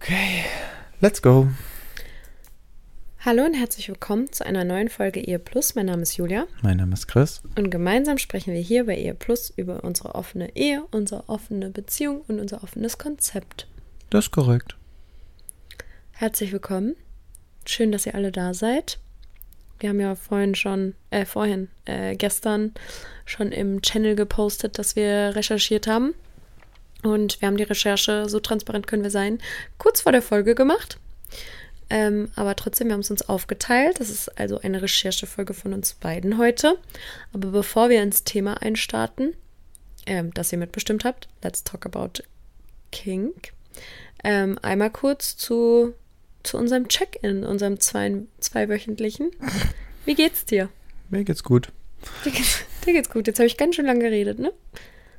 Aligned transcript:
Okay, 0.00 0.44
let's 1.00 1.20
go. 1.20 1.48
Hallo 3.22 3.44
und 3.44 3.52
herzlich 3.54 3.88
willkommen 3.88 4.32
zu 4.32 4.46
einer 4.46 4.64
neuen 4.64 4.88
Folge 4.88 5.20
Ehe 5.20 5.38
Plus. 5.38 5.74
Mein 5.74 5.86
Name 5.86 6.02
ist 6.02 6.16
Julia 6.16 6.46
Mein 6.62 6.78
Name 6.78 6.94
ist 6.94 7.06
Chris. 7.06 7.42
und 7.56 7.70
gemeinsam 7.70 8.16
sprechen 8.16 8.54
wir 8.54 8.60
hier 8.60 8.86
bei 8.86 8.96
Ehe 8.96 9.14
Plus 9.14 9.50
über 9.54 9.84
unsere 9.84 10.14
offene 10.14 10.56
Ehe, 10.56 10.84
unsere 10.90 11.28
offene 11.28 11.68
Beziehung 11.68 12.22
und 12.28 12.40
unser 12.40 12.62
offenes 12.64 12.96
Konzept. 12.96 13.66
Das 14.08 14.26
ist 14.26 14.30
korrekt. 14.30 14.76
Herzlich 16.12 16.52
willkommen. 16.52 16.96
Schön, 17.66 17.92
dass 17.92 18.06
ihr 18.06 18.14
alle 18.14 18.32
da 18.32 18.54
seid. 18.54 18.98
Wir 19.80 19.90
haben 19.90 20.00
ja 20.00 20.14
vorhin 20.14 20.54
schon, 20.54 20.94
äh, 21.10 21.24
vorhin, 21.26 21.68
äh, 21.84 22.16
gestern 22.16 22.72
schon 23.26 23.52
im 23.52 23.82
Channel 23.82 24.16
gepostet, 24.16 24.78
dass 24.78 24.96
wir 24.96 25.32
recherchiert 25.36 25.86
haben. 25.86 26.14
Und 27.02 27.40
wir 27.40 27.48
haben 27.48 27.56
die 27.56 27.62
Recherche, 27.62 28.28
so 28.28 28.40
transparent 28.40 28.86
können 28.86 29.02
wir 29.02 29.10
sein, 29.10 29.38
kurz 29.78 30.02
vor 30.02 30.12
der 30.12 30.22
Folge 30.22 30.54
gemacht. 30.54 30.98
Ähm, 31.88 32.30
aber 32.36 32.54
trotzdem, 32.54 32.86
wir 32.86 32.94
haben 32.94 33.00
es 33.00 33.10
uns 33.10 33.28
aufgeteilt. 33.28 33.98
Das 33.98 34.10
ist 34.10 34.38
also 34.38 34.60
eine 34.60 34.80
Recherchefolge 34.80 35.54
von 35.54 35.72
uns 35.72 35.94
beiden 35.94 36.38
heute. 36.38 36.78
Aber 37.32 37.48
bevor 37.48 37.88
wir 37.88 38.00
ins 38.02 38.22
Thema 38.22 38.62
einstarten, 38.62 39.34
ähm, 40.06 40.32
das 40.32 40.52
ihr 40.52 40.58
mitbestimmt 40.58 41.04
habt, 41.04 41.28
let's 41.42 41.64
talk 41.64 41.86
about 41.86 42.22
Kink. 42.92 43.52
Ähm, 44.22 44.58
einmal 44.62 44.90
kurz 44.90 45.36
zu, 45.36 45.94
zu 46.44 46.58
unserem 46.58 46.88
Check-in, 46.88 47.44
unserem 47.44 47.80
zwei, 47.80 48.22
zweiwöchentlichen. 48.38 49.30
Wie 50.04 50.14
geht's 50.14 50.44
dir? 50.44 50.68
Mir 51.08 51.24
geht's 51.24 51.42
gut. 51.42 51.72
Dir 52.24 52.30
geht's, 52.30 52.60
dir 52.86 52.92
geht's 52.92 53.10
gut. 53.10 53.26
Jetzt 53.26 53.38
habe 53.38 53.46
ich 53.46 53.56
ganz 53.56 53.74
schön 53.74 53.86
lange 53.86 54.00
geredet, 54.00 54.38
ne? 54.38 54.52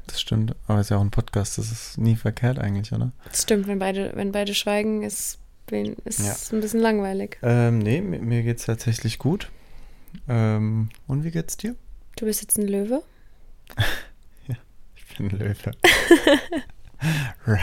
Das 0.07 0.19
stimmt. 0.21 0.55
Aber 0.67 0.79
es 0.79 0.87
ist 0.87 0.89
ja 0.91 0.97
auch 0.97 1.01
ein 1.01 1.11
Podcast. 1.11 1.57
Das 1.57 1.71
ist 1.71 1.97
nie 1.97 2.15
verkehrt 2.15 2.59
eigentlich, 2.59 2.91
oder? 2.91 3.11
Das 3.25 3.43
stimmt, 3.43 3.67
wenn 3.67 3.79
beide, 3.79 4.11
wenn 4.15 4.31
beide 4.31 4.53
schweigen, 4.53 5.03
ist 5.03 5.37
ist 6.03 6.19
Ja. 6.19 6.35
ein 6.57 6.59
bisschen 6.59 6.81
langweilig. 6.81 7.37
Ähm, 7.41 7.79
nee, 7.79 8.01
mir, 8.01 8.19
mir 8.19 8.43
geht's 8.43 8.65
tatsächlich 8.65 9.19
gut. 9.19 9.49
Ähm, 10.27 10.89
und 11.07 11.23
wie 11.23 11.31
geht's 11.31 11.55
dir? 11.55 11.75
Du 12.17 12.25
bist 12.25 12.41
jetzt 12.41 12.57
ein 12.57 12.67
Löwe. 12.67 13.01
Ich 14.95 15.17
bin 15.17 15.29
ein 15.29 15.39
Löwe. 15.39 15.71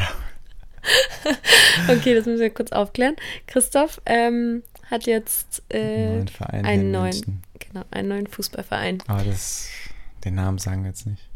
Okay, 1.89 2.15
das 2.15 2.27
müssen 2.27 2.41
wir 2.41 2.51
kurz 2.51 2.73
aufklären. 2.73 3.17
Christoph 3.47 4.01
ähm, 4.07 4.63
hat 4.91 5.05
jetzt 5.07 5.63
äh, 5.71 6.09
neuen 6.09 6.29
Verein 6.29 6.65
einen 6.65 6.83
in 6.83 6.91
neuen, 6.91 7.05
München. 7.15 7.43
genau, 7.59 7.85
einen 7.91 8.09
neuen 8.09 8.27
Fußballverein. 8.27 9.03
Aber 9.07 9.23
das, 9.25 9.69
den 10.25 10.35
Namen 10.35 10.59
sagen 10.59 10.83
wir 10.83 10.91
jetzt 10.91 11.07
nicht. 11.07 11.28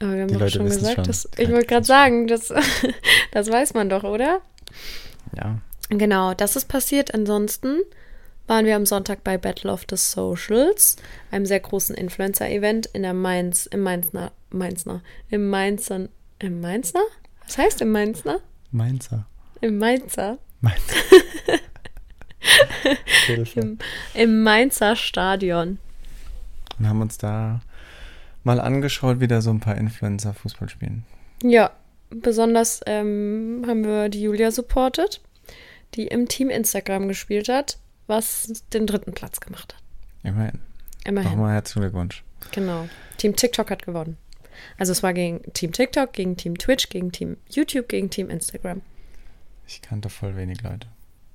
Aber 0.00 0.14
wir 0.14 0.22
haben 0.22 0.28
Die 0.28 0.34
doch 0.34 0.40
Leute 0.40 0.52
schon 0.52 0.64
gesagt, 0.66 0.94
schon. 0.96 1.04
dass, 1.04 1.28
ich 1.36 1.50
wollte 1.50 1.66
gerade 1.66 1.86
sagen, 1.86 2.26
das, 2.26 2.52
das 3.32 3.50
weiß 3.50 3.74
man 3.74 3.88
doch, 3.88 4.02
oder? 4.02 4.40
Ja. 5.36 5.58
Genau, 5.90 6.34
das 6.34 6.56
ist 6.56 6.68
passiert. 6.68 7.14
Ansonsten 7.14 7.80
waren 8.46 8.64
wir 8.66 8.76
am 8.76 8.86
Sonntag 8.86 9.22
bei 9.22 9.38
Battle 9.38 9.70
of 9.70 9.84
the 9.90 9.96
Socials, 9.96 10.96
einem 11.30 11.46
sehr 11.46 11.60
großen 11.60 11.94
Influencer-Event 11.94 12.86
in 12.86 13.02
der 13.02 13.14
Mainz, 13.14 13.66
im 13.66 13.82
Mainzner, 13.82 14.32
Mainzner, 14.50 15.02
im 15.28 15.48
Mainzer, 15.50 16.08
im 16.38 16.60
Mainzner? 16.60 17.02
Was 17.46 17.58
heißt 17.58 17.80
im 17.82 17.92
Mainzner? 17.92 18.40
Mainzer. 18.72 19.26
Im 19.60 19.78
Mainzer. 19.78 20.38
Mainzer. 20.60 20.96
Im, 23.54 23.78
Im 24.14 24.42
Mainzer 24.42 24.96
Stadion. 24.96 25.78
Und 26.78 26.88
haben 26.88 27.02
uns 27.02 27.18
da 27.18 27.60
mal 28.44 28.60
angeschaut, 28.60 29.20
wie 29.20 29.28
da 29.28 29.40
so 29.40 29.50
ein 29.50 29.60
paar 29.60 29.76
Influencer 29.76 30.34
Fußball 30.34 30.68
spielen. 30.68 31.04
Ja, 31.42 31.70
besonders 32.10 32.80
ähm, 32.86 33.64
haben 33.66 33.84
wir 33.84 34.08
die 34.08 34.22
Julia 34.22 34.50
supportet, 34.50 35.20
die 35.94 36.06
im 36.06 36.28
Team 36.28 36.50
Instagram 36.50 37.08
gespielt 37.08 37.48
hat, 37.48 37.78
was 38.06 38.64
den 38.72 38.86
dritten 38.86 39.12
Platz 39.12 39.40
gemacht 39.40 39.74
hat. 39.74 39.82
Immerhin. 40.22 40.60
Immerhin. 41.04 41.30
Nochmal 41.30 41.54
herzlichen 41.54 41.82
Glückwunsch. 41.82 42.22
Genau. 42.52 42.88
Team 43.16 43.36
TikTok 43.36 43.70
hat 43.70 43.84
gewonnen. 43.84 44.16
Also 44.78 44.92
es 44.92 45.02
war 45.02 45.14
gegen 45.14 45.42
Team 45.54 45.72
TikTok, 45.72 46.12
gegen 46.12 46.36
Team 46.36 46.58
Twitch, 46.58 46.88
gegen 46.90 47.12
Team 47.12 47.36
YouTube, 47.48 47.88
gegen 47.88 48.10
Team 48.10 48.28
Instagram. 48.28 48.82
Ich 49.66 49.80
kannte 49.80 50.08
voll 50.10 50.36
wenig 50.36 50.62
Leute. 50.62 50.88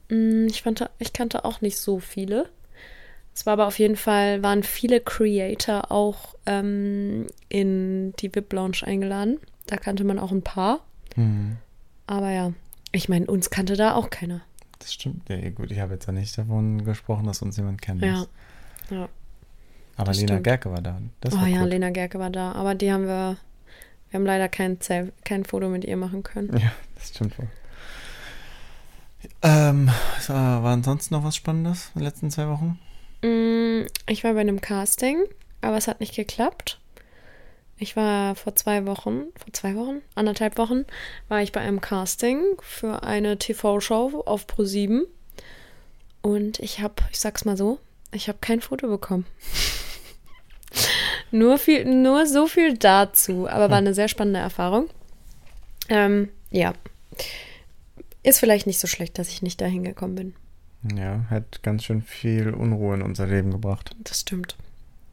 Mm, 0.09 0.47
Ich, 0.47 0.61
fand, 0.61 0.87
ich 0.99 1.13
kannte 1.13 1.45
auch 1.45 1.61
nicht 1.61 1.77
so 1.77 1.99
viele. 1.99 2.49
Es 3.35 3.45
war 3.45 3.53
aber 3.53 3.67
auf 3.67 3.77
jeden 3.79 3.97
Fall, 3.97 4.41
waren 4.43 4.63
viele 4.63 5.01
Creator 5.01 5.91
auch 5.91 6.35
ähm, 6.45 7.27
in 7.49 8.13
die 8.13 8.33
VIP-Lounge 8.33 8.77
eingeladen. 8.83 9.39
Da 9.67 9.75
kannte 9.75 10.05
man 10.05 10.19
auch 10.19 10.31
ein 10.31 10.41
paar. 10.41 10.79
Hm. 11.15 11.57
Aber 12.07 12.31
ja, 12.31 12.53
ich 12.93 13.09
meine, 13.09 13.25
uns 13.25 13.49
kannte 13.49 13.75
da 13.75 13.95
auch 13.95 14.09
keiner. 14.09 14.41
Das 14.79 14.93
stimmt. 14.93 15.27
Ja, 15.27 15.49
gut, 15.49 15.69
ich 15.71 15.79
habe 15.79 15.93
jetzt 15.95 16.05
ja 16.05 16.13
nicht 16.13 16.37
davon 16.37 16.85
gesprochen, 16.85 17.25
dass 17.25 17.41
uns 17.41 17.57
jemand 17.57 17.81
kennt. 17.81 18.01
Ja. 18.01 18.25
Ja. 18.89 19.09
Aber 19.97 20.07
das 20.07 20.17
Lena 20.17 20.33
stimmt. 20.33 20.43
Gerke 20.45 20.71
war 20.71 20.81
da. 20.81 21.01
Das 21.19 21.33
oh 21.33 21.37
war 21.37 21.47
ja, 21.47 21.61
gut. 21.61 21.69
Lena 21.69 21.89
Gerke 21.89 22.19
war 22.19 22.29
da. 22.29 22.53
Aber 22.53 22.73
die 22.73 22.91
haben 22.91 23.05
wir, 23.05 23.37
wir 24.09 24.19
haben 24.19 24.25
leider 24.25 24.47
kein, 24.47 24.79
Self- 24.79 25.11
kein 25.25 25.43
Foto 25.43 25.67
mit 25.67 25.83
ihr 25.83 25.97
machen 25.97 26.23
können. 26.23 26.55
Ja, 26.57 26.71
das 26.95 27.09
stimmt 27.09 27.37
wohl. 27.37 27.47
Ähm, 29.41 29.89
war 30.27 30.71
ansonsten 30.71 31.15
noch 31.15 31.23
was 31.23 31.35
Spannendes 31.35 31.91
in 31.95 31.99
den 31.99 32.05
letzten 32.05 32.31
zwei 32.31 32.47
Wochen? 32.47 32.79
Mm, 33.25 33.87
Ich 34.07 34.23
war 34.23 34.33
bei 34.33 34.41
einem 34.41 34.61
Casting, 34.61 35.23
aber 35.61 35.77
es 35.77 35.87
hat 35.87 35.99
nicht 35.99 36.15
geklappt. 36.15 36.79
Ich 37.77 37.95
war 37.95 38.35
vor 38.35 38.55
zwei 38.55 38.85
Wochen, 38.85 39.25
vor 39.35 39.51
zwei 39.51 39.75
Wochen, 39.75 40.01
anderthalb 40.13 40.57
Wochen, 40.57 40.85
war 41.27 41.41
ich 41.41 41.51
bei 41.51 41.59
einem 41.59 41.81
Casting 41.81 42.41
für 42.61 43.03
eine 43.03 43.37
TV-Show 43.37 44.23
auf 44.25 44.45
Pro7. 44.45 45.01
Und 46.21 46.59
ich 46.59 46.79
habe, 46.79 46.95
ich 47.11 47.19
sag's 47.19 47.45
mal 47.45 47.57
so, 47.57 47.79
ich 48.11 48.27
habe 48.29 48.37
kein 48.39 48.61
Foto 48.61 48.87
bekommen. 48.87 49.25
nur, 51.31 51.57
viel, 51.57 51.83
nur 51.85 52.27
so 52.27 52.47
viel 52.47 52.77
dazu, 52.77 53.47
aber 53.49 53.69
war 53.69 53.77
eine 53.77 53.93
sehr 53.93 54.07
spannende 54.07 54.39
Erfahrung. 54.39 54.89
Ähm, 55.89 56.29
ja. 56.51 56.73
Ist 58.23 58.39
vielleicht 58.39 58.67
nicht 58.67 58.79
so 58.79 58.87
schlecht, 58.87 59.19
dass 59.19 59.29
ich 59.29 59.41
nicht 59.41 59.59
dahin 59.59 59.83
gekommen 59.83 60.15
bin. 60.15 60.35
Ja, 60.95 61.25
hat 61.29 61.63
ganz 61.63 61.83
schön 61.83 62.01
viel 62.01 62.51
Unruhe 62.51 62.95
in 62.95 63.01
unser 63.01 63.25
Leben 63.27 63.51
gebracht. 63.51 63.95
Das 64.03 64.21
stimmt. 64.21 64.55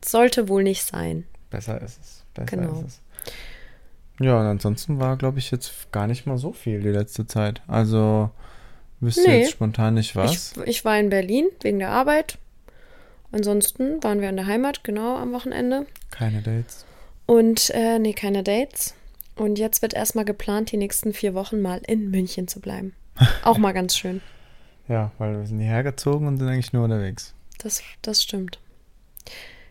Sollte 0.04 0.48
wohl 0.48 0.62
nicht 0.62 0.84
sein. 0.84 1.24
Besser 1.50 1.80
ist 1.80 2.00
es. 2.00 2.24
Besser 2.34 2.56
Genau. 2.56 2.72
ist 2.80 2.86
es. 2.86 3.00
Ja, 4.20 4.38
und 4.38 4.46
ansonsten 4.46 5.00
war, 5.00 5.16
glaube 5.16 5.38
ich, 5.38 5.50
jetzt 5.50 5.90
gar 5.92 6.06
nicht 6.06 6.26
mal 6.26 6.36
so 6.38 6.52
viel 6.52 6.80
die 6.80 6.88
letzte 6.90 7.26
Zeit. 7.26 7.62
Also, 7.66 8.30
wüsste 9.00 9.26
Nee. 9.28 9.40
jetzt 9.40 9.52
spontan 9.52 9.94
nicht 9.94 10.14
was. 10.14 10.54
Ich, 10.56 10.62
ich 10.66 10.84
war 10.84 10.98
in 10.98 11.08
Berlin 11.08 11.46
wegen 11.62 11.78
der 11.78 11.90
Arbeit. 11.90 12.38
Ansonsten 13.30 14.02
waren 14.02 14.20
wir 14.20 14.28
in 14.28 14.36
der 14.36 14.46
Heimat, 14.46 14.84
genau 14.84 15.16
am 15.16 15.32
Wochenende. 15.32 15.86
Keine 16.10 16.42
Dates. 16.42 16.84
Und, 17.26 17.70
äh, 17.70 17.98
nee, 17.98 18.12
keine 18.12 18.42
Dates. 18.42 18.94
Und 19.36 19.58
jetzt 19.58 19.80
wird 19.80 19.94
erstmal 19.94 20.26
geplant, 20.26 20.70
die 20.72 20.76
nächsten 20.76 21.14
vier 21.14 21.32
Wochen 21.32 21.62
mal 21.62 21.80
in 21.86 22.10
München 22.10 22.46
zu 22.48 22.60
bleiben. 22.60 22.94
Auch 23.44 23.56
mal 23.58 23.72
ganz 23.72 23.96
schön. 23.96 24.20
Ja, 24.88 25.12
weil 25.18 25.38
wir 25.38 25.46
sind 25.46 25.60
hierher 25.60 25.82
gezogen 25.82 26.26
und 26.26 26.38
sind 26.38 26.48
eigentlich 26.48 26.72
nur 26.72 26.84
unterwegs. 26.84 27.34
Das, 27.58 27.82
das 28.02 28.22
stimmt. 28.22 28.58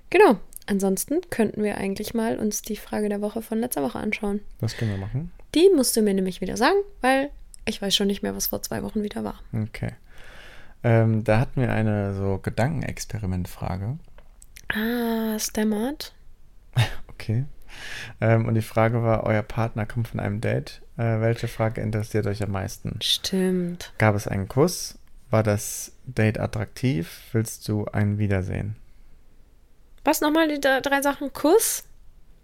Genau. 0.09 0.37
Ansonsten 0.67 1.19
könnten 1.29 1.63
wir 1.63 1.77
eigentlich 1.77 2.13
mal 2.13 2.37
uns 2.37 2.61
die 2.61 2.77
Frage 2.77 3.09
der 3.09 3.21
Woche 3.21 3.41
von 3.41 3.59
letzter 3.59 3.83
Woche 3.83 3.99
anschauen. 3.99 4.41
Das 4.59 4.77
können 4.77 4.91
wir 4.91 4.97
machen. 4.97 5.31
Die 5.55 5.69
musst 5.75 5.97
du 5.97 6.01
mir 6.01 6.13
nämlich 6.13 6.39
wieder 6.39 6.55
sagen, 6.55 6.77
weil 7.01 7.29
ich 7.65 7.81
weiß 7.81 7.95
schon 7.95 8.07
nicht 8.07 8.23
mehr, 8.23 8.35
was 8.35 8.47
vor 8.47 8.61
zwei 8.61 8.83
Wochen 8.83 9.03
wieder 9.03 9.23
war. 9.23 9.41
Okay. 9.53 9.93
Ähm, 10.83 11.23
da 11.23 11.39
hatten 11.39 11.61
wir 11.61 11.71
eine 11.71 12.13
so 12.15 12.39
Gedankenexperimentfrage. 12.41 13.97
Ah, 14.69 15.37
Stammert. 15.39 16.13
Okay. 17.07 17.45
Ähm, 18.19 18.47
und 18.47 18.55
die 18.55 18.61
Frage 18.61 19.03
war, 19.03 19.23
euer 19.23 19.43
Partner 19.43 19.85
kommt 19.85 20.07
von 20.07 20.19
einem 20.19 20.41
Date. 20.41 20.81
Äh, 20.97 21.21
welche 21.21 21.47
Frage 21.47 21.79
interessiert 21.79 22.25
euch 22.25 22.43
am 22.43 22.51
meisten? 22.51 22.97
Stimmt. 23.01 23.93
Gab 23.97 24.15
es 24.15 24.27
einen 24.27 24.47
Kuss? 24.47 24.97
War 25.31 25.43
das 25.43 25.93
Date 26.05 26.39
attraktiv? 26.39 27.21
Willst 27.31 27.67
du 27.67 27.85
ein 27.85 28.17
Wiedersehen? 28.19 28.75
Was 30.03 30.21
nochmal 30.21 30.47
die 30.47 30.59
drei 30.59 31.01
Sachen? 31.01 31.31
Kuss? 31.33 31.83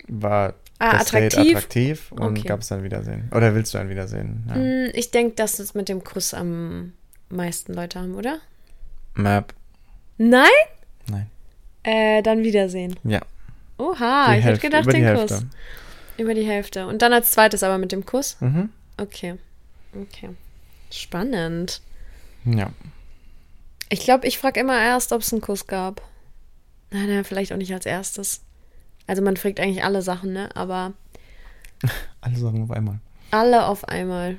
War 0.07 0.53
Ah, 0.79 0.97
das 0.99 1.09
Date 1.11 1.33
attraktiv? 1.33 1.55
attraktiv 1.57 2.11
und 2.11 2.37
Okay. 2.39 2.47
gab 2.47 2.61
es 2.61 2.71
ein 2.71 2.83
Wiedersehen? 2.83 3.29
Oder 3.35 3.55
willst 3.55 3.73
du 3.73 3.77
ein 3.79 3.89
Wiedersehen? 3.89 4.45
Ja. 4.47 4.55
Hm, 4.55 4.91
Ich 4.93 5.11
denke, 5.11 5.35
dass 5.35 5.59
es 5.59 5.73
mit 5.73 5.89
dem 5.89 6.03
Kuss 6.03 6.33
am 6.33 6.93
meisten 7.29 7.73
Leute 7.73 7.99
haben, 7.99 8.15
oder? 8.15 8.39
Map. 9.15 9.53
Nein? 10.17 10.47
Nein. 11.09 11.29
Äh, 11.83 12.21
dann 12.21 12.43
Wiedersehen. 12.43 12.95
Ja. 13.03 13.21
Oha, 13.79 14.33
Die 14.33 14.39
ich 14.39 14.45
hätte 14.45 14.59
gedacht, 14.59 14.85
den 14.93 15.03
Hälfte. 15.03 15.35
Kuss. 15.35 15.45
Über 16.17 16.33
die 16.33 16.45
Hälfte. 16.45 16.87
Und 16.87 17.01
dann 17.01 17.11
als 17.13 17.31
zweites 17.31 17.63
aber 17.63 17.77
mit 17.79 17.91
dem 17.91 18.05
Kuss? 18.05 18.37
Mhm. 18.39 18.69
Okay. 18.97 19.35
Okay. 19.95 20.29
Spannend. 20.91 21.81
Ja. 22.55 22.71
Ich 23.89 24.01
glaube, 24.01 24.27
ich 24.27 24.37
frage 24.37 24.59
immer 24.59 24.77
erst, 24.79 25.11
ob 25.13 25.21
es 25.21 25.31
einen 25.31 25.41
Kuss 25.41 25.67
gab. 25.67 26.01
Nein, 26.91 27.07
nein, 27.07 27.23
vielleicht 27.23 27.51
auch 27.53 27.57
nicht 27.57 27.73
als 27.73 27.85
erstes. 27.85 28.41
Also 29.07 29.21
man 29.21 29.37
fragt 29.37 29.59
eigentlich 29.59 29.83
alle 29.83 30.01
Sachen, 30.01 30.33
ne? 30.33 30.49
Aber 30.55 30.93
Alle 32.21 32.35
Sachen 32.37 32.63
auf 32.63 32.71
einmal. 32.71 32.99
alle 33.31 33.65
auf 33.67 33.85
einmal. 33.87 34.37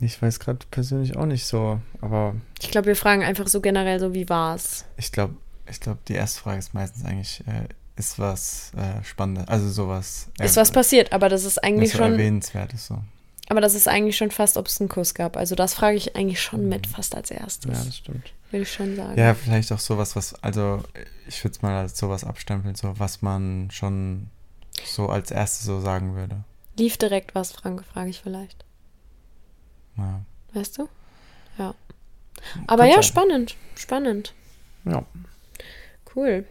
Ich 0.00 0.20
weiß 0.20 0.40
gerade 0.40 0.58
persönlich 0.70 1.16
auch 1.16 1.24
nicht 1.26 1.46
so, 1.46 1.80
aber 2.00 2.34
Ich 2.60 2.70
glaube, 2.70 2.86
wir 2.88 2.96
fragen 2.96 3.22
einfach 3.22 3.46
so 3.46 3.60
generell 3.60 4.00
so, 4.00 4.12
wie 4.12 4.28
war's? 4.28 4.84
ich 4.96 5.12
glaube, 5.12 5.34
ich 5.70 5.80
glaube, 5.80 6.00
die 6.08 6.14
erste 6.14 6.40
Frage 6.40 6.58
ist 6.58 6.74
meistens 6.74 7.04
eigentlich, 7.04 7.42
äh, 7.46 7.68
ist 7.96 8.18
was 8.18 8.72
äh, 8.76 9.02
Spannendes, 9.04 9.48
also 9.48 9.70
sowas. 9.70 10.28
Ist 10.40 10.56
was 10.56 10.72
passiert, 10.72 11.12
aber 11.12 11.28
das 11.28 11.44
ist 11.44 11.62
eigentlich 11.62 11.92
schon. 11.92 12.12
erwähnenswertes 12.12 12.86
so. 12.88 12.98
Aber 13.48 13.60
das 13.60 13.74
ist 13.74 13.88
eigentlich 13.88 14.16
schon 14.16 14.30
fast, 14.30 14.56
ob 14.56 14.66
es 14.66 14.80
einen 14.80 14.88
Kuss 14.88 15.14
gab. 15.14 15.36
Also 15.36 15.54
das 15.54 15.74
frage 15.74 15.96
ich 15.96 16.16
eigentlich 16.16 16.40
schon 16.40 16.68
mit 16.68 16.86
fast 16.86 17.14
als 17.14 17.30
erstes. 17.30 17.78
Ja, 17.78 17.84
das 17.84 17.96
stimmt. 17.96 18.32
Würde 18.50 18.62
ich 18.62 18.72
schon 18.72 18.96
sagen. 18.96 19.18
Ja, 19.18 19.34
vielleicht 19.34 19.70
auch 19.72 19.78
sowas, 19.78 20.16
was, 20.16 20.34
also 20.42 20.82
ich 21.26 21.42
würde 21.44 21.56
es 21.56 21.62
mal 21.62 21.76
als 21.76 21.98
sowas 21.98 22.24
abstempeln, 22.24 22.74
so 22.74 22.98
was 22.98 23.20
man 23.20 23.68
schon 23.70 24.28
so 24.84 25.08
als 25.08 25.30
erstes 25.30 25.66
so 25.66 25.80
sagen 25.80 26.14
würde. 26.14 26.44
Lief 26.78 26.96
direkt 26.96 27.34
was, 27.34 27.52
Frank, 27.52 27.84
frage 27.84 28.10
ich 28.10 28.20
vielleicht. 28.20 28.64
Ja. 29.96 30.22
Weißt 30.54 30.78
du? 30.78 30.88
Ja. 31.58 31.74
Aber 32.66 32.84
Kann 32.84 32.92
ja, 32.92 33.02
spannend. 33.02 33.56
Spannend. 33.76 34.34
ja. 34.84 35.04
Cool. 36.14 36.44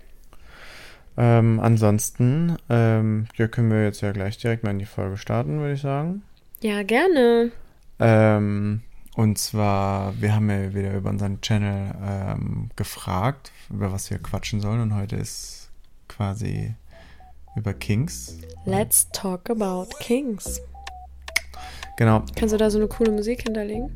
Ähm, 1.16 1.60
ansonsten, 1.60 2.58
ähm, 2.70 3.28
ja, 3.38 3.48
können 3.48 3.72
wir 3.72 3.84
jetzt 3.84 4.02
ja 4.02 4.12
gleich 4.12 4.38
direkt 4.38 4.64
mal 4.64 4.72
in 4.72 4.80
die 4.80 4.86
Folge 4.86 5.18
starten, 5.18 5.60
würde 5.60 5.76
ich 5.76 5.82
sagen. 5.82 6.24
Ja, 6.64 6.82
gerne. 6.82 7.52
Ähm, 8.00 8.84
und 9.18 9.38
zwar, 9.38 10.14
wir 10.22 10.34
haben 10.34 10.50
ja 10.50 10.74
wieder 10.74 10.94
über 10.94 11.10
unseren 11.10 11.42
Channel 11.42 11.94
ähm, 12.02 12.70
gefragt, 12.78 13.52
über 13.70 13.92
was 13.92 14.10
wir 14.10 14.18
quatschen 14.18 14.62
sollen. 14.62 14.80
Und 14.80 14.96
heute 14.96 15.18
ist 15.18 15.70
quasi 16.08 16.74
über 17.58 17.74
Kings. 17.74 18.38
Let's 18.64 19.10
talk 19.12 19.50
about 19.50 19.90
Kings. 20.00 20.62
Genau. 21.98 22.24
Kannst 22.34 22.54
du 22.54 22.58
da 22.58 22.70
so 22.70 22.78
eine 22.78 22.88
coole 22.88 23.12
Musik 23.12 23.44
hinterlegen? 23.44 23.92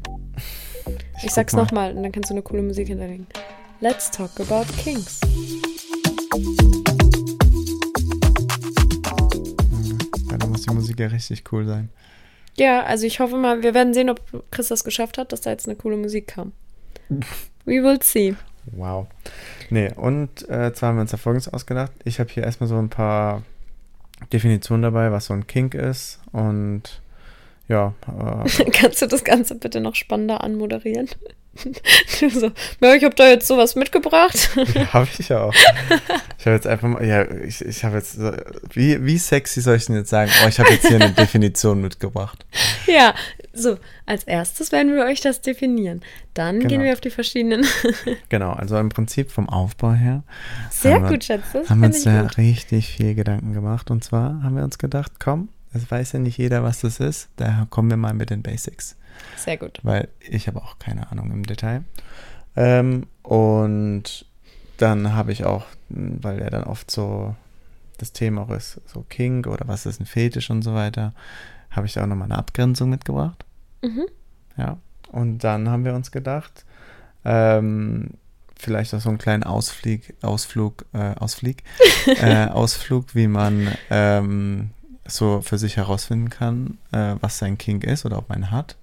Ich, 1.16 1.22
guck 1.22 1.32
sag's 1.32 1.54
mal. 1.54 1.64
nochmal 1.64 1.96
und 1.96 2.04
dann 2.04 2.12
kannst 2.12 2.32
du 2.32 2.34
eine 2.34 2.42
coole 2.42 2.64
Musik 2.64 2.90
hinterlegen. 2.90 3.28
Let's 3.80 4.12
talk 4.12 4.38
about 4.42 4.66
Kings. 4.74 5.22
Ja, 10.30 10.38
da 10.38 10.48
muss 10.48 10.64
die 10.64 10.74
Musik 10.74 11.00
ja 11.00 11.08
richtig 11.08 11.46
cool 11.54 11.66
sein. 11.66 11.90
Ja, 12.60 12.84
also 12.84 13.06
ich 13.06 13.20
hoffe 13.20 13.38
mal, 13.38 13.62
wir 13.62 13.74
werden 13.74 13.94
sehen, 13.94 14.10
ob 14.10 14.22
Chris 14.52 14.68
das 14.68 14.84
geschafft 14.84 15.18
hat, 15.18 15.32
dass 15.32 15.42
da 15.42 15.52
jetzt 15.52 15.68
eine 15.68 15.76
coole 15.76 15.98
Musik 15.98 16.28
kam. 16.28 16.54
We 17.66 17.84
will 17.84 18.02
see. 18.02 18.36
Wow. 18.72 19.08
Nee, 19.70 19.92
und 19.96 20.48
äh, 20.50 20.74
zwar 20.74 20.90
haben 20.90 20.98
wir 20.98 21.02
uns 21.02 21.12
da 21.12 21.18
folgendes 21.18 21.52
ausgedacht. 21.52 21.92
Ich 22.04 22.20
habe 22.20 22.30
hier 22.30 22.44
erstmal 22.44 22.68
so 22.68 22.78
ein 22.78 22.90
paar 22.90 23.44
Definitionen 24.34 24.82
dabei, 24.82 25.12
was 25.12 25.26
so 25.26 25.34
ein 25.34 25.48
Kink 25.48 25.74
ist. 25.74 26.20
Und 26.32 27.02
ja, 27.68 27.94
äh, 28.08 28.72
Kannst 28.72 29.02
du 29.02 29.08
das 29.08 29.24
Ganze 29.24 29.56
bitte 29.56 29.80
noch 29.80 29.96
spannender 29.96 30.44
anmoderieren? 30.44 31.10
So, 32.34 32.52
ja, 32.82 32.96
ich 32.96 33.04
habe 33.04 33.14
da 33.16 33.28
jetzt 33.28 33.48
sowas 33.48 33.76
mitgebracht. 33.76 34.50
habe 34.94 35.08
ich 35.20 35.30
ja 35.30 35.42
auch. 35.44 35.54
Ich 36.40 36.46
habe 36.46 36.56
jetzt 36.56 36.66
einfach 36.68 36.88
mal, 36.88 37.06
ja, 37.06 37.30
ich, 37.42 37.62
ich 37.64 37.84
habe 37.84 37.98
jetzt, 37.98 38.18
wie, 38.74 39.04
wie 39.06 39.18
sexy 39.18 39.62
soll 39.62 39.76
ich 39.76 39.86
denn 39.86 39.96
jetzt 39.96 40.10
sagen? 40.10 40.32
Oh, 40.44 40.48
ich 40.48 40.60
habe 40.60 40.72
jetzt 40.72 40.88
hier 40.88 40.96
eine 41.00 41.12
Definition 41.14 41.82
mitgebracht. 41.82 42.46
ja, 42.88 43.14
so, 43.54 43.78
als 44.06 44.24
erstes 44.24 44.72
werden 44.72 44.96
wir 44.96 45.06
euch 45.06 45.22
das 45.22 45.42
definieren. 45.42 46.02
Dann 46.34 46.58
Genau. 46.60 46.70
gehen 46.70 46.84
wir 46.84 46.94
auf 46.94 47.02
die 47.02 47.10
verschiedenen. 47.12 47.66
Genau, 48.30 48.52
also 48.52 48.78
im 48.78 48.90
Prinzip 48.90 49.32
vom 49.32 49.48
Aufbau 49.50 49.94
her 49.94 50.24
Sehr 50.72 50.96
Haben 50.96 51.04
wir- 51.06 51.10
gut, 51.12 51.24
Schatz. 51.24 51.42
Das 51.54 51.70
haben 51.70 51.80
wir 51.82 51.88
uns 51.88 52.04
da 52.04 52.22
gut. 52.24 52.38
richtig 52.38 52.88
viel 52.88 53.16
Gedanken 53.16 53.54
gemacht. 53.54 53.90
Und 53.92 54.04
zwar 54.04 54.42
haben 54.44 54.56
wir 54.56 54.64
uns 54.64 54.78
gedacht, 54.78 55.14
komm, 55.20 55.50
es 55.78 55.90
weiß 55.90 56.14
ja 56.14 56.20
nicht 56.20 56.38
jeder, 56.38 56.64
was 56.64 56.82
das 56.82 57.00
ist. 57.00 57.30
Daher 57.38 57.68
kommen 57.70 57.90
wir 57.90 57.98
mal 57.98 58.14
mit 58.14 58.30
den 58.30 58.42
Basics. 58.42 58.96
Sehr 59.36 59.58
gut. 59.58 59.80
weil 59.84 60.10
ich 60.20 60.48
habe 60.48 60.62
auch 60.62 60.78
keine 60.78 61.12
Ahnung 61.12 61.32
im 61.32 61.44
Detail. 61.44 61.84
Ähm, 62.56 63.08
und 63.24 64.26
dann 64.78 65.14
habe 65.14 65.32
ich 65.32 65.46
auch, 65.46 65.66
weil 65.90 66.40
er 66.40 66.50
dann 66.50 66.64
oft 66.64 66.92
so 66.92 67.36
das 67.98 68.14
Thema 68.14 68.44
auch 68.44 68.52
ist, 68.52 68.80
so 68.86 69.04
Kink 69.10 69.48
oder 69.48 69.68
was 69.68 69.86
ist 69.86 70.00
ein 70.00 70.06
Fetisch 70.06 70.50
und 70.50 70.62
so 70.62 70.74
weiter, 70.76 71.14
habe 71.72 71.88
ich 71.88 71.94
da 71.94 72.04
auch 72.04 72.08
nochmal 72.08 72.26
eine 72.26 72.38
Abgrenzung 72.38 72.90
mitgebracht. 72.90 73.44
Mhm. 73.82 74.06
Ja. 74.56 74.78
Und 75.12 75.40
dann 75.40 75.70
haben 75.70 75.86
wir 75.86 75.94
uns 75.94 76.12
gedacht, 76.12 76.66
ähm, 77.26 78.12
vielleicht 78.56 78.94
auch 78.94 79.00
so 79.00 79.10
einen 79.10 79.18
kleinen 79.18 79.44
Ausflieg, 79.44 80.16
Ausflug, 80.22 80.86
äh, 80.94 81.16
Ausflieg, 81.16 81.64
äh, 82.08 82.48
Ausflug, 82.48 83.16
wie 83.16 83.28
man 83.28 83.72
ähm, 83.90 84.72
so 85.08 85.42
für 85.42 85.58
sich 85.58 85.78
herausfinden 85.78 86.30
kann, 86.30 86.78
äh, 86.92 87.16
was 87.22 87.38
sein 87.38 87.58
Kink 87.58 87.84
ist 87.84 88.06
oder 88.06 88.18
ob 88.18 88.30
man 88.30 88.40
ihn 88.40 88.52
hat. 88.52 88.76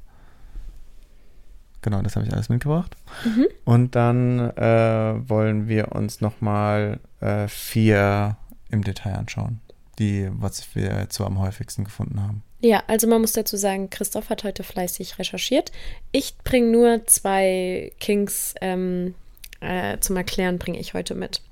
Genau, 1.83 2.01
das 2.01 2.17
habe 2.17 2.27
ich 2.27 2.33
alles 2.33 2.49
mitgebracht. 2.49 2.97
Mhm. 3.25 3.47
Und 3.65 3.95
dann 3.95 4.41
äh, 4.57 5.29
wollen 5.29 5.69
wir 5.69 5.93
uns 5.93 6.23
nochmal 6.23 6.99
äh, 7.21 7.47
vier 7.47 8.37
im 8.71 8.83
Detail 8.83 9.17
anschauen, 9.17 9.61
die, 9.99 10.31
was 10.33 10.75
wir 10.75 11.07
so 11.11 11.27
am 11.27 11.39
häufigsten 11.39 11.85
gefunden 11.85 12.23
haben. 12.23 12.43
Ja, 12.61 12.83
also 12.87 13.07
man 13.07 13.21
muss 13.21 13.33
dazu 13.33 13.59
sagen, 13.59 13.91
Christoph 13.91 14.31
hat 14.31 14.45
heute 14.45 14.63
fleißig 14.63 15.19
recherchiert. 15.19 15.73
Ich 16.13 16.39
bringe 16.39 16.71
nur 16.71 17.07
zwei 17.07 17.93
Kings 18.01 18.55
ähm, 18.63 19.15
äh, 19.61 19.99
zum 19.99 20.17
Erklären, 20.17 20.59
bringe 20.59 20.79
ich 20.79 20.95
heute 20.95 21.15
mit. 21.15 21.43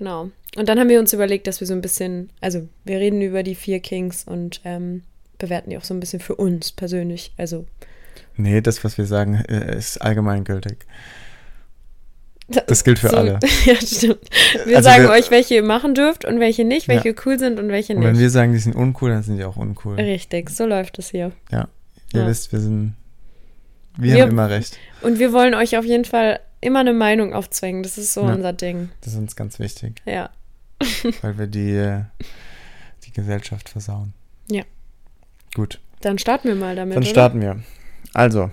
Genau. 0.00 0.30
Und 0.56 0.68
dann 0.68 0.80
haben 0.80 0.88
wir 0.88 0.98
uns 0.98 1.12
überlegt, 1.12 1.46
dass 1.46 1.60
wir 1.60 1.66
so 1.68 1.74
ein 1.74 1.80
bisschen, 1.82 2.30
also 2.40 2.66
wir 2.84 2.98
reden 2.98 3.20
über 3.22 3.42
die 3.44 3.54
vier 3.54 3.78
Kings 3.80 4.24
und 4.24 4.60
ähm, 4.64 5.02
bewerten 5.38 5.70
die 5.70 5.76
auch 5.78 5.84
so 5.84 5.94
ein 5.94 6.00
bisschen 6.00 6.18
für 6.20 6.34
uns 6.34 6.72
persönlich. 6.72 7.32
Also 7.36 7.66
Nee, 8.36 8.60
das, 8.62 8.82
was 8.82 8.96
wir 8.98 9.04
sagen, 9.06 9.34
äh, 9.48 9.76
ist 9.76 9.98
allgemeingültig. 9.98 10.78
Das 12.66 12.82
gilt 12.82 12.98
für 12.98 13.10
so, 13.10 13.16
alle. 13.18 13.38
ja, 13.64 13.76
stimmt. 13.76 14.18
Wir 14.64 14.78
Also 14.78 14.88
sagen 14.88 15.04
wir- 15.04 15.10
euch, 15.10 15.30
welche 15.30 15.54
ihr 15.54 15.62
machen 15.62 15.94
dürft 15.94 16.24
und 16.24 16.40
welche 16.40 16.64
nicht, 16.64 16.88
Ja. 16.88 16.94
welche 16.94 17.14
cool 17.24 17.38
sind 17.38 17.60
und 17.60 17.68
welche 17.68 17.94
Und 17.94 18.02
wenn 18.02 18.12
nicht. 18.12 18.20
wir 18.20 18.30
sagen, 18.30 18.52
die 18.52 18.58
sind 18.58 18.74
uncool, 18.74 19.10
dann 19.10 19.22
sind 19.22 19.36
die 19.36 19.44
auch 19.44 19.56
uncool. 19.56 19.94
Richtig, 19.96 20.50
so 20.50 20.66
läuft 20.66 20.98
es 20.98 21.10
hier. 21.10 21.30
Ihr 21.52 21.68
Ja. 22.12 22.26
wisst, 22.26 22.50
wir 22.52 22.58
sind. 22.60 22.94
Wir, 23.96 24.14
Wir- 24.14 24.22
haben 24.22 24.30
immer 24.30 24.50
recht. 24.50 24.78
Und 25.02 25.18
wir 25.20 25.32
wollen 25.32 25.54
euch 25.54 25.76
auf 25.76 25.84
jeden 25.84 26.04
Fall 26.04 26.40
immer 26.60 26.80
eine 26.80 26.92
Meinung 26.92 27.32
aufzwingen. 27.34 27.82
Das 27.82 27.98
ist 27.98 28.12
so 28.14 28.22
Ja. 28.22 28.34
unser 28.34 28.52
Ding. 28.52 28.90
Das 29.00 29.12
ist 29.14 29.18
uns 29.18 29.36
ganz 29.36 29.58
wichtig, 29.58 30.00
Ja. 30.04 30.30
weil 31.22 31.38
wir 31.38 31.46
die, 31.46 31.72
äh, 31.72 32.04
die 33.04 33.12
Gesellschaft 33.12 33.68
versauen. 33.68 34.12
Ja. 34.50 34.62
Gut, 35.54 35.80
Dann 36.00 36.18
starten 36.18 36.48
wir 36.48 36.54
mal 36.54 36.76
damit. 36.76 36.96
dann 36.96 37.02
oder? 37.02 37.10
starten 37.10 37.40
wir. 37.40 37.60
Also, 38.14 38.50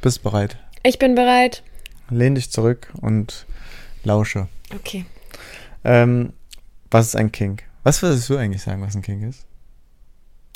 bist 0.00 0.22
bereit. 0.22 0.58
Ich 0.82 0.98
bin 0.98 1.14
bereit. 1.14 1.62
Lehn 2.10 2.34
dich 2.34 2.50
zurück 2.50 2.92
und 3.00 3.46
lausche. 4.04 4.48
Okay. 4.74 5.04
Ähm, 5.84 6.32
was 6.90 7.08
ist 7.08 7.16
ein 7.16 7.30
Kink? 7.32 7.64
Was 7.82 8.02
würdest 8.02 8.28
du 8.28 8.36
eigentlich 8.36 8.62
sagen, 8.62 8.82
was 8.82 8.94
ein 8.96 9.02
Kink 9.02 9.22
ist? 9.22 9.44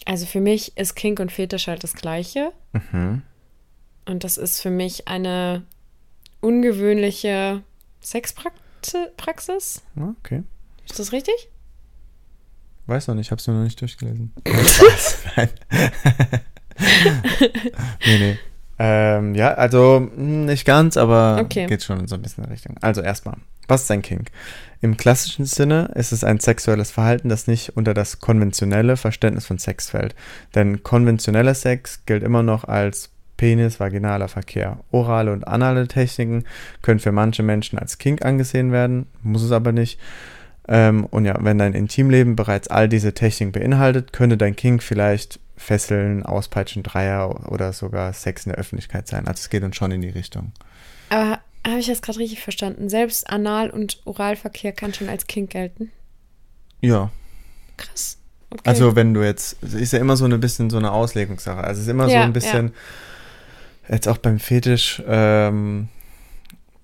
Also 0.04 0.26
für 0.26 0.40
mich 0.40 0.76
ist 0.76 0.94
Kink 0.96 1.20
und 1.20 1.30
Fetisch 1.30 1.68
halt 1.68 1.84
das 1.84 1.94
Gleiche. 1.94 2.52
Mhm. 2.72 3.22
Und 4.06 4.24
das 4.24 4.36
ist 4.36 4.60
für 4.60 4.70
mich 4.70 5.06
eine 5.08 5.62
ungewöhnliche 6.42 7.62
Sexpraxis. 8.02 9.82
Okay. 10.20 10.42
Ist 10.84 10.98
das 10.98 11.12
richtig? 11.12 11.48
Weiß 12.86 13.06
noch 13.08 13.14
nicht, 13.14 13.30
hab's 13.30 13.46
nur 13.46 13.56
noch 13.56 13.64
nicht 13.64 13.80
durchgelesen. 13.80 14.32
Spaß, 14.46 15.18
Nein. 15.36 15.48
nee, 18.04 18.18
nee. 18.18 18.38
Ähm, 18.78 19.34
ja, 19.36 19.54
also 19.54 20.00
mh, 20.00 20.46
nicht 20.46 20.64
ganz, 20.64 20.96
aber 20.96 21.38
Okay. 21.40 21.66
geht 21.66 21.84
schon 21.84 22.00
in 22.00 22.08
so 22.08 22.16
ein 22.16 22.22
bisschen 22.22 22.44
in 22.44 22.50
Richtung. 22.50 22.76
Also 22.80 23.00
erstmal, 23.00 23.36
Was 23.68 23.82
ist 23.84 23.90
ein 23.92 24.02
Kink? 24.02 24.30
Im 24.80 24.96
klassischen 24.96 25.44
Sinne 25.44 25.92
ist 25.94 26.10
es 26.10 26.24
ein 26.24 26.40
sexuelles 26.40 26.90
Verhalten, 26.90 27.28
das 27.28 27.46
nicht 27.46 27.76
unter 27.76 27.94
das 27.94 28.18
konventionelle 28.18 28.96
Verständnis 28.96 29.46
von 29.46 29.58
Sex 29.58 29.90
fällt. 29.90 30.16
Denn 30.56 30.82
konventioneller 30.82 31.54
Sex 31.54 32.04
gilt 32.06 32.24
immer 32.24 32.42
noch 32.42 32.64
als 32.64 33.10
Penis-vaginaler 33.42 34.28
Verkehr. 34.28 34.78
Orale 34.92 35.32
und 35.32 35.48
anale 35.48 35.88
Techniken 35.88 36.44
können 36.80 37.00
für 37.00 37.10
manche 37.10 37.42
Menschen 37.42 37.76
als 37.76 37.98
Kink 37.98 38.24
angesehen 38.24 38.70
werden, 38.70 39.06
muss 39.24 39.42
es 39.42 39.50
aber 39.50 39.72
nicht. 39.72 39.98
Ähm, 40.68 41.06
und 41.06 41.24
ja, 41.24 41.36
wenn 41.40 41.58
dein 41.58 41.74
Intimleben 41.74 42.36
bereits 42.36 42.68
all 42.68 42.88
diese 42.88 43.14
Techniken 43.14 43.50
beinhaltet, 43.50 44.12
könnte 44.12 44.36
dein 44.36 44.54
Kink 44.54 44.80
vielleicht 44.80 45.40
Fesseln, 45.56 46.22
Auspeitschen, 46.24 46.84
Dreier 46.84 47.50
oder 47.50 47.72
sogar 47.72 48.12
Sex 48.12 48.46
in 48.46 48.50
der 48.50 48.60
Öffentlichkeit 48.60 49.08
sein. 49.08 49.26
Also 49.26 49.40
es 49.40 49.50
geht 49.50 49.64
uns 49.64 49.74
schon 49.74 49.90
in 49.90 50.02
die 50.02 50.10
Richtung. 50.10 50.52
Aber 51.08 51.40
habe 51.66 51.80
ich 51.80 51.88
das 51.88 52.00
gerade 52.00 52.20
richtig 52.20 52.40
verstanden? 52.40 52.88
Selbst 52.88 53.28
Anal- 53.28 53.70
und 53.70 54.02
Oralverkehr 54.04 54.70
kann 54.70 54.94
schon 54.94 55.08
als 55.08 55.26
Kink 55.26 55.50
gelten? 55.50 55.90
Ja. 56.80 57.10
Krass. 57.76 58.18
Okay. 58.50 58.62
Also 58.66 58.94
wenn 58.94 59.14
du 59.14 59.22
jetzt, 59.24 59.56
es 59.62 59.74
ist 59.74 59.92
ja 59.92 59.98
immer 59.98 60.16
so 60.16 60.26
ein 60.26 60.38
bisschen 60.40 60.70
so 60.70 60.76
eine 60.76 60.92
Auslegungssache. 60.92 61.58
Also 61.58 61.80
es 61.80 61.86
ist 61.86 61.90
immer 61.90 62.06
so 62.06 62.14
Ja, 62.14 62.22
ein 62.22 62.32
bisschen, 62.32 62.72
jetzt 63.88 64.08
auch 64.08 64.18
beim 64.18 64.38
Fetisch, 64.38 65.02
ähm, 65.06 65.88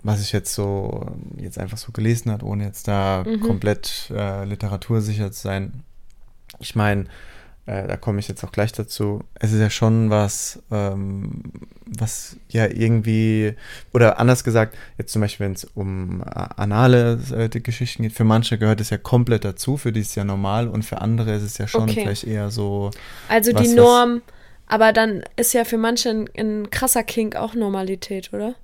was 0.03 0.21
ich 0.23 0.33
jetzt 0.33 0.55
so, 0.55 1.07
jetzt 1.37 1.59
einfach 1.59 1.79
so 1.79 1.93
gelesen 1.93 2.31
hat, 2.33 2.43
ohne 2.43 2.65
jetzt 2.65 2.89
da 2.89 3.25
Mhm. 3.27 3.41
komplett 3.41 4.11
äh, 4.15 4.45
literatursicher 4.45 5.33
zu 5.33 5.41
sein. 5.43 5.83
Ich 6.61 6.75
meine, 6.77 7.05
äh, 7.67 7.87
da 7.87 7.97
komme 7.97 8.21
ich 8.21 8.29
jetzt 8.29 8.43
auch 8.45 8.53
gleich 8.53 8.73
dazu. 8.73 9.23
Es 9.35 9.53
ist 9.53 9.61
ja 9.61 9.69
schon 9.71 10.09
was, 10.09 10.63
ähm, 10.71 11.43
was 11.85 12.37
ja 12.49 12.67
irgendwie, 12.67 13.55
oder 13.93 14.19
anders 14.19 14.45
gesagt, 14.45 14.77
jetzt 14.97 15.13
zum 15.13 15.21
Beispiel, 15.21 15.47
wenn 15.47 15.53
es 15.53 15.65
um 15.65 16.23
äh, 16.23 16.25
anale 16.57 17.19
äh, 17.33 17.49
Geschichten 17.61 18.05
geht, 18.05 18.13
für 18.13 18.25
manche 18.25 18.57
gehört 18.57 18.81
es 18.81 18.91
ja 18.91 18.99
komplett 18.99 19.45
dazu, 19.45 19.77
für 19.77 19.93
die 19.93 20.01
ist 20.01 20.11
es 20.11 20.15
ja 20.15 20.25
normal 20.25 20.69
und 20.69 20.85
für 20.85 21.01
andere 21.03 21.35
ist 21.35 21.43
es 21.43 21.59
ja 21.59 21.67
schon 21.69 21.83
Okay. 21.83 22.01
vielleicht 22.03 22.25
eher 22.25 22.51
so, 22.51 22.91
Also 23.29 23.53
was- 23.53 23.63
die 23.63 23.69
was- 23.69 23.75
Norm, 23.75 24.23
aber 24.69 24.93
dann 24.93 25.25
ist 25.37 25.55
ja 25.55 25.65
für 25.65 25.79
manche 25.79 26.11
ein, 26.11 26.31
ein 26.37 26.71
krasser 26.71 27.03
Kink 27.03 27.37
auch 27.37 27.55
Normalität, 27.55 28.33
oder? 28.33 28.55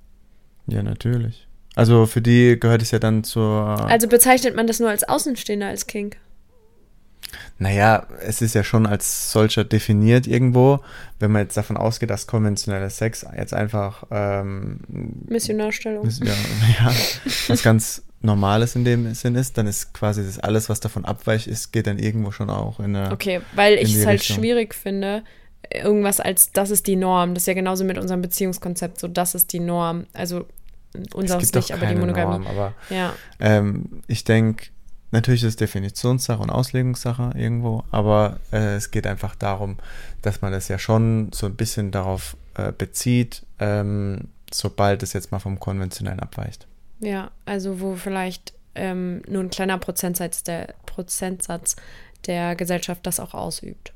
ja, 0.67 0.81
natürlich. 0.81 1.47
Also 1.75 2.05
für 2.05 2.21
die 2.21 2.57
gehört 2.59 2.81
es 2.81 2.91
ja 2.91 2.99
dann 2.99 3.23
zur, 3.23 3.85
Also 3.89 4.07
bezeichnet 4.07 4.55
man 4.55 4.65
das 4.65 4.79
nur 4.79 4.89
als 4.89 5.03
Außenstehender 5.03 5.67
als 5.67 5.87
Kink? 5.87 6.17
naja, 7.57 8.07
es 8.21 8.41
ist 8.41 8.53
ja 8.53 8.63
schon 8.63 8.85
als 8.85 9.31
solcher 9.31 9.63
definiert 9.63 10.27
irgendwo, 10.27 10.79
wenn 11.19 11.31
man 11.31 11.43
jetzt 11.43 11.55
davon 11.55 11.77
ausgeht, 11.77 12.09
dass 12.09 12.27
konventioneller 12.27 12.89
Sex 12.89 13.25
jetzt 13.35 13.53
einfach 13.53 14.03
ähm, 14.11 14.79
Missionarstellung. 15.27 16.07
Ja, 16.23 16.33
ja, 16.79 16.93
was 17.47 17.63
ganz 17.63 18.03
Normales 18.21 18.75
in 18.75 18.83
dem 18.85 19.13
Sinn 19.13 19.35
ist, 19.35 19.57
dann 19.57 19.67
ist 19.67 19.93
quasi 19.93 20.25
das 20.25 20.39
alles, 20.39 20.67
was 20.67 20.79
davon 20.79 21.05
abweicht, 21.05 21.47
ist, 21.47 21.71
geht 21.71 21.87
dann 21.87 21.99
irgendwo 21.99 22.31
schon 22.31 22.49
auch 22.49 22.79
in 22.79 22.95
eine. 22.95 23.11
Okay, 23.11 23.41
weil 23.53 23.75
ich 23.75 23.95
es 23.95 24.05
halt 24.05 24.19
Richtung. 24.21 24.37
schwierig 24.37 24.73
finde, 24.73 25.23
irgendwas 25.73 26.19
als 26.19 26.51
das 26.51 26.69
ist 26.69 26.87
die 26.87 26.95
Norm. 26.95 27.33
Das 27.33 27.43
ist 27.43 27.47
ja 27.47 27.53
genauso 27.53 27.83
mit 27.83 27.97
unserem 27.97 28.21
Beziehungskonzept, 28.21 28.99
so 28.99 29.07
das 29.07 29.35
ist 29.35 29.53
die 29.53 29.59
Norm. 29.59 30.05
Also 30.13 30.45
es 30.93 31.13
unseres 31.13 31.53
nicht, 31.53 31.71
aber 31.71 31.85
die 31.87 31.95
Monogamie. 31.95 32.39
Norm, 32.39 32.47
aber 32.47 32.73
Ja, 32.89 33.13
ähm, 33.39 34.01
ich 34.07 34.23
denke, 34.23 34.67
natürlich 35.11 35.43
ist 35.43 35.49
es 35.49 35.55
Definitionssache 35.57 36.41
und 36.41 36.49
Auslegungssache 36.49 37.31
irgendwo, 37.35 37.83
aber 37.91 38.39
äh, 38.51 38.75
es 38.75 38.91
geht 38.91 39.07
einfach 39.07 39.35
darum, 39.35 39.77
dass 40.21 40.41
man 40.41 40.51
das 40.51 40.67
ja 40.67 40.79
schon 40.79 41.31
so 41.33 41.45
ein 41.47 41.55
bisschen 41.55 41.91
darauf 41.91 42.37
äh, 42.55 42.71
bezieht, 42.71 43.43
ähm, 43.59 44.29
sobald 44.51 45.03
es 45.03 45.13
jetzt 45.13 45.31
mal 45.31 45.39
vom 45.39 45.59
Konventionellen 45.59 46.19
abweicht. 46.19 46.67
ja, 46.99 47.31
also 47.45 47.81
wo 47.81 47.95
vielleicht 47.95 48.53
ähm, 48.75 49.21
nur 49.27 49.43
ein 49.43 49.49
kleiner 49.49 49.77
Prozentsatz 49.77 50.43
der, 50.43 50.75
Prozentsatz 50.85 51.75
der 52.27 52.55
Gesellschaft 52.55 53.05
das 53.05 53.19
auch 53.19 53.33
ausübt. 53.33 53.93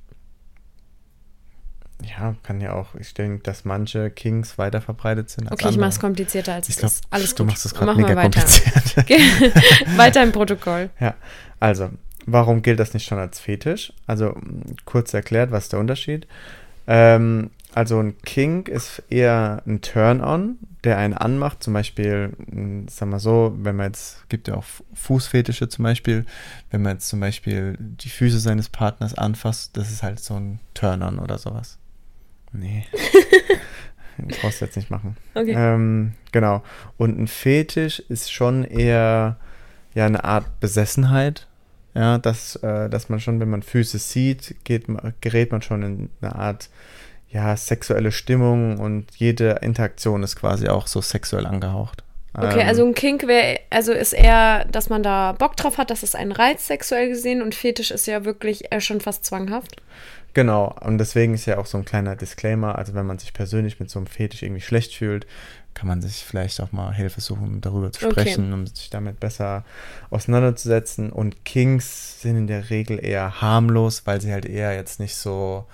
Ja, 2.01 2.35
kann 2.43 2.61
ja 2.61 2.73
auch, 2.73 2.95
ich 2.95 3.13
denke, 3.13 3.43
dass 3.43 3.65
manche 3.65 4.09
Kings 4.09 4.57
weiter 4.57 4.79
verbreitet 4.81 5.29
sind. 5.29 5.51
Okay, 5.51 5.69
ich 5.69 5.77
mache 5.77 5.89
es 5.89 5.99
komplizierter 5.99 6.53
als 6.53 6.69
Ich 6.69 6.75
es 6.75 6.79
glaube, 6.79 6.93
ist. 6.93 7.03
Alles 7.09 7.35
du 7.35 7.43
gut. 7.43 7.51
machst 7.51 7.65
es 7.65 7.73
gerade 7.73 7.93
mega 7.95 8.15
weiter. 8.15 8.39
kompliziert. 8.41 9.09
weiter 9.97 10.23
im 10.23 10.31
Protokoll. 10.31 10.89
Ja, 10.99 11.15
also, 11.59 11.89
warum 12.25 12.61
gilt 12.61 12.79
das 12.79 12.93
nicht 12.93 13.05
schon 13.05 13.17
als 13.19 13.39
Fetisch? 13.39 13.91
Also, 14.07 14.35
kurz 14.85 15.13
erklärt, 15.13 15.51
was 15.51 15.63
ist 15.65 15.73
der 15.73 15.79
Unterschied? 15.81 16.25
Ähm, 16.87 17.49
also, 17.75 17.99
ein 17.99 18.17
Kink 18.23 18.67
ist 18.69 19.03
eher 19.09 19.61
ein 19.67 19.81
Turn-on, 19.81 20.57
der 20.85 20.97
einen 20.97 21.13
anmacht. 21.13 21.61
Zum 21.61 21.73
Beispiel, 21.73 22.31
m, 22.49 22.87
sagen 22.87 23.11
wir 23.11 23.19
so, 23.19 23.53
wenn 23.61 23.75
man 23.75 23.87
jetzt, 23.87 24.27
gibt 24.29 24.47
ja 24.47 24.55
auch 24.55 24.63
Fu- 24.63 24.85
Fußfetische 24.93 25.67
zum 25.69 25.83
Beispiel, 25.83 26.25
wenn 26.71 26.81
man 26.81 26.93
jetzt 26.93 27.09
zum 27.09 27.19
Beispiel 27.19 27.75
die 27.77 28.09
Füße 28.09 28.39
seines 28.39 28.69
Partners 28.69 29.13
anfasst, 29.15 29.75
das 29.77 29.91
ist 29.91 30.01
halt 30.01 30.19
so 30.21 30.35
ein 30.35 30.59
Turn-on 30.73 31.19
oder 31.19 31.37
sowas. 31.37 31.77
Nee. 32.51 32.85
das 34.17 34.37
brauchst 34.41 34.61
du 34.61 34.65
jetzt 34.65 34.75
nicht 34.75 34.89
machen. 34.89 35.17
Okay. 35.35 35.53
Ähm, 35.55 36.13
genau. 36.31 36.63
Und 36.97 37.19
ein 37.19 37.27
Fetisch 37.27 37.99
ist 37.99 38.31
schon 38.31 38.63
eher 38.63 39.37
ja 39.93 40.05
eine 40.05 40.23
Art 40.23 40.59
Besessenheit. 40.59 41.47
Ja, 41.95 42.17
dass, 42.17 42.55
äh, 42.57 42.89
dass 42.89 43.09
man 43.09 43.19
schon, 43.19 43.39
wenn 43.39 43.49
man 43.49 43.63
Füße 43.63 43.97
sieht, 43.97 44.55
geht, 44.63 44.85
gerät 45.21 45.51
man 45.51 45.61
schon 45.61 45.83
in 45.83 46.09
eine 46.21 46.35
Art 46.35 46.69
ja, 47.29 47.55
sexuelle 47.55 48.11
Stimmung 48.11 48.77
und 48.79 49.15
jede 49.15 49.59
Interaktion 49.61 50.23
ist 50.23 50.35
quasi 50.35 50.67
auch 50.67 50.87
so 50.87 51.01
sexuell 51.01 51.45
angehaucht. 51.45 52.03
Okay, 52.33 52.61
Ähm, 52.61 52.67
also 52.67 52.85
ein 52.85 52.93
Kink 52.93 53.27
wäre, 53.27 53.59
also 53.69 53.91
ist 53.91 54.13
eher, 54.13 54.65
dass 54.65 54.89
man 54.89 55.03
da 55.03 55.33
Bock 55.33 55.55
drauf 55.55 55.77
hat, 55.77 55.89
dass 55.89 56.03
es 56.03 56.15
einen 56.15 56.31
Reiz 56.31 56.67
sexuell 56.67 57.09
gesehen 57.09 57.41
und 57.41 57.55
Fetisch 57.55 57.91
ist 57.91 58.07
ja 58.07 58.25
wirklich 58.25 58.71
äh, 58.71 58.81
schon 58.81 59.01
fast 59.01 59.25
zwanghaft. 59.25 59.77
Genau, 60.33 60.75
und 60.81 60.97
deswegen 60.99 61.33
ist 61.33 61.45
ja 61.47 61.57
auch 61.57 61.65
so 61.65 61.77
ein 61.77 61.85
kleiner 61.85 62.15
Disclaimer, 62.15 62.77
also 62.77 62.93
wenn 62.93 63.05
man 63.05 63.17
sich 63.19 63.33
persönlich 63.33 63.79
mit 63.79 63.89
so 63.89 63.99
einem 63.99 64.07
Fetisch 64.07 64.43
irgendwie 64.43 64.61
schlecht 64.61 64.93
fühlt, 64.95 65.25
kann 65.73 65.87
man 65.87 66.01
sich 66.01 66.25
vielleicht 66.25 66.61
auch 66.61 66.71
mal 66.71 66.93
Hilfe 66.93 67.21
suchen, 67.21 67.47
um 67.47 67.61
darüber 67.61 67.91
zu 67.91 68.05
Okay. 68.05 68.21
sprechen, 68.21 68.53
um 68.53 68.67
sich 68.67 68.89
damit 68.89 69.19
besser 69.19 69.63
auseinanderzusetzen. 70.09 71.11
Und 71.11 71.45
Kings 71.45 72.21
sind 72.21 72.35
in 72.35 72.47
der 72.47 72.69
Regel 72.69 73.03
eher 73.03 73.41
harmlos, 73.41 74.03
weil 74.05 74.19
sie 74.21 74.31
halt 74.31 74.45
eher 74.45 74.73
jetzt 74.75 74.99
nicht 74.99 75.15
so, 75.15 75.65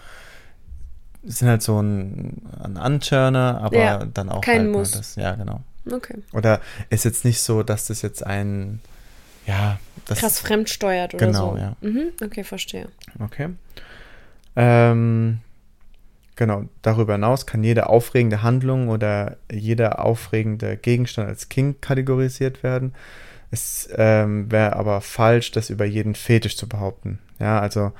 sind 1.23 1.47
halt 1.47 1.63
so 1.63 1.81
ein, 1.81 2.41
ein 2.63 2.77
Anturner, 2.77 3.61
aber 3.61 3.77
Ja, 3.77 4.05
dann 4.05 4.29
auch 4.29 4.41
kein 4.41 4.61
halt 4.61 4.71
nur 4.71 4.79
Muss. 4.81 4.91
das, 4.91 5.15
ja 5.15 5.33
genau. 5.35 5.61
Okay. 5.91 6.15
Oder 6.33 6.61
ist 6.89 7.03
jetzt 7.05 7.25
nicht 7.25 7.41
so, 7.41 7.63
dass 7.63 7.87
das 7.87 8.01
jetzt 8.01 8.25
ein, 8.25 8.79
ja, 9.47 9.79
das 10.05 10.19
Krass 10.19 10.39
fremdsteuert 10.39 11.15
oder 11.15 11.25
Genau, 11.27 11.53
so. 11.53 11.57
ja. 11.57 11.75
Mhm, 11.81 12.11
okay, 12.23 12.43
verstehe. 12.43 12.89
Okay. 13.19 13.49
Ähm, 14.55 15.39
genau, 16.35 16.65
darüber 16.81 17.13
hinaus 17.13 17.45
kann 17.45 17.63
jede 17.63 17.89
aufregende 17.89 18.43
Handlung 18.43 18.89
oder 18.89 19.37
jeder 19.51 20.03
aufregende 20.03 20.77
Gegenstand 20.77 21.27
als 21.27 21.49
King 21.49 21.75
kategorisiert 21.81 22.63
werden. 22.63 22.93
Es 23.51 23.89
ähm, 23.95 24.51
wäre 24.51 24.75
aber 24.75 25.01
falsch, 25.01 25.51
das 25.51 25.69
über 25.69 25.85
jeden 25.85 26.15
Fetisch 26.15 26.57
zu 26.57 26.67
behaupten. 26.67 27.19
Ja, 27.39 27.59
also 27.59 27.91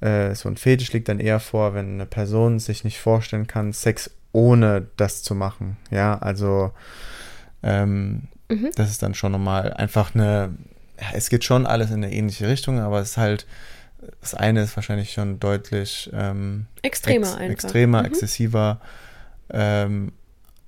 äh, 0.00 0.34
so 0.34 0.48
ein 0.48 0.56
Fetisch 0.56 0.92
liegt 0.92 1.08
dann 1.08 1.20
eher 1.20 1.40
vor, 1.40 1.74
wenn 1.74 1.94
eine 1.94 2.06
Person 2.06 2.58
sich 2.58 2.84
nicht 2.84 2.98
vorstellen 2.98 3.46
kann, 3.46 3.72
Sex 3.72 4.10
ohne 4.32 4.86
das 4.96 5.22
zu 5.22 5.34
machen. 5.34 5.76
Ja, 5.90 6.18
also 6.18 6.72
ähm, 7.62 8.28
Mhm. 8.48 8.70
das 8.76 8.90
ist 8.90 9.02
dann 9.02 9.14
schon 9.14 9.32
nochmal 9.32 9.72
einfach 9.72 10.14
eine, 10.14 10.54
ja, 11.00 11.06
es 11.14 11.30
geht 11.30 11.44
schon 11.44 11.66
alles 11.66 11.90
in 11.90 11.96
eine 12.04 12.12
ähnliche 12.12 12.48
Richtung, 12.48 12.78
aber 12.78 13.00
es 13.00 13.10
ist 13.10 13.16
halt, 13.16 13.46
das 14.20 14.34
eine 14.34 14.62
ist 14.62 14.76
wahrscheinlich 14.76 15.12
schon 15.12 15.38
deutlich 15.40 16.10
ähm, 16.12 16.66
Extremer 16.82 17.26
ex 17.26 17.36
einfach. 17.36 17.52
extremer, 17.52 18.00
Mhm. 18.00 18.06
exzessiver. 18.06 18.80
Ähm, 19.50 20.12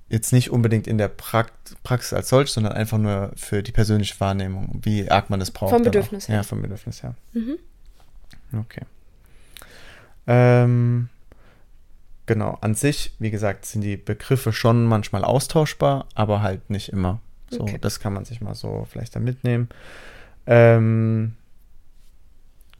jetzt 0.09 0.33
nicht 0.33 0.49
unbedingt 0.49 0.87
in 0.87 0.97
der 0.97 1.07
Prakt 1.09 1.75
Praxis 1.83 2.13
als 2.13 2.29
solch, 2.29 2.49
sondern 2.51 2.73
einfach 2.73 2.97
nur 2.97 3.31
für 3.35 3.61
die 3.61 3.71
persönliche 3.71 4.19
Wahrnehmung, 4.19 4.79
wie 4.83 5.09
arg 5.11 5.29
man 5.29 5.39
das 5.39 5.51
braucht. 5.51 5.71
Vom. 5.71 5.83
Bedürfnis 5.83 6.27
her. 6.27 6.37
Ja, 6.37 6.43
vom 6.43 6.61
Bedürfnis 6.61 7.03
her. 7.03 7.13
Mhm. 7.33 7.57
Okay. 8.53 8.81
Ähm, 10.27 11.09
genau, 12.25 12.57
an 12.61 12.75
sich, 12.75 13.13
wie 13.19 13.31
gesagt, 13.31 13.65
sind 13.65 13.81
die 13.81 13.97
Begriffe 13.97 14.53
schon 14.53 14.85
manchmal 14.85 15.23
austauschbar, 15.23 16.05
aber 16.15 16.41
halt 16.41 16.69
nicht 16.69 16.89
immer. 16.89 17.19
So, 17.49 17.61
Okay. 17.61 17.77
das 17.81 17.99
kann 17.99 18.13
man 18.13 18.25
sich 18.25 18.41
mal 18.41 18.53
so 18.55 18.85
vielleicht 18.89 19.15
dann 19.15 19.23
mitnehmen. 19.23 19.69
Ähm, 20.45 21.33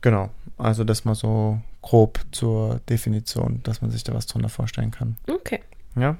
genau, 0.01 0.29
also 0.57 0.83
das 0.83 1.05
mal 1.05 1.15
so 1.15 1.59
grob 1.81 2.19
zur 2.31 2.81
Definition, 2.89 3.61
dass 3.63 3.81
man 3.81 3.91
sich 3.91 4.03
da 4.03 4.13
was 4.13 4.25
drunter 4.27 4.49
vorstellen 4.49 4.91
kann. 4.91 5.17
Okay. 5.27 5.61
Ja. 5.95 6.17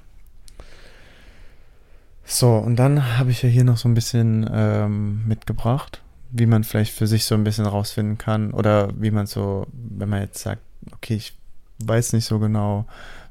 So, 2.26 2.58
und 2.58 2.76
dann 2.76 3.18
habe 3.18 3.32
ich 3.32 3.42
ja 3.42 3.50
hier 3.50 3.64
noch 3.64 3.78
so 3.78 3.90
ein 3.90 3.96
bisschen 3.96 4.48
ähm, 4.54 5.28
mitgebracht, 5.28 6.02
wie 6.30 6.46
man 6.46 6.64
vielleicht 6.64 6.94
für 6.94 7.08
sich 7.08 7.26
so 7.26 7.34
ein 7.34 7.44
bisschen 7.44 7.66
rausfinden 7.66 8.18
kann 8.20 8.52
oder 8.52 8.90
wie 9.02 9.10
man 9.10 9.26
so, 9.26 9.66
wenn 9.72 10.10
man 10.10 10.22
jetzt 10.22 10.40
sagt, 10.40 10.62
okay, 10.94 11.16
ich 11.16 11.34
weiß 11.80 12.14
nicht 12.14 12.26
so 12.26 12.38
genau, 12.40 12.86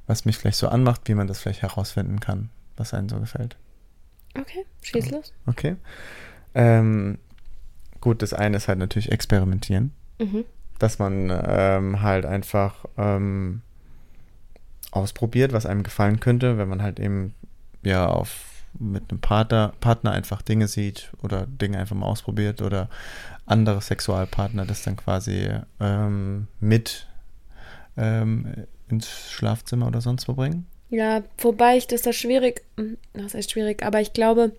was 0.09 0.25
mich 0.25 0.37
vielleicht 0.37 0.59
so 0.59 0.69
anmacht, 0.69 1.03
wie 1.05 1.15
man 1.15 1.29
das 1.29 1.39
vielleicht 1.39 1.63
herausfinden 1.63 2.19
kann, 2.19 2.51
was 2.77 2.93
einem 2.93 3.09
so 3.09 3.21
gefällt. 3.21 3.57
Okay, 4.37 4.67
schieß 4.83 5.11
los. 5.11 5.33
Okay. 5.47 5.77
Ähm, 6.55 7.19
gut, 8.01 8.23
das 8.23 8.33
eine 8.33 8.57
ist 8.57 8.69
halt 8.69 8.79
natürlich 8.79 9.13
experimentieren. 9.13 9.93
Mhm. 10.19 10.45
Dass 10.79 10.99
man 10.99 11.31
ähm, 11.31 12.03
halt 12.03 12.25
einfach 12.25 12.85
ähm, 12.97 13.63
ausprobiert, 14.91 15.53
was 15.53 15.67
einem 15.67 15.83
gefallen 15.83 16.21
könnte, 16.21 16.59
wenn 16.59 16.69
man 16.69 16.83
halt 16.83 17.01
eben 17.01 17.35
ja 17.83 18.07
auf 18.07 18.45
mit 18.79 19.11
einem 19.11 19.21
Partner, 19.21 19.73
Partner 19.81 20.13
einfach 20.13 20.43
Dinge 20.43 20.69
sieht 20.69 21.11
oder 21.23 21.47
Dinge 21.47 21.79
einfach 21.79 21.97
mal 21.97 22.07
ausprobiert 22.07 22.63
oder 22.63 22.89
andere 23.47 23.81
Sexualpartner 23.81 24.67
das 24.67 24.83
dann 24.83 24.97
quasi 24.97 25.49
ähm, 25.81 26.47
mit 26.61 27.07
ähm, 27.97 28.67
ins 28.89 29.31
Schlafzimmer 29.31 29.87
oder 29.87 30.01
sonst 30.01 30.29
wo 30.29 30.35
bringen. 30.35 30.67
Ja, 30.91 31.23
wobei 31.39 31.77
ich 31.77 31.87
das 31.87 32.03
da 32.03 32.13
schwierig, 32.13 32.63
hm, 32.77 32.97
das 33.13 33.35
ist 33.35 33.51
schwierig, 33.51 33.83
aber 33.83 34.01
ich 34.01 34.13
glaube, 34.13 34.53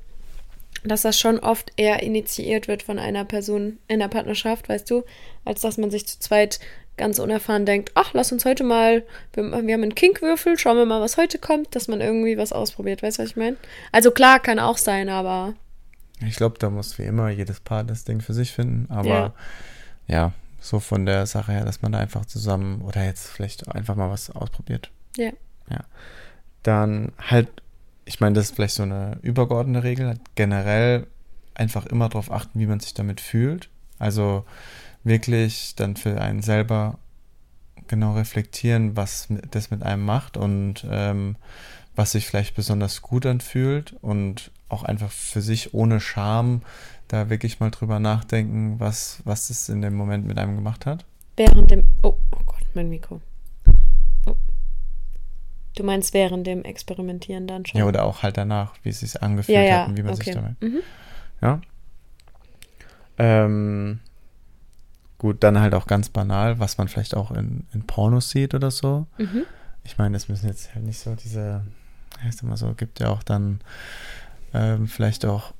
dass 0.84 1.02
das 1.02 1.20
schon 1.20 1.40
oft 1.40 1.72
eher 1.76 2.02
initiiert 2.04 2.68
wird 2.68 2.84
von 2.84 3.00
einer 3.00 3.26
Person 3.26 3.80
in 3.88 4.00
der 4.00 4.08
Partnerschaft, 4.08 4.70
weißt 4.70 4.90
du, 4.90 5.04
als 5.46 5.62
dass 5.62 5.78
man 5.78 5.92
sich 5.92 6.08
zu 6.08 6.20
zweit 6.20 6.60
ganz 6.96 7.18
unerfahren 7.20 7.66
denkt, 7.66 7.92
ach, 7.96 8.12
lass 8.14 8.32
uns 8.32 8.46
heute 8.46 8.64
mal, 8.64 9.04
wir, 9.34 9.44
wir 9.44 9.74
haben 9.74 9.84
einen 9.84 9.96
Kinkwürfel, 9.96 10.58
schauen 10.60 10.78
wir 10.78 10.86
mal, 10.86 11.02
was 11.02 11.18
heute 11.18 11.38
kommt, 11.38 11.76
dass 11.76 11.88
man 11.88 12.02
irgendwie 12.02 12.38
was 12.38 12.52
ausprobiert, 12.52 13.02
weißt 13.02 13.20
du, 13.20 13.24
was 13.24 13.30
ich 13.32 13.38
meine? 13.38 13.58
Also 13.92 14.12
klar, 14.12 14.40
kann 14.40 14.60
auch 14.60 14.78
sein, 14.78 15.10
aber. 15.10 15.54
Ich 16.28 16.36
glaube, 16.36 16.58
da 16.60 16.70
muss 16.70 17.00
wie 17.00 17.04
immer 17.04 17.30
jedes 17.30 17.62
Paar 17.62 17.86
das 17.86 18.04
Ding 18.04 18.20
für 18.20 18.34
sich 18.34 18.52
finden, 18.52 18.92
aber 18.92 19.08
Ja. 19.08 19.34
ja, 20.08 20.32
so 20.60 20.82
von 20.82 21.06
der 21.06 21.26
Sache 21.26 21.54
her, 21.54 21.64
dass 21.64 21.82
man 21.82 21.94
da 21.94 22.00
einfach 22.00 22.26
zusammen 22.26 22.82
oder 22.82 23.06
jetzt 23.06 23.28
vielleicht 23.28 23.74
einfach 23.74 23.96
mal 23.96 24.10
was 24.10 24.30
ausprobiert. 24.30 24.92
Ja. 25.16 25.32
Dann 26.64 27.14
halt, 27.18 27.48
ich 28.10 28.20
meine, 28.20 28.34
das 28.34 28.46
ist 28.46 28.56
vielleicht 28.56 28.74
so 28.74 28.82
eine 28.82 29.20
übergeordnete 29.22 29.84
Regel, 29.84 30.08
halt 30.08 30.22
generell 30.34 31.06
einfach 31.54 31.86
immer 31.86 32.10
darauf 32.10 32.32
achten, 32.32 32.60
wie 32.60 32.66
man 32.66 32.80
sich 32.80 32.96
damit 32.96 33.22
fühlt. 33.22 33.70
Also 34.00 34.46
wirklich 35.04 35.76
dann 35.76 35.96
für 35.96 36.20
einen 36.20 36.42
selber 36.42 36.98
genau 37.88 38.16
reflektieren, 38.16 38.98
was 38.98 39.28
das 39.52 39.70
mit 39.70 39.84
einem 39.84 40.06
macht 40.06 40.38
und 40.38 40.88
ähm, 40.90 41.36
was 41.96 42.14
sich 42.14 42.26
vielleicht 42.26 42.56
besonders 42.56 43.04
gut 43.04 43.28
anfühlt 43.28 43.96
und 44.02 44.50
auch 44.70 44.82
einfach 44.82 45.12
für 45.12 45.44
sich 45.44 45.76
ohne 45.76 46.00
Scham 46.00 46.64
da 47.10 47.30
wirklich 47.30 47.60
mal 47.60 47.70
drüber 47.70 48.00
nachdenken, 48.00 48.80
was, 48.80 49.22
was 49.24 49.52
es 49.52 49.70
in 49.70 49.84
dem 49.84 49.94
Moment 49.94 50.26
mit 50.26 50.40
einem 50.40 50.56
gemacht 50.56 50.88
hat. 50.88 51.06
Während 51.38 51.70
dem. 51.70 51.84
Oh, 52.02 52.16
oh 52.32 52.44
Gott, 52.48 52.66
mein 52.74 52.90
Mikro. 52.90 53.22
Du 55.76 55.84
meinst 55.84 56.14
während 56.14 56.46
dem 56.48 56.64
Experimentieren 56.64 57.48
dann 57.48 57.66
schon? 57.66 57.80
Ja, 57.80 57.86
oder 57.86 58.04
auch 58.04 58.24
halt 58.24 58.38
danach, 58.38 58.74
wie 58.84 58.90
es 58.90 59.00
sich 59.00 59.22
angefühlt 59.22 59.58
ja, 59.58 59.64
ja. 59.64 59.82
hat 59.82 59.90
und 59.90 59.98
wie 59.98 60.04
man 60.04 60.16
sich 60.16 60.28
okay. 60.28 60.36
damit 60.36 60.62
Mhm. 60.62 60.80
Ja. 61.42 61.62
Ähm, 63.18 64.00
gut, 65.18 65.44
dann 65.44 65.60
halt 65.60 65.74
auch 65.74 65.88
ganz 65.88 66.10
banal, 66.10 66.60
was 66.60 66.78
man 66.78 66.88
vielleicht 66.88 67.16
auch 67.16 67.32
in, 67.32 67.66
in 67.74 67.86
Pornos 67.86 68.30
sieht 68.30 68.54
oder 68.54 68.72
so. 68.72 69.06
Mhm. 69.18 69.44
Ich 69.84 69.98
meine, 69.98 70.18
es 70.18 70.30
müssen 70.30 70.48
jetzt 70.48 70.74
halt 70.74 70.86
nicht 70.86 71.00
so 71.00 71.16
diese, 71.16 71.64
heißt 72.24 72.44
immer 72.44 72.58
so, 72.58 72.74
gibt 72.74 73.00
ja 73.00 73.10
auch 73.10 73.24
dann 73.24 73.60
ähm, 74.54 74.88
vielleicht 74.88 75.26
auch, 75.26 75.54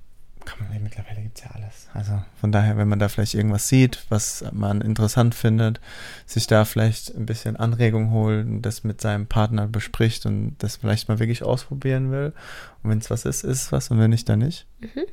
kann 0.50 0.68
man, 0.68 0.84
mittlerweile 0.84 1.22
gibt 1.22 1.38
es 1.38 1.44
ja 1.44 1.52
alles. 1.52 1.88
Also 1.94 2.22
von 2.40 2.52
daher, 2.52 2.78
wenn 2.78 2.88
man 2.88 3.00
da 3.00 3.08
vielleicht 3.08 3.36
irgendwas 3.36 3.68
sieht, 3.68 4.06
was 4.10 4.44
man 4.52 4.82
interessant 4.82 5.36
findet, 5.36 5.80
sich 6.26 6.48
da 6.48 6.66
vielleicht 6.66 7.16
ein 7.16 7.26
bisschen 7.26 7.56
Anregung 7.56 8.12
holen, 8.12 8.62
das 8.62 8.84
mit 8.84 9.00
seinem 9.02 9.28
Partner 9.28 9.68
bespricht 9.68 10.26
und 10.26 10.56
das 10.60 10.78
vielleicht 10.78 11.08
mal 11.08 11.20
wirklich 11.20 11.44
ausprobieren 11.44 12.12
will. 12.12 12.34
Und 12.82 12.90
wenn 12.90 12.98
es 12.98 13.10
was 13.10 13.26
ist, 13.26 13.44
ist 13.44 13.64
es 13.64 13.72
was 13.72 13.92
und 13.92 14.00
wenn 14.00 14.10
nicht, 14.10 14.28
dann 14.28 14.40
nicht. 14.40 14.66
Mhm. 14.80 15.06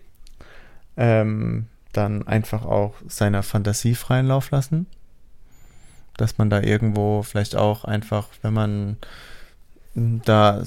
Ähm, 0.96 1.66
dann 1.92 2.26
einfach 2.26 2.64
auch 2.64 2.94
seiner 3.06 3.42
Fantasie 3.42 3.94
freien 3.94 4.26
Lauf 4.26 4.50
lassen. 4.50 4.86
Dass 6.16 6.38
man 6.38 6.48
da 6.48 6.62
irgendwo 6.62 7.22
vielleicht 7.22 7.56
auch 7.56 7.84
einfach, 7.84 8.28
wenn 8.40 8.54
man 8.54 8.96
da, 9.96 10.62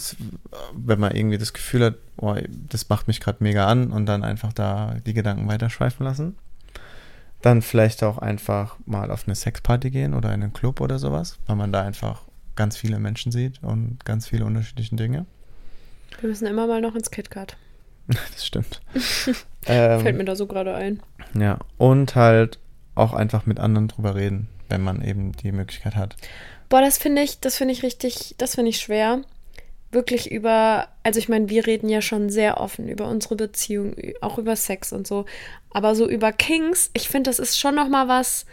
wenn 0.74 1.00
man 1.00 1.16
irgendwie 1.16 1.38
das 1.38 1.54
Gefühl 1.54 1.86
hat, 1.86 1.96
oh, 2.18 2.36
das 2.68 2.90
macht 2.90 3.08
mich 3.08 3.20
gerade 3.20 3.44
mega 3.44 3.68
an 3.68 3.92
und 3.92 4.08
dann 4.08 4.24
einfach 4.24 4.54
da 4.54 4.96
die 5.06 5.14
Gedanken 5.14 5.48
weiterschweifen 5.48 6.04
lassen. 6.04 6.36
Dann 7.42 7.62
vielleicht 7.62 8.04
auch 8.04 8.18
einfach 8.18 8.78
mal 8.86 9.12
auf 9.12 9.28
eine 9.28 9.36
Sexparty 9.36 9.92
gehen 9.92 10.16
oder 10.16 10.34
in 10.34 10.42
einen 10.42 10.54
Club 10.54 10.82
oder 10.82 10.98
sowas, 10.98 11.38
weil 11.46 11.56
man 11.56 11.72
da 11.72 11.84
einfach 11.84 12.24
ganz 12.56 12.76
viele 12.76 13.00
Menschen 13.00 13.32
sieht 13.32 13.64
und 13.64 14.04
ganz 14.04 14.28
viele 14.28 14.46
unterschiedliche 14.46 14.96
Dinge. 14.96 15.26
Wir 16.20 16.30
müssen 16.30 16.48
immer 16.48 16.66
mal 16.66 16.82
noch 16.82 16.96
ins 16.96 17.12
KitKat. 17.12 17.56
Das 18.34 18.48
stimmt. 18.48 18.82
ähm, 19.68 20.02
Fällt 20.02 20.18
mir 20.18 20.26
da 20.26 20.36
so 20.36 20.48
gerade 20.48 20.74
ein. 20.74 21.00
Ja, 21.36 21.60
und 21.78 22.16
halt 22.16 22.58
auch 22.96 23.14
einfach 23.14 23.46
mit 23.46 23.60
anderen 23.60 23.88
drüber 23.88 24.16
reden, 24.16 24.50
wenn 24.68 24.82
man 24.82 25.04
eben 25.04 25.34
die 25.34 25.52
Möglichkeit 25.52 25.96
hat. 25.96 26.16
Boah, 26.70 26.82
das 26.82 26.98
finde 26.98 27.22
ich, 27.24 27.40
das 27.40 27.58
finde 27.58 27.74
ich 27.74 27.84
richtig, 27.84 28.36
das 28.38 28.56
finde 28.56 28.70
ich 28.70 28.80
schwer. 28.80 29.22
Wirklich 29.92 30.30
über, 30.32 30.88
also 31.02 31.18
ich 31.18 31.30
meine, 31.30 31.50
wir 31.50 31.66
reden 31.66 31.90
ja 31.90 32.02
schon 32.02 32.30
sehr 32.30 32.60
offen 32.60 32.88
über 32.90 33.08
unsere 33.08 33.36
Beziehung, 33.36 33.96
auch 34.22 34.38
über 34.38 34.56
Sex 34.56 34.94
und 34.94 35.08
so. 35.08 35.26
Aber 35.72 35.96
so 35.96 36.08
über 36.08 36.32
Kings, 36.32 36.92
ich 36.94 37.10
finde, 37.10 37.30
das 37.32 37.40
ist 37.40 37.58
schon 37.60 37.74
noch 37.76 37.90
mal 37.90 38.08
was 38.08 38.46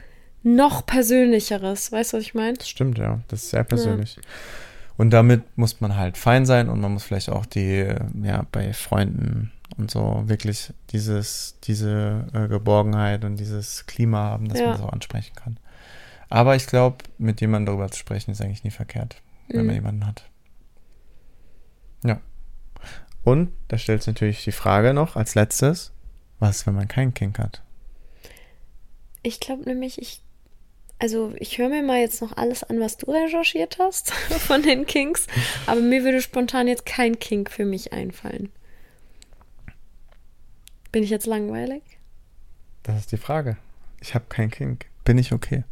noch 0.43 0.87
persönlicheres. 0.87 1.93
Weißt 1.93 2.13
du, 2.13 2.17
was 2.17 2.25
ich 2.25 2.33
meine? 2.35 2.57
Stimmt, 2.65 2.97
ja. 2.99 3.21
Das 3.29 3.43
ist 3.43 3.51
sehr 3.51 3.65
persönlich. 3.65 4.17
Und 4.97 5.11
damit 5.11 5.43
muss 5.59 5.83
man 5.83 5.97
halt 5.97 6.17
fein 6.17 6.47
sein 6.47 6.71
und 6.71 6.81
man 6.81 6.93
muss 6.95 7.03
vielleicht 7.05 7.29
auch 7.29 7.45
die, 7.45 7.87
ja, 8.23 8.47
bei 8.51 8.73
Freunden 8.73 9.53
und 9.77 9.91
so 9.91 10.23
wirklich 10.25 10.73
dieses, 10.91 11.57
diese 11.65 12.25
äh, 12.33 12.49
Geborgenheit 12.49 13.25
und 13.27 13.37
dieses 13.37 13.85
Klima 13.85 14.21
haben, 14.21 14.49
dass 14.49 14.61
Ja. 14.61 14.69
man 14.69 14.77
das 14.77 14.83
auch 14.87 14.93
ansprechen 14.93 15.35
kann. 15.35 15.59
Aber 16.29 16.57
ich 16.57 16.67
glaube, 16.67 16.99
mit 17.19 17.41
jemandem 17.41 17.67
darüber 17.75 17.91
zu 17.91 17.99
sprechen, 17.99 18.31
ist 18.33 18.41
eigentlich 18.41 18.65
nie 18.65 18.71
verkehrt, 18.71 19.23
wenn 19.49 19.61
Mhm. 19.61 19.67
man 19.67 19.75
jemanden 19.75 20.07
hat. 20.07 20.29
Ja. 22.05 22.21
Und 23.23 23.53
da 23.69 23.79
stellt 23.79 24.03
sich 24.03 24.15
natürlich 24.15 24.45
die 24.45 24.53
Frage 24.53 24.93
noch 24.95 25.17
als 25.17 25.35
letztes, 25.35 25.93
was, 26.39 26.67
wenn 26.67 26.75
man 26.75 26.89
keinen 26.89 27.15
Kink 27.15 27.39
hat? 27.39 27.63
Ich 29.23 29.41
glaube 29.41 29.65
nämlich, 29.65 30.01
ich, 30.01 30.21
also 30.99 31.33
ich 31.39 31.59
höre 31.59 31.69
mir 31.69 31.83
mal 31.83 31.99
jetzt 32.01 32.23
noch 32.23 32.37
alles 32.37 32.63
an, 32.65 32.79
was 32.81 32.97
du 32.97 33.11
recherchiert 33.11 33.79
hast 33.81 34.11
von 34.13 34.63
den 34.63 34.87
Kings. 34.87 35.27
Aber 35.67 35.81
mir 35.81 36.05
würde 36.05 36.21
spontan 36.23 36.69
jetzt 36.69 36.87
kein 36.87 37.19
Kink 37.19 37.51
für 37.51 37.65
mich 37.65 37.93
einfallen. 37.93 38.51
Bin 40.93 41.03
ich 41.03 41.11
jetzt 41.11 41.27
langweilig? 41.27 41.83
Das 42.85 42.99
ist 43.01 43.13
die 43.13 43.17
Frage. 43.17 43.57
Ich 44.01 44.15
habe 44.15 44.27
keinen 44.29 44.51
Kink. 44.51 44.87
Bin 45.05 45.19
ich 45.19 45.33
okay? 45.33 45.65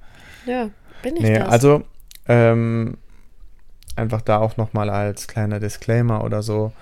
Ja, 0.46 0.70
bin 1.02 1.16
ich 1.16 1.22
Nee, 1.22 1.38
das? 1.38 1.48
also 1.48 1.84
ähm, 2.26 2.96
einfach 3.96 4.22
da 4.22 4.38
auch 4.38 4.56
nochmal 4.56 4.90
als 4.90 5.26
kleiner 5.28 5.60
Disclaimer 5.60 6.24
oder 6.24 6.42
so. 6.42 6.72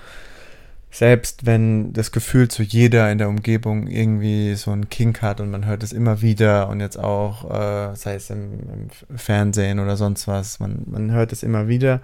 Selbst 0.90 1.46
wenn 1.46 1.94
das 1.94 2.12
Gefühl 2.12 2.48
zu 2.48 2.62
jeder 2.62 3.10
in 3.10 3.16
der 3.16 3.30
Umgebung 3.30 3.86
irgendwie 3.86 4.54
so 4.56 4.72
einen 4.72 4.90
Kink 4.90 5.22
hat 5.22 5.40
und 5.40 5.50
man 5.50 5.64
hört 5.64 5.82
es 5.82 5.92
immer 5.92 6.20
wieder 6.20 6.68
und 6.68 6.80
jetzt 6.80 6.98
auch, 6.98 7.50
äh, 7.50 7.96
sei 7.96 8.14
es 8.16 8.28
im, 8.28 8.88
im 9.10 9.16
Fernsehen 9.18 9.78
oder 9.80 9.96
sonst 9.96 10.28
was, 10.28 10.60
man, 10.60 10.82
man 10.86 11.10
hört 11.10 11.32
es 11.32 11.42
immer 11.42 11.66
wieder. 11.66 12.02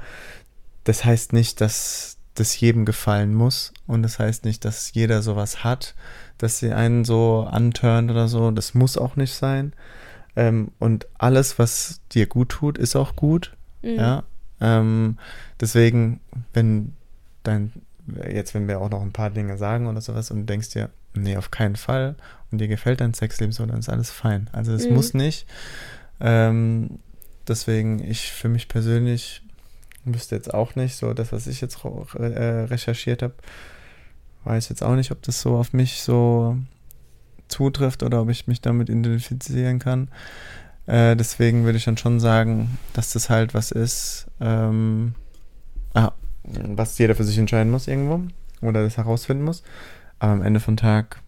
Das 0.85 1.05
heißt 1.05 1.35
nicht, 1.35 1.61
dass 1.61 2.16
das 2.35 2.59
jedem 2.59 2.87
gefallen 2.87 3.35
muss 3.35 3.75
und 3.87 4.03
das 4.03 4.18
heißt 4.18 4.47
nicht, 4.47 4.64
dass 4.64 4.94
jeder 4.94 5.21
sowas 5.21 5.64
hat, 5.64 5.94
dass 6.38 6.59
sie 6.59 6.73
einen 6.73 7.05
so 7.05 7.47
anturnt 7.51 8.11
oder 8.11 8.27
so. 8.27 8.51
Das 8.53 8.73
muss 8.73 8.97
auch 8.97 9.16
nicht 9.16 9.35
sein. 9.35 9.75
Ähm, 10.38 10.70
und 10.79 11.07
alles, 11.18 11.59
was 11.59 12.01
dir 12.12 12.27
gut 12.27 12.51
tut, 12.51 12.79
ist 12.79 12.94
auch 12.94 13.16
gut. 13.16 13.57
Mhm. 13.83 13.96
Ja. 13.96 14.22
Ähm, 14.61 15.18
deswegen, 15.61 16.20
wenn 16.53 16.94
dein, 17.42 17.72
jetzt, 18.31 18.55
wenn 18.55 18.68
wir 18.68 18.81
auch 18.81 18.90
noch 18.90 19.03
ein 19.03 19.12
paar 19.12 19.31
Dinge 19.31 19.57
sagen 19.59 19.87
oder 19.88 20.01
sowas 20.01 20.31
und 20.31 20.38
du 20.40 20.44
denkst 20.44 20.70
dir, 20.70 20.90
nee, 21.14 21.37
auf 21.37 21.51
keinen 21.51 21.77
Fall 21.77 22.14
und 22.51 22.59
dir 22.59 22.68
gefällt 22.68 23.01
dein 23.01 23.14
Sexleben 23.14 23.53
so, 23.53 23.66
dann 23.66 23.79
ist 23.81 23.88
alles 23.88 24.11
fein. 24.11 24.48
Also 24.53 24.72
es 24.72 24.88
Mhm. 24.88 24.94
muss 24.94 25.12
nicht. 25.14 25.46
Ähm, 26.20 27.01
deswegen, 27.46 28.03
ich 28.03 28.33
für 28.33 28.48
mich 28.48 28.68
persönlich 28.68 29.42
wüsste 30.05 30.37
jetzt 30.37 30.55
auch 30.55 30.77
nicht, 30.77 30.96
so 30.96 31.14
das, 31.14 31.33
was 31.33 31.46
ich 31.48 31.61
jetzt 31.61 31.85
äh, 31.85 32.64
recherchiert 32.64 33.22
habe, 33.22 33.35
weiß 34.44 34.68
jetzt 34.68 34.83
auch 34.83 34.94
nicht, 34.94 35.11
ob 35.11 35.20
das 35.22 35.40
so 35.42 35.57
auf 35.57 35.72
mich 35.72 36.03
so 36.03 36.57
zutrifft 37.49 38.03
oder 38.03 38.23
ob 38.23 38.31
ich 38.31 38.47
mich 38.47 38.61
damit 38.61 38.89
identifizieren 38.89 39.79
kann. 39.79 40.09
Äh, 40.87 41.17
deswegen 41.17 41.65
würde 41.65 41.79
ich 41.79 41.85
dann 41.85 41.99
schon 41.99 42.19
sagen, 42.19 42.79
dass 42.95 43.13
das 43.13 43.29
halt 43.29 43.53
was 43.55 43.71
ist, 43.71 44.27
ähm, 44.41 45.15
ah, 45.95 46.13
was 46.45 46.99
jeder 46.99 47.15
für 47.15 47.25
sich 47.25 47.39
entscheiden 47.39 47.71
muss 47.71 47.89
irgendwo 47.89 48.23
oder 48.63 48.83
das 48.83 48.97
herausfinden 48.97 49.45
muss. 49.45 49.63
Aber 50.19 50.33
am 50.33 50.43
Ende 50.43 50.61
vom 50.61 50.77
Tag, 50.77 51.21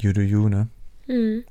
you 0.00 0.12
do 0.12 0.20
you, 0.20 0.48
ne? 0.48 0.68
Mhm. 1.06 1.44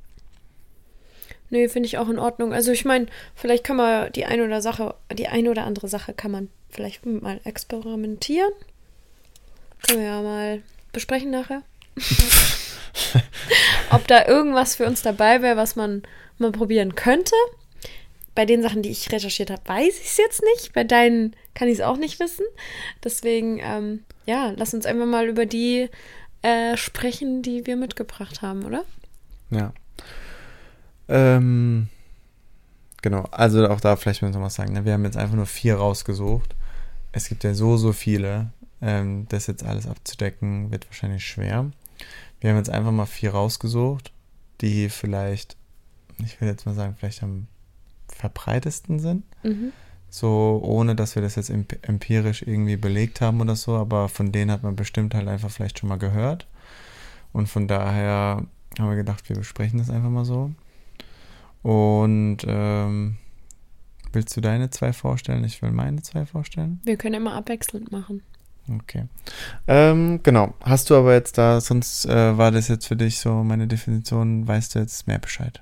Nee, 1.50 1.68
finde 1.68 1.86
ich 1.86 1.98
auch 1.98 2.08
in 2.08 2.18
Ordnung. 2.18 2.52
Also 2.52 2.72
ich 2.72 2.84
meine, 2.84 3.06
vielleicht 3.34 3.62
kann 3.62 3.76
man 3.76 4.10
die 4.12 4.24
eine 4.24 4.44
oder 4.44 4.60
Sache, 4.60 4.94
die 5.12 5.28
eine 5.28 5.50
oder 5.50 5.64
andere 5.64 5.86
Sache 5.88 6.14
kann 6.14 6.30
man 6.30 6.48
vielleicht 6.70 7.04
mal 7.06 7.40
experimentieren. 7.44 8.50
Können 9.86 10.00
wir 10.00 10.06
ja 10.06 10.22
mal 10.22 10.62
besprechen 10.92 11.30
nachher. 11.30 11.62
ob 13.90 14.06
da 14.06 14.26
irgendwas 14.26 14.76
für 14.76 14.86
uns 14.86 15.02
dabei 15.02 15.42
wäre, 15.42 15.56
was 15.56 15.76
man 15.76 16.02
mal 16.38 16.52
probieren 16.52 16.94
könnte. 16.94 17.34
Bei 18.34 18.44
den 18.44 18.62
Sachen, 18.62 18.82
die 18.82 18.90
ich 18.90 19.12
recherchiert 19.12 19.50
habe, 19.50 19.62
weiß 19.66 20.00
ich 20.00 20.06
es 20.06 20.16
jetzt 20.16 20.42
nicht. 20.42 20.72
Bei 20.72 20.82
deinen 20.82 21.36
kann 21.54 21.68
ich 21.68 21.74
es 21.74 21.80
auch 21.80 21.96
nicht 21.96 22.18
wissen. 22.18 22.44
Deswegen, 23.04 23.60
ähm, 23.62 24.04
ja, 24.26 24.52
lass 24.56 24.74
uns 24.74 24.86
einfach 24.86 25.06
mal 25.06 25.28
über 25.28 25.46
die 25.46 25.88
äh, 26.42 26.76
sprechen, 26.76 27.42
die 27.42 27.66
wir 27.66 27.76
mitgebracht 27.76 28.42
haben, 28.42 28.64
oder? 28.64 28.84
Ja. 29.50 29.72
Ähm, 31.08 31.88
genau, 33.02 33.28
also 33.30 33.68
auch 33.68 33.80
da 33.80 33.94
vielleicht 33.96 34.22
müssen 34.22 34.34
wir 34.34 34.42
was 34.42 34.54
sagen. 34.54 34.72
Ne? 34.72 34.84
Wir 34.84 34.94
haben 34.94 35.04
jetzt 35.04 35.16
einfach 35.16 35.36
nur 35.36 35.46
vier 35.46 35.76
rausgesucht. 35.76 36.56
Es 37.12 37.28
gibt 37.28 37.44
ja 37.44 37.54
so, 37.54 37.76
so 37.76 37.92
viele. 37.92 38.50
Ähm, 38.82 39.26
das 39.28 39.46
jetzt 39.46 39.64
alles 39.64 39.86
abzudecken, 39.86 40.72
wird 40.72 40.86
wahrscheinlich 40.88 41.24
schwer. 41.24 41.70
Wir 42.44 42.50
haben 42.50 42.58
jetzt 42.58 42.68
einfach 42.68 42.92
mal 42.92 43.06
vier 43.06 43.30
rausgesucht, 43.30 44.12
die 44.60 44.90
vielleicht, 44.90 45.56
ich 46.22 46.38
will 46.42 46.48
jetzt 46.48 46.66
mal 46.66 46.74
sagen, 46.74 46.94
vielleicht 46.94 47.22
am 47.22 47.46
verbreitesten 48.06 48.98
sind. 48.98 49.24
Mhm. 49.42 49.72
So, 50.10 50.60
ohne 50.62 50.94
dass 50.94 51.14
wir 51.14 51.22
das 51.22 51.36
jetzt 51.36 51.48
empirisch 51.48 52.42
irgendwie 52.42 52.76
belegt 52.76 53.22
haben 53.22 53.40
oder 53.40 53.56
so, 53.56 53.76
aber 53.76 54.10
von 54.10 54.30
denen 54.30 54.50
hat 54.50 54.62
man 54.62 54.76
bestimmt 54.76 55.14
halt 55.14 55.26
einfach 55.26 55.50
vielleicht 55.50 55.78
schon 55.78 55.88
mal 55.88 55.96
gehört. 55.96 56.46
Und 57.32 57.48
von 57.48 57.66
daher 57.66 58.44
haben 58.78 58.90
wir 58.90 58.96
gedacht, 58.96 59.26
wir 59.30 59.36
besprechen 59.36 59.78
das 59.78 59.88
einfach 59.88 60.10
mal 60.10 60.26
so. 60.26 60.50
Und 61.62 62.40
ähm, 62.46 63.16
willst 64.12 64.36
du 64.36 64.42
deine 64.42 64.68
zwei 64.68 64.92
vorstellen? 64.92 65.44
Ich 65.44 65.62
will 65.62 65.70
meine 65.70 66.02
zwei 66.02 66.26
vorstellen. 66.26 66.82
Wir 66.84 66.98
können 66.98 67.14
immer 67.14 67.32
abwechselnd 67.32 67.90
machen. 67.90 68.22
Okay. 68.68 69.06
Ähm, 69.66 70.20
genau. 70.22 70.54
Hast 70.60 70.88
du 70.88 70.94
aber 70.94 71.12
jetzt 71.12 71.36
da, 71.36 71.60
sonst 71.60 72.06
äh, 72.06 72.38
war 72.38 72.50
das 72.50 72.68
jetzt 72.68 72.86
für 72.86 72.96
dich 72.96 73.18
so 73.18 73.30
meine 73.42 73.66
Definition, 73.66 74.48
weißt 74.48 74.74
du 74.74 74.78
jetzt 74.78 75.06
mehr 75.06 75.18
Bescheid? 75.18 75.60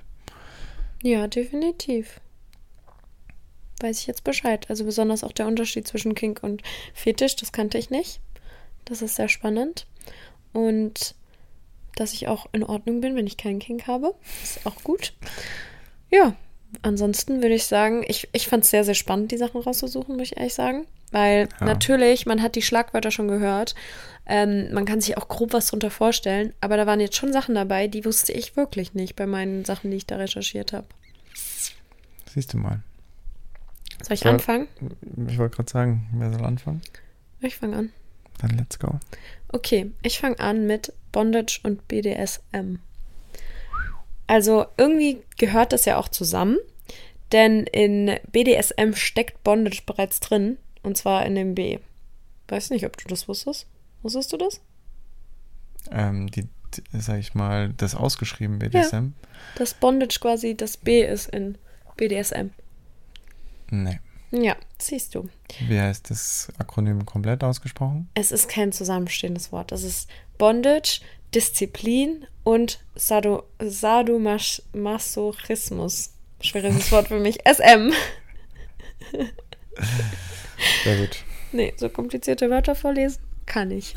Ja, 1.02 1.26
definitiv. 1.26 2.20
Weiß 3.80 3.98
ich 3.98 4.06
jetzt 4.06 4.22
Bescheid. 4.22 4.66
Also 4.70 4.84
besonders 4.84 5.24
auch 5.24 5.32
der 5.32 5.48
Unterschied 5.48 5.88
zwischen 5.88 6.14
Kink 6.14 6.42
und 6.42 6.62
Fetisch, 6.94 7.34
das 7.34 7.50
kannte 7.50 7.78
ich 7.78 7.90
nicht. 7.90 8.20
Das 8.84 9.02
ist 9.02 9.16
sehr 9.16 9.28
spannend. 9.28 9.86
Und 10.52 11.16
dass 11.96 12.12
ich 12.12 12.28
auch 12.28 12.46
in 12.52 12.62
Ordnung 12.62 13.00
bin, 13.00 13.16
wenn 13.16 13.26
ich 13.26 13.36
keinen 13.36 13.58
Kink 13.58 13.86
habe. 13.88 14.14
Ist 14.42 14.64
auch 14.64 14.82
gut. 14.84 15.12
Ja, 16.10 16.36
ansonsten 16.82 17.42
würde 17.42 17.54
ich 17.54 17.64
sagen, 17.64 18.04
ich, 18.06 18.28
ich 18.32 18.46
fand 18.46 18.64
es 18.64 18.70
sehr, 18.70 18.84
sehr 18.84 18.94
spannend, 18.94 19.32
die 19.32 19.36
Sachen 19.36 19.60
rauszusuchen, 19.60 20.16
muss 20.16 20.28
ich 20.28 20.36
ehrlich 20.36 20.54
sagen. 20.54 20.86
Weil 21.12 21.48
ja. 21.60 21.66
natürlich, 21.66 22.26
man 22.26 22.42
hat 22.42 22.56
die 22.56 22.62
Schlagwörter 22.62 23.10
schon 23.10 23.28
gehört. 23.28 23.74
Ähm, 24.26 24.72
man 24.72 24.84
kann 24.84 25.00
sich 25.00 25.16
auch 25.16 25.28
grob 25.28 25.52
was 25.52 25.66
darunter 25.66 25.90
vorstellen. 25.90 26.52
Aber 26.60 26.76
da 26.76 26.86
waren 26.86 27.00
jetzt 27.00 27.16
schon 27.16 27.32
Sachen 27.32 27.54
dabei, 27.54 27.86
die 27.86 28.04
wusste 28.04 28.32
ich 28.32 28.56
wirklich 28.56 28.94
nicht 28.94 29.14
bei 29.14 29.26
meinen 29.26 29.64
Sachen, 29.64 29.90
die 29.90 29.98
ich 29.98 30.06
da 30.06 30.16
recherchiert 30.16 30.72
habe. 30.72 30.86
Siehst 32.32 32.54
du 32.54 32.58
mal. 32.58 32.80
Soll 34.02 34.14
ich 34.14 34.26
anfangen? 34.26 34.66
Ich 35.28 35.38
wollte 35.38 35.56
gerade 35.56 35.70
sagen, 35.70 36.08
wer 36.14 36.32
soll 36.32 36.44
anfangen? 36.44 36.82
Ich 37.40 37.56
fange 37.56 37.76
an. 37.76 37.92
Dann 38.40 38.56
let's 38.56 38.78
go. 38.78 38.98
Okay, 39.48 39.92
ich 40.02 40.18
fange 40.18 40.40
an 40.40 40.66
mit 40.66 40.92
Bondage 41.12 41.60
und 41.62 41.86
BDSM. 41.88 42.78
Also 44.26 44.66
irgendwie 44.76 45.22
gehört 45.36 45.72
das 45.72 45.84
ja 45.84 45.98
auch 45.98 46.08
zusammen, 46.08 46.56
denn 47.32 47.64
in 47.64 48.18
BDSM 48.30 48.94
steckt 48.94 49.44
Bondage 49.44 49.82
bereits 49.84 50.20
drin, 50.20 50.56
und 50.82 50.96
zwar 50.96 51.24
in 51.26 51.34
dem 51.34 51.54
B. 51.54 51.78
Weiß 52.48 52.70
nicht, 52.70 52.84
ob 52.84 52.96
du 52.96 53.08
das 53.08 53.28
wusstest. 53.28 53.66
Wusstest 54.02 54.32
du 54.32 54.36
das? 54.36 54.60
Ähm, 55.90 56.30
die, 56.30 56.48
sag 56.92 57.18
ich 57.18 57.34
mal, 57.34 57.72
das 57.74 57.94
ausgeschrieben 57.94 58.58
BDSM. 58.58 58.94
Ja, 58.94 59.12
das 59.56 59.74
Bondage 59.74 60.18
quasi 60.20 60.56
das 60.56 60.76
B 60.76 61.04
ist 61.04 61.28
in 61.30 61.56
BDSM. 61.96 62.50
Nee. 63.70 64.00
Ja, 64.32 64.56
siehst 64.78 65.14
du. 65.14 65.28
Wie 65.68 65.80
heißt 65.80 66.10
das 66.10 66.48
Akronym 66.58 67.04
komplett 67.04 67.44
ausgesprochen? 67.44 68.08
Es 68.14 68.32
ist 68.32 68.48
kein 68.48 68.72
zusammenstehendes 68.72 69.52
Wort. 69.52 69.72
Es 69.72 69.84
ist 69.84 70.08
Bondage, 70.38 71.02
Disziplin 71.34 72.26
und 72.42 72.80
Sado 72.94 73.44
Sadomasochismus. 73.60 76.14
Schwieriges 76.40 76.90
Wort 76.92 77.08
für 77.08 77.20
mich. 77.20 77.40
SM. 77.46 77.92
Sehr 80.84 80.96
gut. 80.96 81.24
Nee, 81.52 81.74
so 81.76 81.88
komplizierte 81.88 82.50
Wörter 82.50 82.74
vorlesen 82.74 83.20
kann 83.46 83.70
ich. 83.70 83.94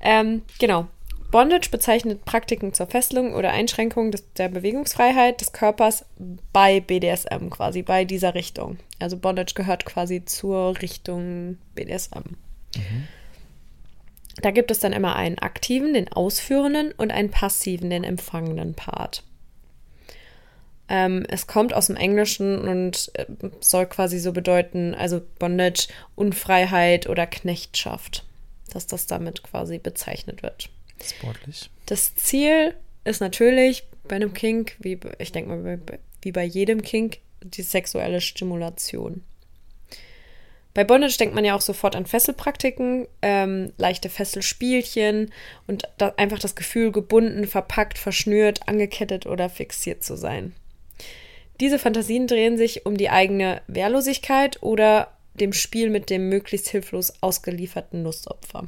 Ähm, 0.00 0.42
genau. 0.58 0.86
Bondage 1.30 1.70
bezeichnet 1.70 2.24
Praktiken 2.24 2.72
zur 2.72 2.88
Fesselung 2.88 3.34
oder 3.34 3.52
Einschränkung 3.52 4.10
des, 4.10 4.32
der 4.32 4.48
Bewegungsfreiheit 4.48 5.40
des 5.40 5.52
Körpers 5.52 6.04
bei 6.52 6.80
BDSM, 6.80 7.50
quasi 7.50 7.82
bei 7.82 8.04
dieser 8.04 8.34
Richtung. 8.34 8.78
Also 8.98 9.16
Bondage 9.16 9.54
gehört 9.54 9.84
quasi 9.84 10.24
zur 10.24 10.80
Richtung 10.82 11.58
BDSM. 11.76 12.36
Mhm. 12.74 13.08
Da 14.42 14.50
gibt 14.50 14.70
es 14.72 14.80
dann 14.80 14.92
immer 14.92 15.14
einen 15.14 15.38
aktiven, 15.38 15.94
den 15.94 16.10
ausführenden 16.10 16.92
und 16.96 17.12
einen 17.12 17.30
passiven, 17.30 17.90
den 17.90 18.02
empfangenden 18.02 18.74
Part. 18.74 19.22
Ähm, 20.92 21.24
es 21.28 21.46
kommt 21.46 21.72
aus 21.72 21.86
dem 21.86 21.94
Englischen 21.94 22.66
und 22.68 23.12
äh, 23.14 23.26
soll 23.60 23.86
quasi 23.86 24.18
so 24.18 24.32
bedeuten, 24.32 24.92
also 24.92 25.22
Bondage, 25.38 25.86
Unfreiheit 26.16 27.08
oder 27.08 27.28
Knechtschaft, 27.28 28.24
dass 28.72 28.88
das 28.88 29.06
damit 29.06 29.44
quasi 29.44 29.78
bezeichnet 29.78 30.42
wird. 30.42 30.68
Sportlich. 31.02 31.70
Das 31.86 32.16
Ziel 32.16 32.74
ist 33.04 33.20
natürlich 33.20 33.84
bei 34.08 34.16
einem 34.16 34.34
Kink, 34.34 34.74
wie 34.80 34.98
ich 35.18 35.30
denke 35.30 35.54
mal, 35.54 35.80
wie 36.22 36.32
bei 36.32 36.44
jedem 36.44 36.82
Kink, 36.82 37.18
die 37.40 37.62
sexuelle 37.62 38.20
Stimulation. 38.20 39.22
Bei 40.74 40.82
Bondage 40.82 41.18
denkt 41.18 41.34
man 41.36 41.44
ja 41.44 41.54
auch 41.54 41.60
sofort 41.60 41.94
an 41.94 42.06
Fesselpraktiken, 42.06 43.06
ähm, 43.22 43.72
leichte 43.76 44.08
Fesselspielchen 44.08 45.32
und 45.68 45.84
da 45.98 46.14
einfach 46.16 46.38
das 46.40 46.56
Gefühl, 46.56 46.90
gebunden, 46.90 47.46
verpackt, 47.46 47.98
verschnürt, 47.98 48.68
angekettet 48.68 49.26
oder 49.26 49.48
fixiert 49.48 50.02
zu 50.02 50.16
sein. 50.16 50.54
Diese 51.60 51.78
Fantasien 51.78 52.26
drehen 52.26 52.56
sich 52.56 52.86
um 52.86 52.96
die 52.96 53.10
eigene 53.10 53.60
Wehrlosigkeit 53.66 54.62
oder 54.62 55.12
dem 55.34 55.52
Spiel 55.52 55.90
mit 55.90 56.08
dem 56.08 56.28
möglichst 56.28 56.68
hilflos 56.70 57.12
ausgelieferten 57.20 58.02
Lustopfer. 58.02 58.66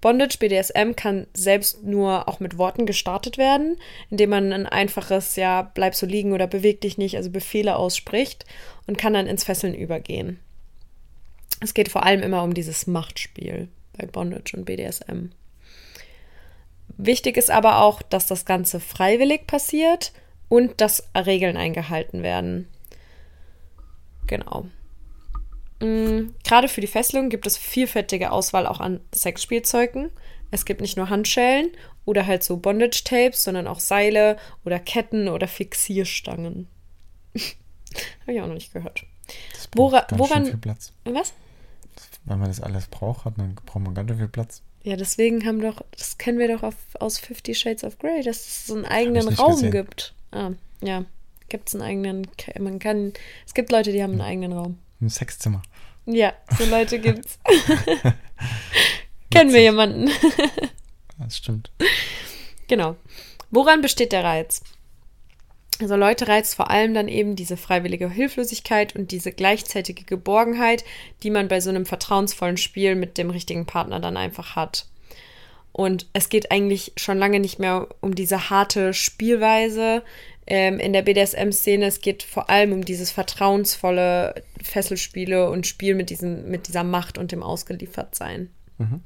Bondage 0.00 0.38
BDSM 0.38 0.96
kann 0.96 1.26
selbst 1.34 1.82
nur 1.84 2.26
auch 2.26 2.40
mit 2.40 2.56
Worten 2.56 2.86
gestartet 2.86 3.36
werden, 3.36 3.76
indem 4.08 4.30
man 4.30 4.52
ein 4.54 4.66
einfaches 4.66 5.36
Ja, 5.36 5.60
bleib 5.60 5.94
so 5.94 6.06
liegen 6.06 6.32
oder 6.32 6.46
beweg 6.46 6.80
dich 6.80 6.96
nicht, 6.96 7.16
also 7.16 7.28
Befehle 7.28 7.76
ausspricht 7.76 8.46
und 8.86 8.96
kann 8.96 9.12
dann 9.12 9.26
ins 9.26 9.44
Fesseln 9.44 9.74
übergehen. 9.74 10.40
Es 11.60 11.74
geht 11.74 11.90
vor 11.90 12.04
allem 12.04 12.22
immer 12.22 12.42
um 12.42 12.54
dieses 12.54 12.86
Machtspiel 12.86 13.68
bei 13.98 14.06
Bondage 14.06 14.56
und 14.56 14.64
BDSM. 14.64 15.32
Wichtig 16.96 17.36
ist 17.36 17.50
aber 17.50 17.82
auch, 17.82 18.00
dass 18.00 18.26
das 18.26 18.46
Ganze 18.46 18.80
freiwillig 18.80 19.46
passiert 19.46 20.12
und 20.50 20.82
dass 20.82 21.08
Regeln 21.16 21.56
eingehalten 21.56 22.22
werden. 22.22 22.68
Genau. 24.26 24.66
Mhm. 25.80 26.34
Gerade 26.44 26.68
für 26.68 26.82
die 26.82 26.86
Fesselung 26.86 27.30
gibt 27.30 27.46
es 27.46 27.56
vielfältige 27.56 28.32
Auswahl 28.32 28.66
auch 28.66 28.80
an 28.80 29.00
Sexspielzeugen. 29.14 30.10
Es 30.50 30.66
gibt 30.66 30.82
nicht 30.82 30.98
nur 30.98 31.08
Handschellen 31.08 31.70
oder 32.04 32.26
halt 32.26 32.42
so 32.42 32.58
Bondage-Tapes, 32.58 33.44
sondern 33.44 33.66
auch 33.66 33.80
Seile 33.80 34.36
oder 34.66 34.78
Ketten 34.78 35.28
oder 35.28 35.48
Fixierstangen. 35.48 36.66
Habe 38.22 38.32
ich 38.34 38.42
auch 38.42 38.46
noch 38.46 38.54
nicht 38.54 38.74
gehört. 38.74 39.04
Das 39.54 39.68
Wora, 39.74 40.06
woran. 40.10 40.44
Viel 40.44 40.56
Platz. 40.58 40.92
Was? 41.04 41.32
wenn 42.24 42.38
man 42.38 42.48
das 42.48 42.60
alles 42.60 42.86
braucht, 42.86 43.24
hat, 43.24 43.38
dann 43.38 43.54
braucht 43.54 43.82
man 43.82 43.94
ganz 43.94 44.12
viel 44.12 44.28
Platz. 44.28 44.62
Ja, 44.82 44.96
deswegen 44.96 45.46
haben 45.46 45.60
doch, 45.60 45.82
das 45.96 46.18
kennen 46.18 46.38
wir 46.38 46.48
doch 46.48 46.62
auf, 46.62 46.74
aus 46.98 47.18
Fifty 47.18 47.54
Shades 47.54 47.84
of 47.84 47.98
Grey, 47.98 48.22
dass 48.22 48.38
es 48.38 48.66
so 48.66 48.74
einen 48.74 48.86
eigenen 48.86 49.28
Raum 49.28 49.52
gesehen. 49.52 49.70
gibt. 49.70 50.14
Ah, 50.30 50.50
ja. 50.82 51.04
Gibt 51.48 51.68
es 51.68 51.74
einen 51.74 51.82
eigenen, 51.82 52.28
man 52.60 52.78
kann, 52.78 53.12
es 53.44 53.54
gibt 53.54 53.72
Leute, 53.72 53.90
die 53.90 54.02
haben 54.02 54.12
einen 54.12 54.20
eigenen 54.20 54.52
Raum. 54.52 54.78
Ein 55.00 55.08
Sexzimmer. 55.08 55.62
Ja, 56.06 56.32
so 56.56 56.64
Leute 56.64 56.98
gibt's. 57.00 57.38
Kennen 59.30 59.52
wir 59.52 59.60
jemanden. 59.60 60.10
das 61.18 61.36
stimmt. 61.36 61.70
Genau. 62.68 62.96
Woran 63.50 63.80
besteht 63.80 64.12
der 64.12 64.24
Reiz? 64.24 64.62
Also 65.80 65.96
Leute 65.96 66.28
reizt 66.28 66.54
vor 66.54 66.70
allem 66.70 66.94
dann 66.94 67.08
eben 67.08 67.36
diese 67.36 67.56
freiwillige 67.56 68.10
Hilflosigkeit 68.10 68.94
und 68.94 69.10
diese 69.12 69.32
gleichzeitige 69.32 70.04
Geborgenheit, 70.04 70.84
die 71.22 71.30
man 71.30 71.48
bei 71.48 71.60
so 71.60 71.70
einem 71.70 71.86
vertrauensvollen 71.86 72.58
Spiel 72.58 72.94
mit 72.94 73.16
dem 73.18 73.30
richtigen 73.30 73.66
Partner 73.66 73.98
dann 73.98 74.16
einfach 74.16 74.56
hat. 74.56 74.86
Und 75.72 76.06
es 76.12 76.28
geht 76.28 76.50
eigentlich 76.50 76.92
schon 76.96 77.18
lange 77.18 77.40
nicht 77.40 77.58
mehr 77.58 77.88
um 78.00 78.14
diese 78.14 78.50
harte 78.50 78.92
Spielweise 78.92 80.02
ähm, 80.46 80.80
in 80.80 80.92
der 80.92 81.02
BDSM-Szene. 81.02 81.86
Es 81.86 82.00
geht 82.00 82.22
vor 82.22 82.50
allem 82.50 82.72
um 82.72 82.84
dieses 82.84 83.12
vertrauensvolle 83.12 84.42
Fesselspiele 84.62 85.48
und 85.48 85.66
Spiel 85.66 85.94
mit, 85.94 86.10
diesem, 86.10 86.50
mit 86.50 86.66
dieser 86.68 86.84
Macht 86.84 87.18
und 87.18 87.32
dem 87.32 87.42
Ausgeliefertsein. 87.42 88.50
Mhm. 88.78 89.00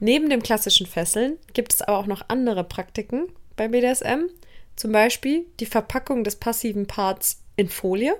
Neben 0.00 0.30
dem 0.30 0.42
klassischen 0.42 0.86
Fesseln 0.86 1.38
gibt 1.54 1.72
es 1.72 1.82
aber 1.82 1.98
auch 1.98 2.06
noch 2.06 2.26
andere 2.28 2.64
Praktiken 2.64 3.28
bei 3.56 3.68
BDSM. 3.68 4.28
Zum 4.76 4.92
Beispiel 4.92 5.46
die 5.58 5.66
Verpackung 5.66 6.22
des 6.22 6.36
passiven 6.36 6.86
Parts 6.86 7.42
in 7.56 7.68
Folie 7.68 8.14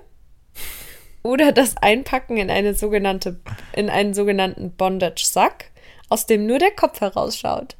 oder 1.23 1.51
das 1.51 1.77
Einpacken 1.77 2.37
in 2.37 2.49
eine 2.49 2.73
sogenannte, 2.73 3.39
in 3.73 3.89
einen 3.89 4.13
sogenannten 4.13 4.71
Bondage-Sack, 4.71 5.71
aus 6.09 6.25
dem 6.25 6.45
nur 6.45 6.59
der 6.59 6.71
Kopf 6.71 7.01
herausschaut. 7.01 7.75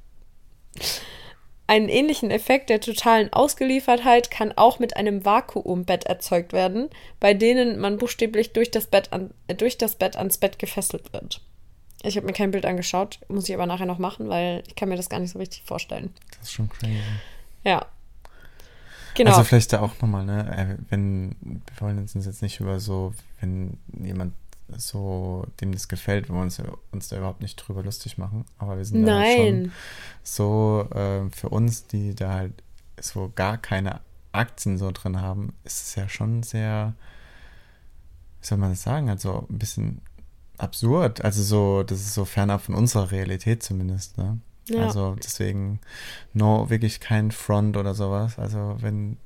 Einen 1.68 1.90
ähnlichen 1.90 2.32
Effekt 2.32 2.72
der 2.72 2.82
totalen 2.82 3.32
Ausgeliefertheit 3.32 4.32
kann 4.32 4.54
auch 4.56 4.80
mit 4.80 4.98
einem 4.98 5.24
Vakuumbett 5.24 6.06
erzeugt 6.06 6.52
werden, 6.52 6.90
bei 7.20 7.36
denen 7.36 7.80
man 7.80 7.98
buchstäblich 7.98 8.54
durch 8.54 8.72
das 8.72 8.88
Bett, 8.88 9.14
an, 9.14 9.32
äh, 9.48 9.54
durch 9.54 9.78
das 9.78 9.96
Bett 9.96 10.16
ans 10.16 10.40
Bett 10.40 10.58
gefesselt 10.58 11.14
wird. 11.14 11.42
Ich 12.02 12.16
habe 12.16 12.26
mir 12.26 12.34
kein 12.34 12.50
Bild 12.50 12.66
angeschaut, 12.66 13.20
muss 13.28 13.48
ich 13.50 13.54
aber 13.54 13.68
nachher 13.68 13.86
noch 13.86 14.00
machen, 14.00 14.30
weil 14.30 14.64
ich 14.68 14.76
kann 14.76 14.90
mir 14.90 14.96
das 14.96 15.10
gar 15.10 15.20
nicht 15.20 15.32
so 15.32 15.38
richtig 15.38 15.62
vorstellen. 15.64 16.12
Das 16.32 16.48
ist 16.48 16.54
schon 16.54 16.70
crazy. 16.70 17.02
Ja. 17.64 17.86
Genau. 19.14 19.32
Also 19.32 19.44
vielleicht 19.44 19.74
da 19.74 19.82
auch 19.82 19.94
nochmal, 20.02 20.26
ne, 20.26 20.78
äh, 20.80 20.84
wenn, 20.90 21.36
wir 21.42 21.82
wollen 21.82 22.00
uns 22.00 22.14
jetzt 22.14 22.42
nicht 22.42 22.60
über 22.62 22.80
so, 22.80 23.14
wenn 23.42 23.78
jemand 24.02 24.34
so, 24.78 25.46
dem 25.62 25.72
das 25.72 25.88
gefällt, 25.88 26.30
wir 26.30 26.36
wollen 26.36 26.46
uns, 26.46 26.62
uns 26.92 27.10
da 27.10 27.18
überhaupt 27.18 27.42
nicht 27.42 27.56
drüber 27.56 27.84
lustig 27.84 28.18
machen, 28.18 28.46
aber 28.58 28.78
wir 28.78 28.86
sind 28.86 29.06
da 29.06 29.24
schon 29.26 29.72
so, 30.24 30.88
äh, 30.94 31.30
für 31.32 31.50
uns, 31.50 31.88
die 31.88 32.16
da 32.16 32.34
halt 32.34 32.64
so 33.00 33.32
gar 33.34 33.58
keine 33.58 34.02
Aktien 34.32 34.78
so 34.78 34.92
drin 34.92 35.22
haben, 35.22 35.54
ist 35.64 35.82
es 35.82 35.96
ja 35.96 36.08
schon 36.08 36.44
sehr, 36.44 36.94
wie 38.42 38.48
soll 38.48 38.58
man 38.58 38.72
das 38.72 38.84
sagen, 38.84 39.10
also 39.10 39.48
ein 39.50 39.58
bisschen 39.58 40.02
absurd. 40.58 41.24
Also 41.24 41.42
so, 41.44 41.84
das 41.84 42.02
ist 42.02 42.14
so 42.14 42.26
fernab 42.26 42.62
von 42.62 42.76
unserer 42.76 43.12
Realität 43.12 43.64
zumindest, 43.64 44.18
ne? 44.18 44.40
Ja. 44.68 44.86
Also 44.86 45.16
deswegen, 45.16 45.80
no, 46.34 46.70
wirklich 46.70 47.00
kein 47.00 47.32
Front 47.32 47.76
oder 47.76 47.96
sowas. 47.96 48.38
Also 48.38 48.76
wenn 48.80 49.18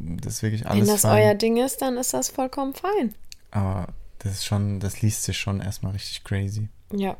das 0.00 0.42
wirklich 0.42 0.66
alles. 0.66 0.80
Wenn 0.80 0.92
das 0.92 1.02
fein, 1.02 1.22
euer 1.22 1.34
Ding 1.34 1.56
ist, 1.56 1.82
dann 1.82 1.96
ist 1.96 2.12
das 2.14 2.30
vollkommen 2.30 2.74
fein. 2.74 3.14
Aber 3.52 3.88
das 4.22 4.32
ist 4.32 4.44
schon, 4.44 4.80
das 4.80 5.02
liest 5.02 5.24
sich 5.24 5.38
schon 5.38 5.60
erstmal 5.60 5.92
richtig 5.92 6.22
crazy. 6.24 6.68
Ja. 6.92 7.16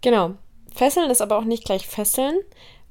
Genau. 0.00 0.34
Fesseln 0.74 1.10
ist 1.10 1.22
aber 1.22 1.38
auch 1.38 1.44
nicht 1.44 1.64
gleich 1.64 1.86
Fesseln. 1.86 2.36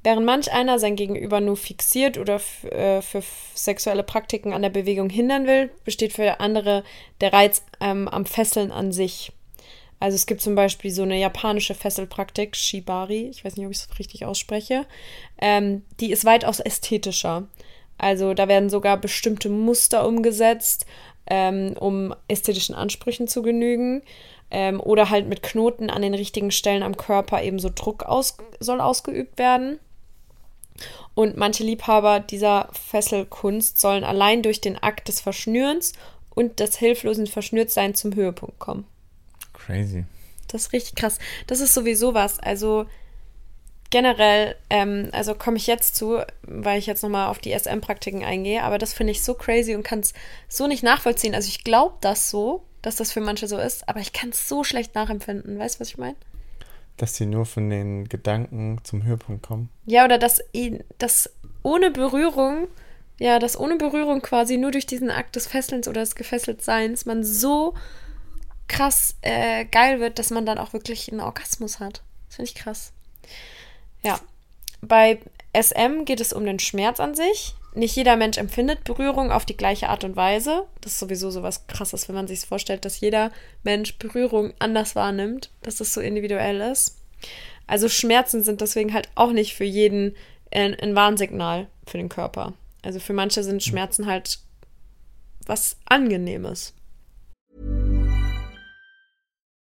Während 0.02 0.26
manch 0.26 0.52
einer 0.52 0.78
sein 0.78 0.96
Gegenüber 0.96 1.40
nur 1.40 1.56
fixiert 1.56 2.18
oder 2.18 2.38
äh, 2.70 3.00
für 3.00 3.22
sexuelle 3.54 4.02
Praktiken 4.02 4.52
an 4.52 4.60
der 4.60 4.68
Bewegung 4.68 5.08
hindern 5.08 5.46
will, 5.46 5.70
besteht 5.84 6.12
für 6.12 6.40
andere 6.40 6.84
der 7.22 7.32
Reiz 7.32 7.62
ähm, 7.80 8.08
am 8.08 8.26
Fesseln 8.26 8.70
an 8.70 8.92
sich. 8.92 9.32
Also 10.00 10.16
es 10.16 10.26
gibt 10.26 10.42
zum 10.42 10.54
Beispiel 10.54 10.90
so 10.90 11.02
eine 11.02 11.18
japanische 11.18 11.74
Fesselpraktik, 11.74 12.54
Shibari, 12.54 13.28
ich 13.28 13.42
weiß 13.42 13.56
nicht, 13.56 13.64
ob 13.64 13.72
ich 13.72 13.78
es 13.78 13.98
richtig 13.98 14.26
ausspreche, 14.26 14.84
ähm, 15.40 15.82
die 16.00 16.12
ist 16.12 16.26
weitaus 16.26 16.60
ästhetischer. 16.60 17.48
Also 17.96 18.34
da 18.34 18.48
werden 18.48 18.68
sogar 18.68 18.98
bestimmte 18.98 19.48
Muster 19.48 20.06
umgesetzt, 20.06 20.84
ähm, 21.26 21.74
um 21.78 22.14
ästhetischen 22.28 22.74
Ansprüchen 22.74 23.28
zu 23.28 23.42
genügen. 23.42 24.02
Ähm, 24.50 24.80
oder 24.80 25.10
halt 25.10 25.26
mit 25.26 25.42
Knoten 25.42 25.90
an 25.90 26.02
den 26.02 26.14
richtigen 26.14 26.50
Stellen 26.50 26.82
am 26.82 26.96
Körper 26.96 27.42
eben 27.42 27.58
so 27.58 27.70
Druck 27.74 28.04
aus 28.04 28.36
soll 28.60 28.80
ausgeübt 28.80 29.38
werden. 29.38 29.78
Und 31.14 31.36
manche 31.36 31.64
Liebhaber 31.64 32.20
dieser 32.20 32.68
Fesselkunst 32.72 33.80
sollen 33.80 34.04
allein 34.04 34.42
durch 34.42 34.60
den 34.60 34.76
Akt 34.76 35.08
des 35.08 35.20
Verschnürens 35.20 35.92
und 36.34 36.60
des 36.60 36.76
hilflosen 36.76 37.26
Verschnürtseins 37.26 38.00
zum 38.00 38.14
Höhepunkt 38.14 38.58
kommen. 38.58 38.84
Crazy. 39.52 40.04
Das 40.48 40.62
ist 40.62 40.72
richtig 40.72 40.96
krass. 40.96 41.18
Das 41.46 41.60
ist 41.60 41.74
sowieso 41.74 42.14
was. 42.14 42.38
Also 42.40 42.86
generell, 43.94 44.56
ähm, 44.70 45.10
also 45.12 45.36
komme 45.36 45.56
ich 45.56 45.68
jetzt 45.68 45.94
zu, 45.94 46.18
weil 46.42 46.80
ich 46.80 46.86
jetzt 46.86 47.04
nochmal 47.04 47.28
auf 47.28 47.38
die 47.38 47.56
SM-Praktiken 47.56 48.24
eingehe, 48.24 48.64
aber 48.64 48.76
das 48.76 48.92
finde 48.92 49.12
ich 49.12 49.22
so 49.22 49.34
crazy 49.34 49.76
und 49.76 49.84
kann 49.84 50.00
es 50.00 50.14
so 50.48 50.66
nicht 50.66 50.82
nachvollziehen. 50.82 51.32
Also 51.32 51.46
ich 51.46 51.62
glaube 51.62 51.94
das 52.00 52.28
so, 52.28 52.64
dass 52.82 52.96
das 52.96 53.12
für 53.12 53.20
manche 53.20 53.46
so 53.46 53.56
ist, 53.56 53.88
aber 53.88 54.00
ich 54.00 54.12
kann 54.12 54.30
es 54.30 54.48
so 54.48 54.64
schlecht 54.64 54.96
nachempfinden. 54.96 55.60
Weißt 55.60 55.76
du, 55.76 55.80
was 55.80 55.90
ich 55.90 55.98
meine? 55.98 56.16
Dass 56.96 57.14
sie 57.14 57.24
nur 57.24 57.46
von 57.46 57.70
den 57.70 58.08
Gedanken 58.08 58.80
zum 58.82 59.04
Höhepunkt 59.04 59.46
kommen. 59.46 59.68
Ja, 59.86 60.04
oder 60.04 60.18
dass, 60.18 60.42
dass 60.98 61.30
ohne 61.62 61.92
Berührung, 61.92 62.66
ja, 63.20 63.38
dass 63.38 63.56
ohne 63.56 63.76
Berührung 63.76 64.22
quasi 64.22 64.56
nur 64.56 64.72
durch 64.72 64.86
diesen 64.86 65.12
Akt 65.12 65.36
des 65.36 65.46
Fesselns 65.46 65.86
oder 65.86 66.00
des 66.00 66.16
Gefesseltseins 66.16 67.06
man 67.06 67.22
so 67.22 67.74
krass 68.66 69.14
äh, 69.22 69.64
geil 69.66 70.00
wird, 70.00 70.18
dass 70.18 70.30
man 70.30 70.46
dann 70.46 70.58
auch 70.58 70.72
wirklich 70.72 71.12
einen 71.12 71.20
Orgasmus 71.20 71.78
hat. 71.78 72.02
Das 72.26 72.34
finde 72.34 72.50
ich 72.50 72.56
krass. 72.56 72.92
Ja. 74.04 74.20
Bei 74.80 75.18
SM 75.56 76.04
geht 76.04 76.20
es 76.20 76.32
um 76.32 76.44
den 76.44 76.58
Schmerz 76.58 77.00
an 77.00 77.14
sich. 77.14 77.54
Nicht 77.74 77.96
jeder 77.96 78.16
Mensch 78.16 78.38
empfindet 78.38 78.84
Berührung 78.84 79.32
auf 79.32 79.44
die 79.44 79.56
gleiche 79.56 79.88
Art 79.88 80.04
und 80.04 80.14
Weise. 80.14 80.66
Das 80.80 80.92
ist 80.92 81.00
sowieso 81.00 81.30
so 81.30 81.42
was 81.42 81.66
krasses, 81.66 82.08
wenn 82.08 82.14
man 82.14 82.28
sich 82.28 82.40
vorstellt, 82.40 82.84
dass 82.84 83.00
jeder 83.00 83.32
Mensch 83.64 83.98
Berührung 83.98 84.52
anders 84.60 84.94
wahrnimmt, 84.94 85.50
dass 85.62 85.76
das 85.76 85.92
so 85.92 86.00
individuell 86.00 86.60
ist. 86.60 86.98
Also 87.66 87.88
Schmerzen 87.88 88.44
sind 88.44 88.60
deswegen 88.60 88.92
halt 88.92 89.08
auch 89.14 89.32
nicht 89.32 89.54
für 89.54 89.64
jeden 89.64 90.14
ein, 90.52 90.74
ein 90.74 90.94
Warnsignal 90.94 91.66
für 91.86 91.98
den 91.98 92.08
Körper. 92.08 92.52
Also 92.82 93.00
für 93.00 93.12
manche 93.12 93.42
sind 93.42 93.62
Schmerzen 93.62 94.06
halt 94.06 94.38
was 95.46 95.78
Angenehmes. 95.86 96.74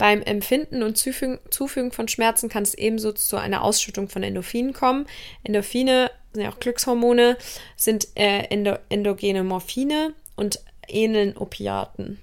Beim 0.00 0.22
Empfinden 0.22 0.82
und 0.82 0.96
Zufügen 0.96 1.92
von 1.92 2.08
Schmerzen 2.08 2.48
kann 2.48 2.62
es 2.62 2.72
ebenso 2.72 3.12
zu 3.12 3.36
einer 3.36 3.62
Ausschüttung 3.62 4.08
von 4.08 4.22
Endorphinen 4.22 4.72
kommen. 4.72 5.04
Endorphine 5.44 6.10
sind 6.32 6.42
ja 6.42 6.50
auch 6.50 6.58
Glückshormone, 6.58 7.36
sind 7.76 8.08
äh, 8.14 8.44
endo 8.44 8.78
endogene 8.88 9.44
Morphine 9.44 10.14
und 10.36 10.60
ähneln 10.88 11.36
Opiaten. 11.36 12.18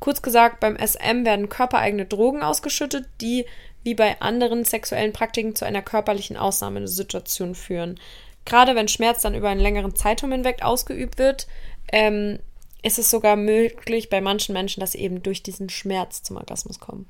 Kurz 0.00 0.20
gesagt, 0.20 0.58
beim 0.58 0.76
SM 0.76 1.24
werden 1.24 1.48
körpereigene 1.48 2.06
Drogen 2.06 2.42
ausgeschüttet, 2.42 3.06
die 3.20 3.46
wie 3.84 3.94
bei 3.94 4.20
anderen 4.20 4.64
sexuellen 4.64 5.12
Praktiken 5.12 5.54
zu 5.54 5.64
einer 5.64 5.82
körperlichen 5.82 6.36
Ausnahmesituation 6.36 7.54
führen. 7.54 8.00
Gerade 8.44 8.74
wenn 8.74 8.88
Schmerz 8.88 9.22
dann 9.22 9.36
über 9.36 9.48
einen 9.48 9.60
längeren 9.60 9.94
Zeitraum 9.94 10.32
hinweg 10.32 10.62
ausgeübt 10.62 11.18
wird, 11.18 11.46
ähm, 11.92 12.40
ist 12.82 12.98
es 12.98 13.10
sogar 13.10 13.36
möglich 13.36 14.08
bei 14.08 14.20
manchen 14.20 14.52
Menschen, 14.52 14.80
dass 14.80 14.92
sie 14.92 14.98
eben 14.98 15.22
durch 15.22 15.42
diesen 15.42 15.68
Schmerz 15.68 16.22
zum 16.22 16.36
Orgasmus 16.36 16.80
kommen. 16.80 17.06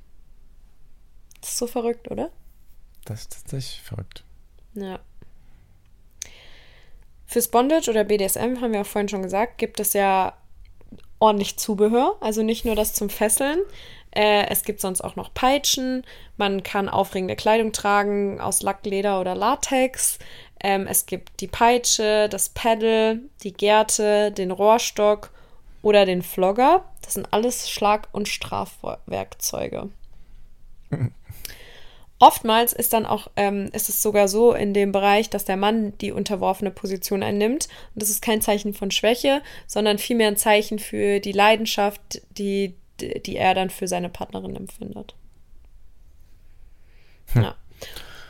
Das 1.40 1.50
ist 1.50 1.58
so 1.58 1.66
verrückt, 1.66 2.10
oder? 2.10 2.30
Das 3.04 3.22
ist 3.22 3.32
tatsächlich 3.32 3.80
verrückt. 3.82 4.24
Ja. 4.74 5.00
Fürs 7.26 7.48
Bondage 7.48 7.90
oder 7.90 8.04
BDSM, 8.04 8.60
haben 8.60 8.72
wir 8.72 8.80
auch 8.82 8.86
vorhin 8.86 9.08
schon 9.08 9.22
gesagt, 9.22 9.58
gibt 9.58 9.80
es 9.80 9.92
ja 9.92 10.34
ordentlich 11.18 11.56
Zubehör. 11.58 12.16
Also 12.20 12.42
nicht 12.42 12.64
nur 12.64 12.74
das 12.74 12.92
zum 12.92 13.08
Fesseln. 13.08 13.60
Äh, 14.10 14.48
es 14.48 14.64
gibt 14.64 14.80
sonst 14.80 15.02
auch 15.02 15.16
noch 15.16 15.32
Peitschen. 15.32 16.04
Man 16.36 16.62
kann 16.62 16.88
aufregende 16.88 17.36
Kleidung 17.36 17.72
tragen 17.72 18.40
aus 18.40 18.62
Lack, 18.62 18.84
Leder 18.84 19.20
oder 19.20 19.36
Latex. 19.36 20.18
Ähm, 20.62 20.86
es 20.88 21.06
gibt 21.06 21.40
die 21.40 21.46
Peitsche, 21.46 22.28
das 22.28 22.48
Pedal, 22.48 23.20
die 23.42 23.52
Gerte, 23.52 24.32
den 24.32 24.50
Rohrstock 24.50 25.30
oder 25.82 26.06
den 26.06 26.22
Flogger. 26.22 26.84
Das 27.02 27.14
sind 27.14 27.32
alles 27.32 27.70
Schlag- 27.70 28.08
und 28.12 28.28
Strafwerkzeuge. 28.28 29.90
Oftmals 32.18 32.74
ist 32.74 32.92
dann 32.92 33.06
auch, 33.06 33.30
ähm, 33.36 33.70
ist 33.72 33.88
es 33.88 34.02
sogar 34.02 34.28
so 34.28 34.52
in 34.52 34.74
dem 34.74 34.92
Bereich, 34.92 35.30
dass 35.30 35.46
der 35.46 35.56
Mann 35.56 35.96
die 35.98 36.12
unterworfene 36.12 36.70
Position 36.70 37.22
einnimmt. 37.22 37.68
Und 37.94 38.02
das 38.02 38.10
ist 38.10 38.20
kein 38.20 38.42
Zeichen 38.42 38.74
von 38.74 38.90
Schwäche, 38.90 39.40
sondern 39.66 39.96
vielmehr 39.96 40.28
ein 40.28 40.36
Zeichen 40.36 40.78
für 40.78 41.20
die 41.20 41.32
Leidenschaft, 41.32 42.20
die, 42.36 42.74
die 43.00 43.36
er 43.36 43.54
dann 43.54 43.70
für 43.70 43.88
seine 43.88 44.10
Partnerin 44.10 44.54
empfindet. 44.54 45.14
Hm. 47.32 47.42
Ja. 47.42 47.54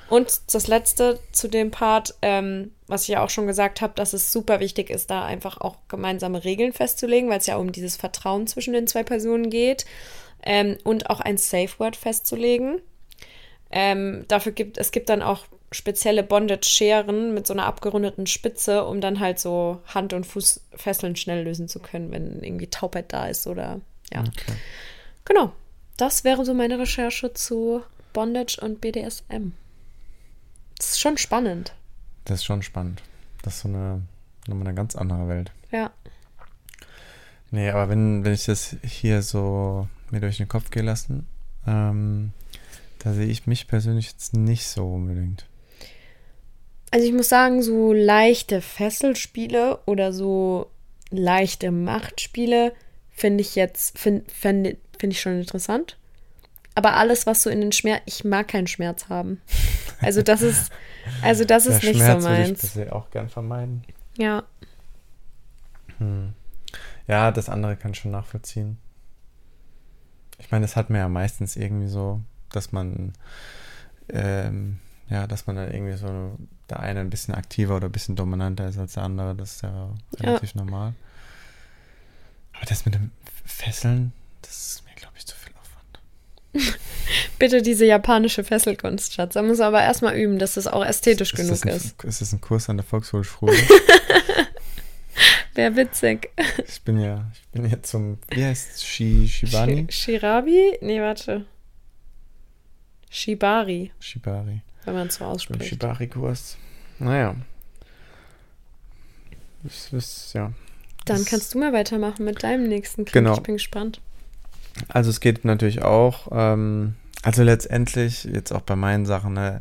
Und 0.08 0.40
das 0.54 0.68
letzte 0.68 1.18
zu 1.32 1.48
dem 1.48 1.72
Part, 1.72 2.14
ähm, 2.22 2.72
was 2.90 3.03
ich 3.03 3.09
ja 3.09 3.24
auch 3.24 3.31
schon 3.31 3.46
gesagt 3.46 3.81
habe, 3.81 3.94
dass 3.94 4.12
es 4.12 4.33
super 4.33 4.61
wichtig 4.61 4.90
ist, 4.90 5.11
da 5.11 5.24
einfach 5.24 5.61
auch 5.61 5.76
gemeinsame 5.88 6.44
Regeln 6.44 6.72
festzulegen, 6.72 7.31
weil 7.31 7.38
es 7.38 7.46
ja 7.46 7.57
um 7.57 7.72
dieses 7.72 7.96
Vertrauen 7.96 8.46
zwischen 8.46 8.74
den 8.74 8.87
zwei 8.87 9.03
Personen 9.03 9.50
geht. 9.50 9.87
ähm, 10.42 10.79
und 10.85 11.11
auch 11.11 11.20
ein 11.20 11.37
Safe 11.37 11.70
Word 11.79 11.96
festzulegen. 11.96 12.81
Ähm, 13.70 14.24
dafür 14.29 14.53
gibt 14.53 14.79
es 14.79 14.90
gibt 14.90 15.09
dann 15.09 15.22
auch 15.22 15.44
spezielle 15.70 16.22
Bondage-Scheren 16.24 17.33
mit 17.33 17.46
so 17.46 17.53
einer 17.53 17.66
abgerundeten 17.66 18.26
Spitze, 18.26 18.85
um 18.85 19.00
dann 19.00 19.20
halt 19.20 19.38
so 19.38 19.81
Hand- 19.87 20.12
und 20.12 20.26
Fußfesseln 20.26 21.14
schnell 21.14 21.44
lösen 21.44 21.68
zu 21.68 21.79
können, 21.79 22.11
wenn 22.11 22.42
irgendwie 22.42 22.66
Taubheit 22.66 23.12
da 23.12 23.29
ist 23.29 23.46
oder 23.46 23.81
ja. 24.12 24.20
Okay. 24.20 24.57
Genau. 25.24 25.53
Das 25.96 26.24
wäre 26.24 26.44
so 26.44 26.55
meine 26.55 26.79
Recherche 26.79 27.35
zu 27.35 27.83
Bondage 28.12 28.59
und 28.61 28.81
BDSM. 28.81 29.53
Das 30.76 30.92
ist 30.92 31.00
schon 31.00 31.18
spannend. 31.18 31.74
Das 32.30 32.38
ist 32.38 32.44
schon 32.44 32.62
spannend. 32.62 33.02
Das 33.42 33.56
ist 33.56 33.62
so 33.62 33.68
eine, 33.68 34.02
nochmal 34.46 34.68
eine 34.68 34.76
ganz 34.76 34.94
andere 34.94 35.26
Welt. 35.26 35.50
Ja. 35.72 35.90
Nee, 37.50 37.70
aber 37.70 37.88
wenn, 37.88 38.24
wenn 38.24 38.32
ich 38.32 38.44
das 38.44 38.76
hier 38.84 39.20
so 39.22 39.88
mir 40.12 40.20
durch 40.20 40.36
den 40.36 40.46
Kopf 40.46 40.70
gehe 40.70 40.84
lassen, 40.84 41.26
ähm, 41.66 42.32
da 43.00 43.14
sehe 43.14 43.26
ich 43.26 43.48
mich 43.48 43.66
persönlich 43.66 44.12
jetzt 44.12 44.34
nicht 44.34 44.64
so 44.68 44.94
unbedingt. 44.94 45.46
Also 46.92 47.04
ich 47.04 47.12
muss 47.12 47.28
sagen, 47.28 47.62
so 47.62 47.92
leichte 47.92 48.60
Fesselspiele 48.60 49.80
oder 49.86 50.12
so 50.12 50.70
leichte 51.10 51.72
Machtspiele 51.72 52.72
finde 53.10 53.40
ich 53.40 53.56
jetzt, 53.56 53.98
finde 53.98 54.22
find, 54.30 54.76
find 55.00 55.12
ich 55.12 55.20
schon 55.20 55.40
interessant. 55.40 55.96
Aber 56.74 56.94
alles, 56.94 57.26
was 57.26 57.42
so 57.42 57.50
in 57.50 57.61
den 57.61 57.72
Schmerz, 57.72 58.02
ich 58.06 58.24
mag 58.24 58.48
keinen 58.48 58.66
Schmerz 58.66 59.09
haben. 59.09 59.40
Also 60.00 60.22
das 60.22 60.40
ist, 60.40 60.70
also 61.22 61.44
das 61.44 61.66
ist 61.66 61.83
nicht 61.83 61.96
Schmerz 61.96 62.22
so 62.22 62.28
würde 62.28 62.42
ich 62.42 62.48
meins. 62.48 62.61
per 62.61 62.68
se 62.68 62.92
auch 62.92 63.11
gern 63.11 63.28
vermeiden. 63.28 63.85
Ja, 64.16 64.44
Hm. 65.98 66.33
Ja, 67.06 67.30
das 67.30 67.48
andere 67.48 67.76
kann 67.76 67.92
ich 67.92 67.98
schon 67.98 68.11
nachvollziehen. 68.11 68.78
Ich 70.38 70.50
meine, 70.50 70.64
das 70.64 70.76
hat 70.76 70.90
man 70.90 71.00
ja 71.00 71.09
meistens 71.09 71.56
irgendwie 71.56 71.88
so, 71.88 72.20
dass 72.50 72.72
man, 72.72 73.12
ähm, 74.09 74.78
ja, 75.09 75.26
dass 75.26 75.46
man 75.46 75.56
dann 75.56 75.70
irgendwie 75.70 75.96
so, 75.96 76.38
der 76.70 76.80
eine 76.80 77.00
ein 77.00 77.11
bisschen 77.11 77.35
aktiver 77.35 77.76
oder 77.76 77.88
ein 77.88 77.92
bisschen 77.92 78.16
dominanter 78.16 78.66
ist 78.68 78.78
als 78.78 78.94
der 78.94 79.02
andere, 79.02 79.35
das 79.35 79.56
ist 79.56 79.62
ja 79.62 79.92
relativ 80.18 80.54
normal. 80.54 80.94
Aber 82.54 82.64
das 82.66 82.85
mit 82.85 82.94
dem 82.94 83.11
Fesseln, 83.44 84.12
das 84.42 84.74
ist 84.74 84.85
mir, 84.87 84.94
glaube 84.94 85.14
ich, 85.18 85.26
zu 85.26 85.37
viel 85.37 85.52
Aufwand. 85.61 86.00
bitte 87.38 87.62
diese 87.62 87.86
japanische 87.86 88.44
Fesselkunst, 88.44 89.14
Schatz. 89.14 89.34
Da 89.34 89.42
muss 89.42 89.58
man 89.58 89.68
aber 89.68 89.82
erstmal 89.82 90.16
üben, 90.16 90.38
dass 90.38 90.54
das 90.54 90.66
auch 90.66 90.84
ästhetisch 90.84 91.32
genug 91.32 91.50
das 91.50 91.62
ein, 91.62 91.68
ist. 91.68 92.04
Ist 92.04 92.20
das 92.20 92.32
ein 92.32 92.40
Kurs 92.40 92.68
an 92.68 92.76
der 92.76 92.84
Volkshochschule? 92.84 93.52
Wäre 95.54 95.76
witzig. 95.76 96.30
ich 96.66 96.82
bin 96.82 97.00
ja, 97.00 97.30
ich 97.32 97.48
bin 97.48 97.68
ja 97.68 97.82
zum, 97.82 98.18
wie 98.30 98.44
heißt 98.44 98.84
Shi, 98.84 99.28
Shibani? 99.28 99.86
Shi- 99.90 100.12
Shirabi? 100.12 100.78
Nee, 100.80 101.00
warte. 101.00 101.46
Shibari, 103.10 103.90
Shibari. 103.98 104.62
wenn 104.84 104.94
man 104.94 105.08
es 105.08 105.16
so 105.16 105.24
ausspricht. 105.24 105.64
Shibari-Kurs. 105.64 106.56
Naja. 107.00 107.34
Das 109.64 109.92
ist, 109.92 110.32
ja. 110.32 110.52
Dann 111.06 111.24
kannst 111.24 111.52
du 111.54 111.58
mal 111.58 111.72
weitermachen 111.72 112.24
mit 112.24 112.42
deinem 112.42 112.68
nächsten 112.68 113.04
Kind. 113.04 113.12
Genau. 113.12 113.34
Ich 113.34 113.42
bin 113.42 113.54
gespannt. 113.56 114.00
Also 114.88 115.10
es 115.10 115.20
geht 115.20 115.44
natürlich 115.44 115.82
auch, 115.82 116.28
ähm, 116.32 116.94
also 117.22 117.42
letztendlich, 117.42 118.24
jetzt 118.24 118.52
auch 118.52 118.62
bei 118.62 118.76
meinen 118.76 119.06
Sachen, 119.06 119.34
ne, 119.34 119.60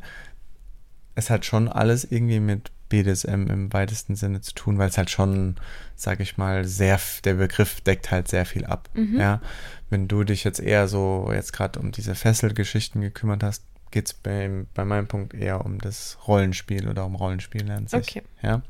es 1.15 1.29
hat 1.29 1.45
schon 1.45 1.67
alles 1.67 2.05
irgendwie 2.09 2.39
mit 2.39 2.71
BDSM 2.87 3.47
im 3.47 3.71
weitesten 3.71 4.15
Sinne 4.15 4.41
zu 4.41 4.53
tun, 4.53 4.77
weil 4.77 4.89
es 4.89 4.97
halt 4.97 5.09
schon, 5.09 5.55
sag 5.95 6.19
ich 6.19 6.37
mal, 6.37 6.65
sehr, 6.65 6.99
der 7.23 7.35
Begriff 7.35 7.81
deckt 7.81 8.09
halt 8.11 8.27
sehr 8.27 8.45
viel 8.45 8.65
ab. 8.65 8.89
Ja, 9.17 9.41
wenn 9.89 10.07
du 10.07 10.23
dich 10.23 10.43
jetzt 10.43 10.59
eher 10.59 10.87
so 10.87 11.29
jetzt 11.31 11.53
gerade 11.53 11.79
um 11.79 11.91
diese 11.91 12.15
Fesselgeschichten 12.15 13.01
gekümmert 13.01 13.43
hast, 13.43 13.63
geht 13.91 14.07
es 14.07 14.13
bei, 14.13 14.65
bei 14.73 14.85
meinem 14.85 15.07
Punkt 15.07 15.33
eher 15.33 15.65
um 15.65 15.79
das 15.79 16.17
Rollenspiel 16.27 16.87
oder 16.87 17.05
um 17.05 17.15
Rollenspiel 17.15 17.69
an 17.71 17.87
sich. 17.87 18.17
Okay. 18.17 18.23
Ja. 18.41 18.61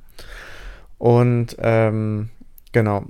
Und 0.98 1.56
ähm, 1.60 2.30
genau, 2.72 3.06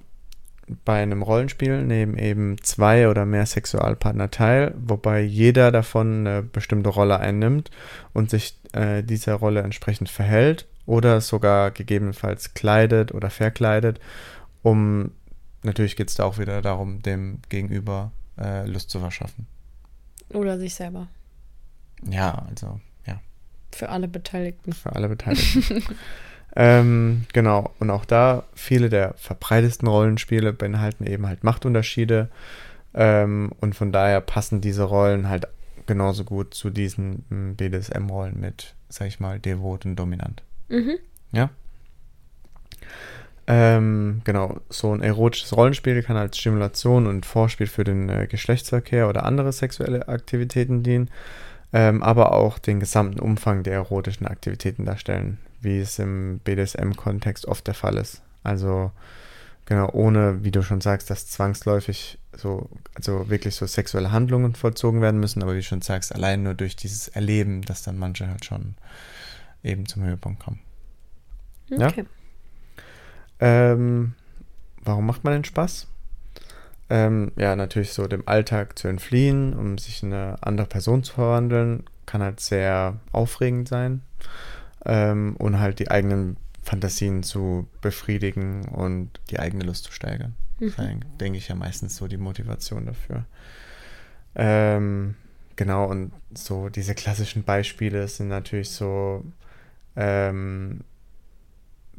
bei 0.85 1.01
einem 1.01 1.21
Rollenspiel 1.21 1.83
nehmen 1.83 2.17
eben 2.17 2.57
zwei 2.61 3.09
oder 3.09 3.25
mehr 3.25 3.45
Sexualpartner 3.45 4.31
teil, 4.31 4.73
wobei 4.77 5.21
jeder 5.21 5.71
davon 5.71 6.27
eine 6.27 6.43
bestimmte 6.43 6.89
Rolle 6.89 7.19
einnimmt 7.19 7.71
und 8.13 8.29
sich 8.29 8.57
äh, 8.73 9.03
dieser 9.03 9.35
Rolle 9.35 9.61
entsprechend 9.61 10.09
verhält 10.09 10.67
oder 10.85 11.21
sogar 11.21 11.71
gegebenenfalls 11.71 12.53
kleidet 12.53 13.13
oder 13.13 13.29
verkleidet, 13.29 13.99
um 14.63 15.11
natürlich 15.63 15.95
geht 15.95 16.09
es 16.09 16.15
da 16.15 16.23
auch 16.23 16.37
wieder 16.37 16.61
darum, 16.61 17.01
dem 17.01 17.39
Gegenüber 17.49 18.11
äh, 18.37 18.65
Lust 18.65 18.89
zu 18.89 18.99
verschaffen. 18.99 19.47
Oder 20.33 20.57
sich 20.57 20.75
selber. 20.75 21.07
Ja, 22.09 22.45
also 22.47 22.79
ja. 23.05 23.19
Für 23.71 23.89
alle 23.89 24.07
Beteiligten. 24.07 24.73
für 24.73 24.93
alle 24.95 25.09
Beteiligten. 25.09 25.83
ähm, 26.55 27.25
genau, 27.33 27.73
und 27.79 27.89
auch 27.89 28.05
da 28.05 28.43
viele 28.53 28.89
der 28.89 29.13
verbreitetsten 29.17 29.87
Rollenspiele 29.87 30.53
beinhalten 30.53 31.05
eben 31.05 31.27
halt 31.27 31.43
Machtunterschiede 31.43 32.29
ähm, 32.93 33.51
und 33.59 33.75
von 33.75 33.91
daher 33.91 34.21
passen 34.21 34.61
diese 34.61 34.83
Rollen 34.83 35.29
halt 35.29 35.47
genauso 35.85 36.23
gut 36.23 36.53
zu 36.53 36.69
diesen 36.69 37.25
mm, 37.29 37.55
BDSM-Rollen 37.55 38.39
mit, 38.39 38.75
sag 38.89 39.07
ich 39.07 39.19
mal, 39.19 39.39
devot 39.39 39.85
und 39.85 39.95
dominant. 39.95 40.43
Mhm. 40.69 40.97
Ja. 41.31 41.49
Ähm, 43.47 44.21
genau, 44.25 44.59
so 44.69 44.93
ein 44.93 45.01
erotisches 45.01 45.55
Rollenspiel 45.57 46.03
kann 46.03 46.17
als 46.17 46.37
Stimulation 46.37 47.07
und 47.07 47.25
Vorspiel 47.25 47.65
für 47.65 47.83
den 47.83 48.07
äh, 48.07 48.27
Geschlechtsverkehr 48.27 49.09
oder 49.09 49.25
andere 49.25 49.51
sexuelle 49.51 50.07
Aktivitäten 50.07 50.83
dienen, 50.83 51.09
ähm, 51.73 52.03
aber 52.03 52.33
auch 52.33 52.59
den 52.59 52.79
gesamten 52.79 53.19
Umfang 53.19 53.63
der 53.63 53.73
erotischen 53.73 54.27
Aktivitäten 54.27 54.85
darstellen, 54.85 55.39
wie 55.61 55.79
es 55.79 55.99
im 55.99 56.39
BDSM-Kontext 56.39 57.47
oft 57.47 57.67
der 57.67 57.73
Fall 57.73 57.97
ist. 57.97 58.21
Also 58.43 58.91
genau, 59.65 59.89
ohne, 59.91 60.43
wie 60.43 60.51
du 60.51 60.61
schon 60.63 60.81
sagst, 60.81 61.09
dass 61.09 61.27
zwangsläufig 61.27 62.17
so, 62.33 62.69
also 62.95 63.29
wirklich 63.29 63.55
so 63.55 63.65
sexuelle 63.65 64.11
Handlungen 64.11 64.55
vollzogen 64.55 65.01
werden 65.01 65.19
müssen, 65.19 65.43
aber 65.43 65.53
wie 65.53 65.59
du 65.59 65.63
schon 65.63 65.81
sagst, 65.81 66.13
allein 66.13 66.43
nur 66.43 66.53
durch 66.53 66.75
dieses 66.75 67.07
Erleben, 67.09 67.61
dass 67.61 67.83
dann 67.83 67.97
manche 67.97 68.27
halt 68.27 68.45
schon 68.45 68.75
eben 69.63 69.85
zum 69.85 70.03
Höhepunkt 70.03 70.43
kommen. 70.43 70.59
Ja. 71.67 71.87
Okay. 71.87 72.05
Ähm, 73.39 74.13
warum 74.83 75.05
macht 75.05 75.23
man 75.23 75.33
den 75.33 75.43
Spaß? 75.43 75.87
Ähm, 76.89 77.31
ja, 77.35 77.55
natürlich 77.55 77.93
so 77.93 78.07
dem 78.07 78.27
Alltag 78.27 78.79
zu 78.79 78.87
entfliehen, 78.87 79.53
um 79.53 79.77
sich 79.77 80.01
in 80.01 80.11
eine 80.11 80.37
andere 80.41 80.67
Person 80.67 81.03
zu 81.03 81.13
verwandeln, 81.13 81.83
kann 82.05 82.23
halt 82.23 82.39
sehr 82.39 82.97
aufregend 83.11 83.67
sein. 83.67 84.01
Ähm, 84.85 85.35
und 85.37 85.59
halt 85.59 85.79
die 85.79 85.91
eigenen 85.91 86.37
Fantasien 86.61 87.23
zu 87.23 87.67
befriedigen 87.81 88.65
und 88.69 89.19
die 89.29 89.39
eigene 89.39 89.63
Lust 89.63 89.85
zu 89.85 89.91
steigern. 89.91 90.35
Ist 90.59 90.77
eigentlich, 90.79 91.09
denke 91.17 91.37
ich 91.37 91.47
ja 91.47 91.55
meistens 91.55 91.95
so 91.95 92.07
die 92.07 92.17
Motivation 92.17 92.85
dafür. 92.85 93.25
Ähm, 94.35 95.15
genau, 95.55 95.85
und 95.85 96.11
so 96.33 96.69
diese 96.69 96.95
klassischen 96.95 97.43
Beispiele 97.43 98.07
sind 98.07 98.27
natürlich 98.27 98.69
so, 98.69 99.23
ähm, 99.95 100.81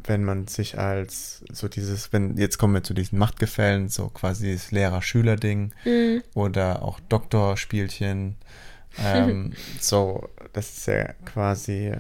wenn 0.05 0.25
man 0.25 0.47
sich 0.47 0.79
als 0.79 1.45
so 1.53 1.69
dieses, 1.69 2.13
wenn, 2.13 2.37
jetzt 2.37 2.57
kommen 2.59 2.75
wir 2.75 2.83
zu 2.83 2.95
diesen 2.95 3.19
Machtgefällen, 3.19 3.89
so 3.89 4.09
quasi 4.09 4.53
das 4.53 4.71
Lehrer-Schüler-Ding 4.71 5.73
Mhm. 5.85 6.23
oder 6.35 6.83
auch 6.83 7.01
Doktorspielchen. 7.01 8.37
Ähm, 9.03 9.53
so, 9.81 10.29
das 10.53 10.71
ist 10.79 10.87
ja 10.87 11.13
quasi 11.25 11.93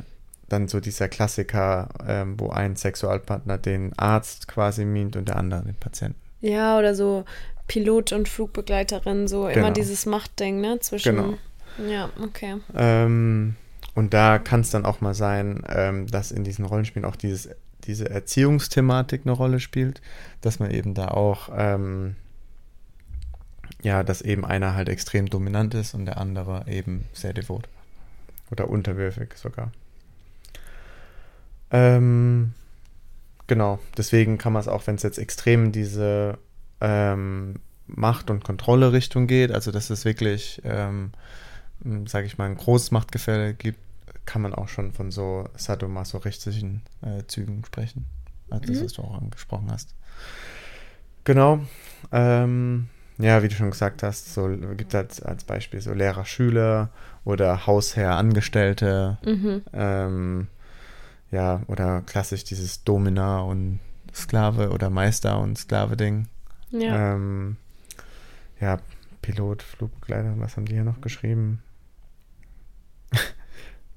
dann 0.50 0.68
so 0.68 0.80
dieser 0.80 1.08
Klassiker, 1.08 1.88
ähm, 2.06 2.38
wo 2.38 2.50
ein 2.50 2.76
Sexualpartner 2.76 3.56
den 3.56 3.98
Arzt 3.98 4.48
quasi 4.48 4.84
mient 4.84 5.16
und 5.16 5.28
der 5.28 5.36
andere 5.36 5.62
den 5.62 5.76
Patienten. 5.76 6.18
Ja, 6.42 6.78
oder 6.78 6.94
so 6.94 7.24
Pilot 7.68 8.12
und 8.12 8.28
Flugbegleiterin, 8.28 9.28
so 9.28 9.46
immer 9.46 9.54
Genau. 9.54 9.70
dieses 9.72 10.04
Machtding, 10.06 10.60
ne? 10.60 10.78
Zwischen. 10.80 11.16
Genau. 11.16 11.38
Ja, 11.88 12.10
okay. 12.22 12.56
Ähm, 12.74 13.54
und 13.94 14.12
da 14.12 14.38
kann 14.38 14.60
es 14.60 14.70
dann 14.70 14.84
auch 14.84 15.00
mal 15.00 15.14
sein, 15.14 15.62
ähm, 15.68 16.06
dass 16.08 16.32
in 16.32 16.42
diesen 16.44 16.64
Rollenspielen 16.64 17.08
auch 17.08 17.16
dieses, 17.16 17.48
diese 17.84 18.10
Erziehungsthematik 18.10 19.22
eine 19.24 19.32
Rolle 19.32 19.60
spielt, 19.60 20.02
dass 20.40 20.58
man 20.58 20.72
eben 20.72 20.94
da 20.94 21.08
auch, 21.08 21.48
ähm, 21.56 22.16
ja, 23.82 24.02
dass 24.02 24.20
eben 24.20 24.44
einer 24.44 24.74
halt 24.74 24.88
extrem 24.88 25.26
dominant 25.30 25.74
ist 25.74 25.94
und 25.94 26.06
der 26.06 26.18
andere 26.18 26.64
eben 26.66 27.04
sehr 27.12 27.32
devot. 27.32 27.68
Oder 28.50 28.68
unterwürfig 28.68 29.34
sogar. 29.36 29.70
Ähm, 31.70 32.52
genau, 33.46 33.78
deswegen 33.96 34.38
kann 34.38 34.52
man 34.52 34.60
es 34.60 34.68
auch, 34.68 34.86
wenn 34.86 34.96
es 34.96 35.02
jetzt 35.02 35.18
extrem 35.18 35.66
in 35.66 35.72
diese 35.72 36.38
ähm, 36.80 37.56
Macht- 37.86 38.30
und 38.30 38.44
Kontrolle-Richtung 38.44 39.26
geht, 39.26 39.52
also 39.52 39.70
dass 39.70 39.90
es 39.90 40.04
wirklich, 40.04 40.60
ähm, 40.64 41.12
sage 42.06 42.26
ich 42.26 42.38
mal, 42.38 42.46
ein 42.46 42.56
großes 42.56 42.90
Machtgefälle 42.90 43.54
gibt, 43.54 43.78
kann 44.26 44.42
man 44.42 44.54
auch 44.54 44.68
schon 44.68 44.92
von 44.92 45.10
so 45.10 45.48
sadomasochistischen 45.56 46.82
äh, 47.02 47.24
Zügen 47.26 47.64
sprechen. 47.64 48.06
Also 48.50 48.66
das, 48.66 48.78
Mhm. 48.80 48.84
was 48.84 48.92
du 48.94 49.02
auch 49.02 49.14
angesprochen 49.20 49.70
hast. 49.72 49.94
Genau. 51.24 51.60
Ähm, 52.12 52.88
ja, 53.18 53.42
wie 53.42 53.48
du 53.48 53.54
schon 53.54 53.70
gesagt 53.70 54.02
hast, 54.02 54.32
so 54.32 54.48
gibt 54.76 54.94
es 54.94 55.20
als 55.22 55.44
Beispiel 55.44 55.80
so 55.80 55.92
Lehrer, 55.92 56.24
Schüler 56.24 56.90
oder 57.24 57.66
Hausherr, 57.66 58.16
Angestellte. 58.16 59.18
Mhm. 59.24 59.62
Ähm, 59.72 60.48
ja, 61.30 61.62
oder 61.68 62.02
klassisch 62.02 62.44
dieses 62.44 62.84
Domina 62.84 63.40
und 63.40 63.80
Sklave 64.14 64.70
oder 64.70 64.90
Meister 64.90 65.38
und 65.40 65.56
Sklave-Ding. 65.56 66.26
Ja. 66.70 67.14
Ähm, 67.14 67.56
ja, 68.60 68.78
Pilot, 69.22 69.62
Flugbegleiter, 69.62 70.34
was 70.38 70.56
haben 70.56 70.66
die 70.66 70.74
hier 70.74 70.84
noch 70.84 71.00
geschrieben? 71.00 71.62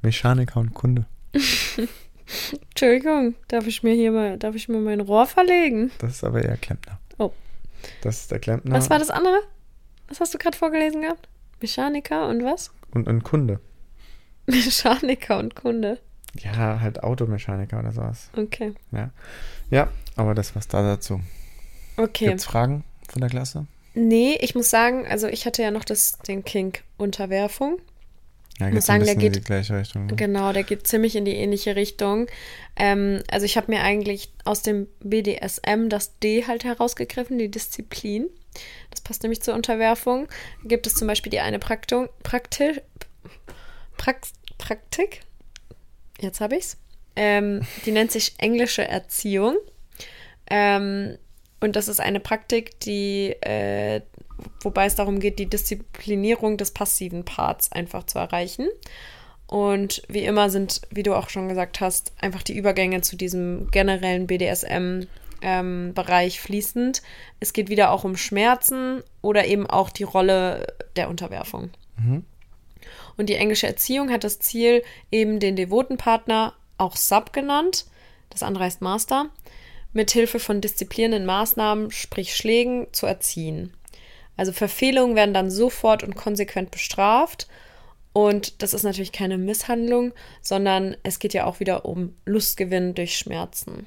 Mechaniker 0.02 0.60
und 0.60 0.74
Kunde. 0.74 1.06
Entschuldigung, 2.70 3.36
darf 3.48 3.68
ich 3.68 3.84
mir 3.84 3.94
hier 3.94 4.12
mal, 4.12 4.38
darf 4.38 4.56
ich 4.56 4.70
mir 4.70 4.80
mein 4.80 5.02
Rohr 5.02 5.26
verlegen? 5.26 5.92
Das 6.00 6.12
ist 6.12 6.24
aber 6.24 6.44
eher 6.44 6.58
Klempner. 6.58 7.00
Oh. 7.18 7.32
Das 8.02 8.22
ist 8.22 8.32
der 8.32 8.40
Klempner. 8.40 8.76
Was 8.76 8.90
war 8.90 9.00
das 9.00 9.10
andere? 9.10 9.40
Was 10.08 10.20
hast 10.20 10.34
du 10.34 10.38
gerade 10.38 10.58
vorgelesen 10.58 11.02
gehabt? 11.02 11.28
Mechaniker 11.62 12.28
und 12.28 12.44
was? 12.44 12.72
Und 12.92 13.08
ein 13.08 13.24
Kunde. 13.24 13.60
Mechaniker 14.46 15.40
und 15.40 15.56
Kunde. 15.56 16.00
Ja, 16.40 16.80
halt 16.80 17.04
Automechaniker 17.04 17.80
oder 17.80 17.92
sowas. 17.92 18.30
Okay. 18.36 18.74
Ja. 18.92 19.12
Ja, 19.70 19.90
aber 20.16 20.34
das 20.36 20.56
war's 20.56 20.68
da 20.68 20.82
dazu. 20.82 21.20
Okay. 21.98 22.28
Gibt's 22.30 22.46
Fragen 22.46 22.84
von 23.08 23.22
der 23.22 23.30
Klasse? 23.30 23.68
Nee, 23.94 24.38
ich 24.42 24.56
muss 24.56 24.70
sagen, 24.72 25.06
also 25.06 25.28
ich 25.28 25.46
hatte 25.46 25.62
ja 25.62 25.70
noch 25.70 25.84
das, 25.86 26.18
den 26.20 26.44
Kink 26.44 26.84
Unterwerfung. 26.98 27.78
Ja, 28.60 28.66
muss 28.68 28.74
geht's 28.74 28.86
sagen, 28.88 29.00
der 29.06 29.06
bisschen 29.14 29.22
in 29.28 29.32
geht- 29.34 29.36
die 29.44 29.46
gleiche 29.46 29.78
Richtung. 29.78 30.06
ne? 30.08 30.16
Genau, 30.16 30.54
der 30.54 30.64
geht 30.64 30.88
ziemlich 30.88 31.16
in 31.16 31.26
die 31.26 31.36
ähnliche 31.36 31.76
Richtung. 31.76 32.28
Ähm, 32.76 33.22
also 33.30 33.46
ich 33.46 33.56
habe 33.58 33.72
mir 33.72 33.82
eigentlich 33.84 34.32
aus 34.46 34.64
dem 34.64 34.88
BDSM 35.02 35.90
das 35.90 36.18
D 36.20 36.46
halt 36.48 36.64
herausgegriffen, 36.64 37.38
die 37.38 37.50
Disziplin. 37.52 38.28
Das 38.92 39.02
passt 39.02 39.22
nämlich 39.24 39.42
zur 39.42 39.54
Unterwerfung. 39.56 40.28
Gibt 40.64 40.86
es 40.88 40.96
zum 40.96 41.08
Beispiel 41.08 41.30
die 41.32 41.40
eine 41.40 41.60
Praktung, 41.60 42.10
Prakti 42.24 42.82
Prax, 43.98 44.34
Praktik. 44.58 45.22
Jetzt 46.24 46.42
habe 46.42 46.56
ich's. 46.56 46.78
Ähm, 47.16 47.62
die 47.86 47.92
nennt 47.92 48.12
sich 48.12 48.34
englische 48.40 48.88
Erziehung. 48.88 49.58
Ähm, 50.50 51.20
und 51.60 51.76
das 51.76 51.88
ist 51.88 52.00
eine 52.00 52.20
Praktik, 52.20 52.80
die, 52.80 53.36
äh, 53.42 54.02
wobei 54.62 54.86
es 54.86 54.96
darum 54.96 55.20
geht, 55.20 55.38
die 55.38 55.50
Disziplinierung 55.50 56.58
des 56.58 56.72
passiven 56.72 57.24
Parts 57.26 57.72
einfach 57.72 58.06
zu 58.06 58.18
erreichen. 58.20 58.68
Und 59.48 60.02
wie 60.08 60.24
immer 60.24 60.50
sind, 60.50 60.82
wie 60.90 61.04
du 61.04 61.14
auch 61.14 61.30
schon 61.30 61.50
gesagt 61.50 61.82
hast, 61.82 62.14
einfach 62.20 62.42
die 62.42 62.58
Übergänge 62.58 63.02
zu 63.02 63.16
diesem 63.16 63.70
generellen 63.70 64.26
BDSM-Bereich 64.26 66.42
fließend. 66.42 67.04
Es 67.40 67.54
geht 67.54 67.70
wieder 67.70 67.92
auch 67.92 68.04
um 68.04 68.18
Schmerzen 68.18 69.04
oder 69.22 69.46
eben 69.46 69.68
auch 69.68 69.92
die 69.92 70.04
Rolle 70.04 70.66
der 70.96 71.10
Unterwerfung. 71.10 71.70
Und 73.18 73.28
die 73.28 73.36
englische 73.36 73.68
Erziehung 73.68 74.12
hat 74.12 74.24
das 74.24 74.40
Ziel, 74.40 74.84
eben 75.12 75.40
den 75.40 75.56
devoten 75.56 75.98
Partner, 75.98 76.54
auch 76.78 76.96
Sub 76.96 77.34
genannt, 77.34 77.86
das 78.30 78.44
andere 78.44 78.64
heißt 78.66 78.82
Master, 78.82 79.30
mit 79.94 80.12
Hilfe 80.12 80.40
von 80.40 80.60
disziplinierenden 80.60 81.26
Maßnahmen, 81.26 81.92
sprich 81.92 82.36
Schlägen, 82.36 82.88
zu 82.92 83.06
erziehen. 83.06 83.74
Also 84.36 84.52
Verfehlungen 84.52 85.16
werden 85.16 85.34
dann 85.34 85.52
sofort 85.52 86.04
und 86.04 86.16
konsequent 86.16 86.72
bestraft. 86.72 87.48
Und 88.12 88.62
das 88.62 88.74
ist 88.74 88.84
natürlich 88.84 89.12
keine 89.12 89.38
Misshandlung, 89.38 90.14
sondern 90.42 90.98
es 91.04 91.20
geht 91.20 91.34
ja 91.34 91.46
auch 91.46 91.60
wieder 91.60 91.86
um 91.86 92.16
Lustgewinn 92.26 92.96
durch 92.96 93.18
Schmerzen. 93.18 93.86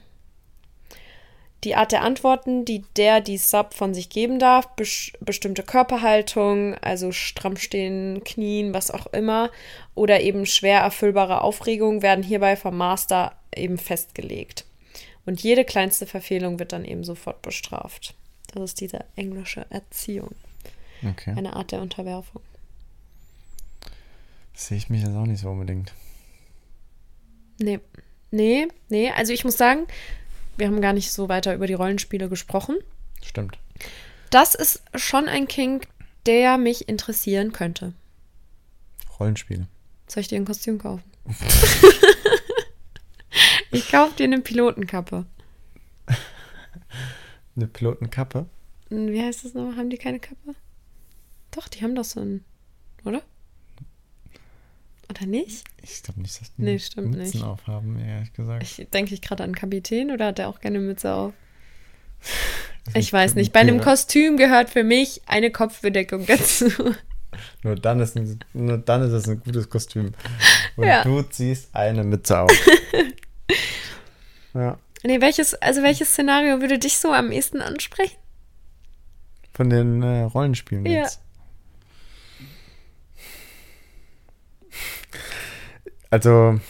Die 1.67 1.75
Art 1.75 1.91
der 1.91 2.03
Antworten, 2.03 2.65
die 2.65 2.85
der, 2.97 3.21
die 3.21 3.39
Sub 3.39 3.75
von 3.75 3.93
sich 3.93 4.09
geben 4.09 4.39
darf, 4.39 4.69
bes 4.77 5.11
bestimmte 5.19 5.65
Körperhaltung, 5.65 6.75
also 6.77 7.11
stramm 7.11 7.57
stehen, 7.57 8.23
knien, 8.23 8.73
was 8.73 8.93
auch 8.93 9.09
immer, 9.09 9.51
oder 9.97 10.21
eben 10.21 10.47
schwer 10.47 10.79
erfüllbare 10.79 11.41
Aufregung, 11.41 12.03
werden 12.03 12.23
hierbei 12.23 12.55
vom 12.55 12.77
Master 12.77 13.33
eben 13.53 13.79
festgelegt. 13.79 14.65
Und 15.25 15.43
jede 15.43 15.65
kleinste 15.65 16.07
Verfehlung 16.07 16.61
wird 16.61 16.73
dann 16.73 16.85
eben 16.85 17.03
sofort 17.03 17.43
bestraft. 17.43 18.15
Das 18.55 18.63
ist 18.63 18.81
diese 18.81 19.05
englische 19.17 19.67
Erziehung, 19.69 20.37
Okay. 21.05 21.35
eine 21.37 21.57
Art 21.57 21.73
der 21.73 21.81
Unterwerfung. 21.81 22.43
Sehe 24.55 24.79
ich 24.79 24.89
mich 24.89 25.03
jetzt 25.03 25.17
auch 25.17 25.27
nicht 25.27 25.41
so 25.41 25.51
unbedingt. 25.51 25.93
Nee, 27.59 27.81
nee, 28.31 28.69
nee. 28.89 29.11
Also 29.11 29.33
ich 29.33 29.45
muss 29.45 29.57
sagen, 29.57 29.89
wir 30.57 30.67
haben 30.67 30.81
gar 30.81 30.93
nicht 30.93 31.13
so 31.13 31.29
weiter 31.29 31.55
über 31.55 31.67
die 31.67 31.75
Rollenspiele 31.75 32.29
gesprochen. 32.29 32.77
Stimmt. 33.23 33.59
Das 34.31 34.55
ist 34.55 34.83
schon 34.95 35.29
ein 35.29 35.49
Kink, 35.49 35.89
der 36.27 36.59
mich 36.59 36.89
interessieren 36.89 37.53
könnte. 37.53 37.93
Rollenspiele. 39.19 39.67
Soll 40.09 40.21
ich 40.23 40.29
dir 40.29 40.37
ein 40.37 40.45
Kostüm 40.45 40.79
kaufen? 40.79 41.05
ich 43.71 43.91
kaufe 43.91 44.17
dir 44.17 44.25
eine 44.25 44.41
Pilotenkappe. 44.41 45.27
Eine 47.57 47.67
Pilotenkappe? 47.69 48.47
Hm, 48.91 49.09
Wie 49.13 49.23
heißt 49.23 49.45
das 49.47 49.55
noch? 49.55 49.77
Haben 49.77 49.89
die 49.89 49.97
keine 49.97 50.21
Kappe? 50.21 50.55
Doch, 51.51 51.69
die 51.69 51.83
haben 51.83 51.95
doch 51.95 52.05
so 52.05 52.21
ein. 52.21 52.45
Oder? 53.05 53.23
Oder 55.11 55.27
nicht? 55.27 55.65
Ich 55.83 56.03
glaube 56.03 56.21
nicht, 56.21 56.41
dass 56.41 56.53
die 56.55 56.63
Nee, 56.63 56.79
stimmt 56.79 57.11
Mützen 57.13 57.41
nicht. 57.41 57.45
aufhaben, 57.45 57.99
ehrlich 57.99 58.33
gesagt. 58.33 58.63
Ich 58.63 58.87
denke 58.93 59.15
ich 59.15 59.23
gerade 59.23 59.45
an 59.45 59.55
Kapitän 59.55 60.11
oder 60.11 60.27
hat 60.27 60.39
der 60.39 60.49
auch 60.49 60.61
gerne 60.61 60.81
Mütze 60.81 61.13
auf? 61.15 61.33
Das 62.87 62.95
Ich 62.97 63.13
weiß 63.13 63.35
nicht. 63.37 63.53
Bei 63.53 63.61
einem. 63.61 63.81
Kostüm 63.81 64.37
gehört 64.37 64.71
für 64.71 64.83
mich 64.85 65.23
eine 65.27 65.51
Kopfbedeckung 65.51 66.27
dazu. 66.27 66.71
Nur 67.63 67.77
dann 67.77 68.01
ist, 68.01 68.17
ein, 68.17 68.39
nur 68.55 68.79
dann 68.79 69.03
ist 69.03 69.13
es 69.13 69.29
ein 69.29 69.41
gutes 69.41 69.69
Kostüm. 69.69 70.13
Und 70.77 70.87
Ja. 70.87 71.03
du 71.05 71.21
ziehst 71.23 71.69
eine 71.75 72.03
Mütze 72.03 72.41
auf. 72.41 72.51
ja. 74.55 74.79
Nee, 75.03 75.21
welches, 75.21 75.55
also 75.55 75.83
welches 75.83 76.11
Szenario 76.11 76.61
würde 76.61 76.79
dich 76.79 76.99
so 76.99 77.13
am 77.13 77.31
ehesten 77.31 77.61
ansprechen? 77.61 78.17
Von 79.53 79.71
den 79.71 80.03
äh, 80.03 80.23
Rollenspielen 80.23 80.87
Ja. 80.87 81.03
jetzt. 81.03 81.21
Also. 86.11 86.61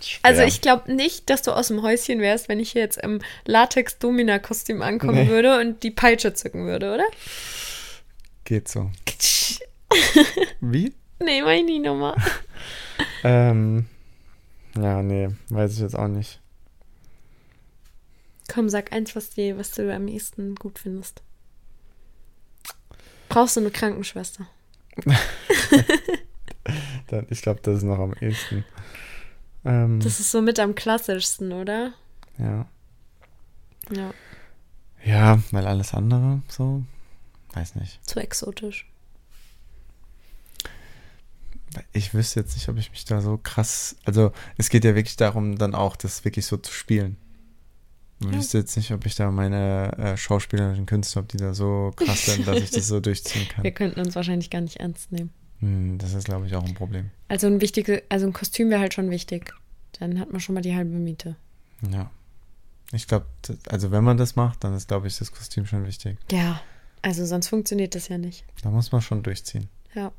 schwer. 0.00 0.20
Also 0.22 0.42
ich 0.42 0.60
glaube 0.60 0.92
nicht, 0.92 1.28
dass 1.30 1.42
du 1.42 1.52
aus 1.52 1.68
dem 1.68 1.82
Häuschen 1.82 2.20
wärst, 2.20 2.48
wenn 2.48 2.60
ich 2.60 2.72
hier 2.72 2.82
jetzt 2.82 2.98
im 2.98 3.20
Latex-Domina-Kostüm 3.46 4.82
ankommen 4.82 5.24
Nee. 5.24 5.28
würde 5.28 5.60
und 5.60 5.82
die 5.82 5.90
Peitsche 5.90 6.34
zücken 6.34 6.66
würde, 6.66 6.94
oder? 6.94 7.06
Geht 8.44 8.68
so. 8.68 8.90
Wie? 10.60 10.94
Nee, 11.20 11.42
mach 11.42 11.50
ich 11.50 11.64
nie 11.64 11.78
nochmal. 11.80 12.16
Ähm. 13.24 13.86
Ja, 14.76 15.02
nee, 15.02 15.28
weiß 15.50 15.74
ich 15.74 15.80
jetzt 15.80 15.96
auch 15.96 16.08
nicht. 16.08 16.40
Komm, 18.52 18.68
sag 18.68 18.92
eins, 18.92 19.14
was, 19.16 19.30
dir, 19.30 19.58
was 19.58 19.72
du 19.72 19.92
am 19.94 20.08
ehesten 20.08 20.54
gut 20.54 20.78
findest. 20.78 21.22
Brauchst 23.28 23.56
du 23.56 23.60
eine 23.60 23.70
Krankenschwester? 23.70 24.46
Dann- 27.08 27.26
Ich 27.30 27.42
glaube, 27.42 27.60
das 27.62 27.78
ist 27.78 27.82
noch 27.84 27.98
am 27.98 28.12
ehesten. 28.14 28.64
Ähm, 29.64 30.00
Das 30.00 30.20
ist 30.20 30.30
so 30.30 30.40
mit 30.42 30.58
am 30.60 30.74
klassischsten, 30.74 31.52
oder? 31.52 31.92
ja. 32.38 32.66
Ja, 33.90 34.12
Ja, 35.04 35.42
weil 35.50 35.66
alles 35.66 35.94
andere 35.94 36.42
so. 36.48 36.84
Weiß 37.54 37.74
nicht. 37.76 38.06
zu 38.06 38.20
exotisch. 38.20 38.86
Ich 41.92 42.14
wüsste 42.14 42.40
jetzt 42.40 42.54
nicht, 42.54 42.68
ob 42.68 42.76
ich 42.78 42.90
mich 42.90 43.04
da 43.04 43.20
so 43.20 43.38
krass. 43.42 43.96
Also, 44.04 44.32
es 44.56 44.68
geht 44.70 44.84
ja 44.84 44.94
wirklich 44.94 45.16
darum, 45.16 45.56
dann 45.58 45.74
auch 45.74 45.96
das 45.96 46.24
wirklich 46.24 46.46
so 46.46 46.56
zu 46.56 46.72
spielen. 46.72 47.16
Ich 48.20 48.26
Ja. 48.26 48.32
wüsste 48.34 48.58
jetzt 48.58 48.76
nicht, 48.76 48.90
ob 48.92 49.06
ich 49.06 49.14
da 49.14 49.30
meine 49.30 49.96
äh, 49.98 50.16
schauspielerischen 50.16 50.86
Künste, 50.86 51.20
ob 51.20 51.28
die 51.28 51.36
da 51.36 51.54
so 51.54 51.92
krass 51.94 52.26
sind, 52.26 52.46
dass 52.48 52.58
ich 52.58 52.70
das 52.70 52.88
so 52.88 53.00
durchziehen 53.00 53.46
Wir 53.62 53.70
kann. 53.70 53.74
könnten 53.74 54.00
uns 54.00 54.14
wahrscheinlich 54.16 54.50
gar 54.50 54.60
nicht 54.60 54.76
ernst 54.76 55.12
nehmen. 55.12 55.30
Hm, 55.60 55.98
das 55.98 56.14
ist, 56.14 56.24
glaube 56.24 56.46
ich, 56.46 56.54
auch 56.54 56.64
ein 56.64 56.74
Problem. 56.74 57.10
Also 57.28 57.46
ein 57.46 57.60
wichtige, 57.60 58.02
also 58.08 58.26
ein 58.26 58.32
Kostüm 58.32 58.70
wäre 58.70 58.80
halt 58.80 58.94
schon 58.94 59.10
wichtig. 59.10 59.52
Dann 59.98 60.20
hat 60.20 60.30
man 60.30 60.40
schon 60.40 60.54
mal 60.54 60.60
die 60.60 60.74
halbe 60.74 60.90
Miete. 60.90 61.36
Ja. 61.90 62.10
Ich 62.92 63.06
glaube, 63.06 63.26
also 63.68 63.90
wenn 63.90 64.04
man 64.04 64.16
das 64.16 64.36
macht, 64.36 64.64
dann 64.64 64.74
ist, 64.74 64.88
glaube 64.88 65.08
ich, 65.08 65.18
das 65.18 65.32
Kostüm 65.32 65.66
schon 65.66 65.86
wichtig. 65.86 66.16
Ja, 66.30 66.60
also 67.02 67.26
sonst 67.26 67.48
funktioniert 67.48 67.94
das 67.94 68.08
ja 68.08 68.18
nicht. 68.18 68.44
Da 68.62 68.70
muss 68.70 68.92
man 68.92 69.02
schon 69.02 69.22
durchziehen. 69.22 69.68
Ja. 69.94 70.12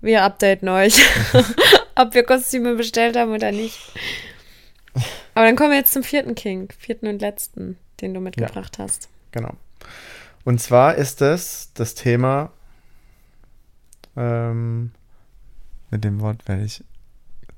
Wir 0.00 0.22
updaten 0.22 0.68
euch, 0.68 0.96
ob 1.94 2.14
wir 2.14 2.24
Kostüme 2.24 2.74
bestellt 2.74 3.16
haben 3.16 3.32
oder 3.32 3.52
nicht. 3.52 3.78
Aber 5.34 5.46
dann 5.46 5.56
kommen 5.56 5.70
wir 5.70 5.78
jetzt 5.78 5.92
zum 5.92 6.02
vierten 6.02 6.34
King, 6.34 6.72
vierten 6.76 7.06
und 7.06 7.20
letzten, 7.20 7.78
den 8.00 8.14
du 8.14 8.20
mitgebracht 8.20 8.78
hast. 8.78 9.08
Genau. 9.32 9.54
Und 10.44 10.60
zwar 10.60 10.94
ist 10.94 11.20
es 11.20 11.70
das 11.74 11.94
Thema, 11.94 12.52
ähm, 14.16 14.92
mit 15.90 16.04
dem 16.04 16.20
Wort 16.20 16.46
werde 16.48 16.64
ich 16.64 16.84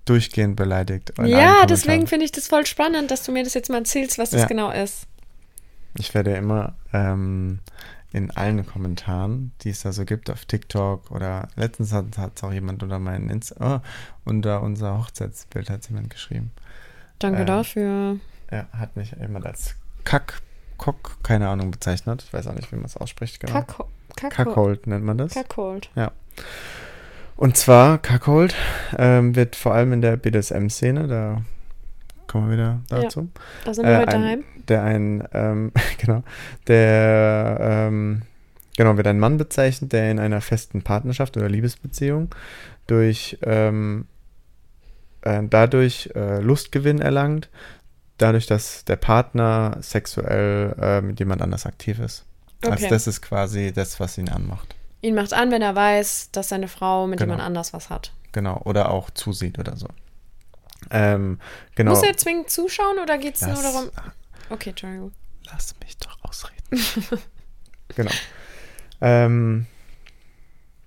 durchgehend 0.05 0.57
beleidigt. 0.57 1.13
Ja, 1.25 1.67
deswegen 1.67 2.07
finde 2.07 2.25
ich 2.25 2.33
das 2.33 2.49
voll 2.49 2.67
spannend, 2.67 3.11
dass 3.11 3.23
du 3.25 3.33
mir 3.33 3.45
das 3.45 3.55
jetzt 3.55 3.71
mal 3.71 3.79
erzählst, 3.79 4.19
was 4.19 4.31
das 4.31 4.43
Ja. 4.43 4.47
genau 4.47 4.71
ist. 4.71 5.07
Ich 5.99 6.15
werde 6.15 6.35
immer 6.35 6.75
ähm, 6.93 7.61
in 8.13 8.31
allen 8.33 8.65
Kommentaren, 8.67 9.53
die 9.63 9.71
es 9.71 9.83
da 9.83 9.93
so 9.93 10.05
gibt 10.05 10.31
auf 10.31 10.45
TikTok 10.45 11.11
oder 11.11 11.49
letztens 11.57 11.93
hat 11.93 12.07
es 12.37 12.43
auch 12.43 12.53
jemand 12.53 12.83
unter 12.83 12.99
meinen 12.99 13.29
Insta 13.31 13.83
oh, 13.83 13.89
unter 14.25 14.63
unser 14.63 14.99
Hochzeitsbild 14.99 15.71
hat 15.71 15.89
jemand 15.89 16.11
geschrieben. 16.11 16.51
Danke 17.19 17.43
Äh, 17.43 17.47
dafür. 17.47 18.19
Er 18.49 18.69
hat 18.73 18.97
mich 18.97 19.13
jemand 19.13 19.47
als 19.47 19.77
Kack, 20.05 20.41
Kock, 20.81 21.19
keine 21.23 21.47
Ahnung, 21.49 21.71
bezeichnet. 21.71 22.25
Ich 22.27 22.33
weiß 22.33 22.47
auch 22.47 22.55
nicht, 22.55 22.73
wie 22.73 22.77
man 22.77 22.87
es 22.87 22.97
ausspricht, 22.97 23.39
genau. 23.39 23.53
Kack, 23.53 23.75
Kack, 24.17 24.33
Kackhold 24.33 24.87
nennt 24.87 25.05
man 25.05 25.19
das. 25.19 25.35
Kackhold. 25.35 25.91
Und 27.37 27.57
zwar, 27.59 27.99
Kackhold 27.99 28.55
ähm, 28.97 29.37
wird 29.37 29.57
vor 29.57 29.75
allem 29.75 29.93
in 29.93 30.01
der 30.01 30.17
BDSM-Szene, 30.17 31.07
da 31.07 31.43
kommen 32.27 32.49
wir 32.49 32.53
wieder 32.55 32.81
Ja. 32.91 33.03
dazu, 33.03 33.29
Da 33.65 33.75
sind 33.75 33.85
wir 33.87 33.93
Äh, 33.93 33.99
heute 34.01 34.17
ein- 34.17 34.23
daheim. 34.23 34.45
der 34.69 34.83
ein, 34.85 35.29
ähm, 35.33 35.73
genau, 35.99 36.23
der, 36.67 37.59
ähm, 37.61 38.23
genau, 38.77 38.97
wird 38.97 39.07
ein 39.07 39.19
Mann 39.19 39.37
bezeichnet, 39.37 39.93
der 39.93 40.11
in 40.11 40.19
einer 40.19 40.41
festen 40.41 40.81
Partnerschaft 40.83 41.37
oder 41.37 41.49
Liebesbeziehung 41.51 42.29
durch, 42.87 43.37
ähm, 43.43 44.07
äh, 45.23 45.43
dadurch 45.45 46.11
äh, 46.15 46.41
Lustgewinn 46.41 47.01
erlangt, 47.01 47.51
dadurch, 48.23 48.47
dass 48.47 48.85
der 48.85 48.97
Partner 48.97 49.77
sexuell 49.81 50.75
äh, 50.81 51.01
mit 51.01 51.19
jemand 51.19 51.43
anders 51.43 51.67
aktiv 51.67 51.99
ist. 51.99 52.25
Also 52.63 52.75
Okay. 52.75 52.89
das 52.89 53.07
ist 53.07 53.23
quasi 53.23 53.73
das, 53.73 54.01
was 54.01 54.19
ihn 54.19 54.29
anmacht. 54.29 54.75
Ihn 55.03 55.15
macht 55.15 55.33
an, 55.33 55.51
wenn 55.51 55.63
er 55.63 55.75
weiß, 55.75 56.31
dass 56.33 56.51
seine 56.51 56.69
Frau 56.69 57.07
mit 57.07 57.19
Genau. 57.19 57.33
jemand 57.33 57.47
anders 57.47 57.73
was 57.73 57.89
hat. 57.89 58.13
Genau. 58.33 58.61
Oder 58.65 58.91
auch 58.91 59.11
zusieht 59.11 59.59
oder 59.59 59.77
so. 59.77 59.87
Ähm, 60.91 61.39
genau. 61.75 61.93
Muss 61.93 62.03
er 62.03 62.17
zwingend 62.17 62.51
zuschauen 62.51 62.99
oder 63.03 63.19
geht 63.19 63.37
es 63.37 63.43
nur 63.43 63.55
darum. 63.63 63.91
Okay, 64.51 64.71
Entschuldigung. 64.71 65.13
Lass 65.51 65.75
mich 65.83 65.97
doch 65.99 66.17
ausreden. 66.23 66.63
genau. 67.97 68.11
Ähm, 69.01 69.67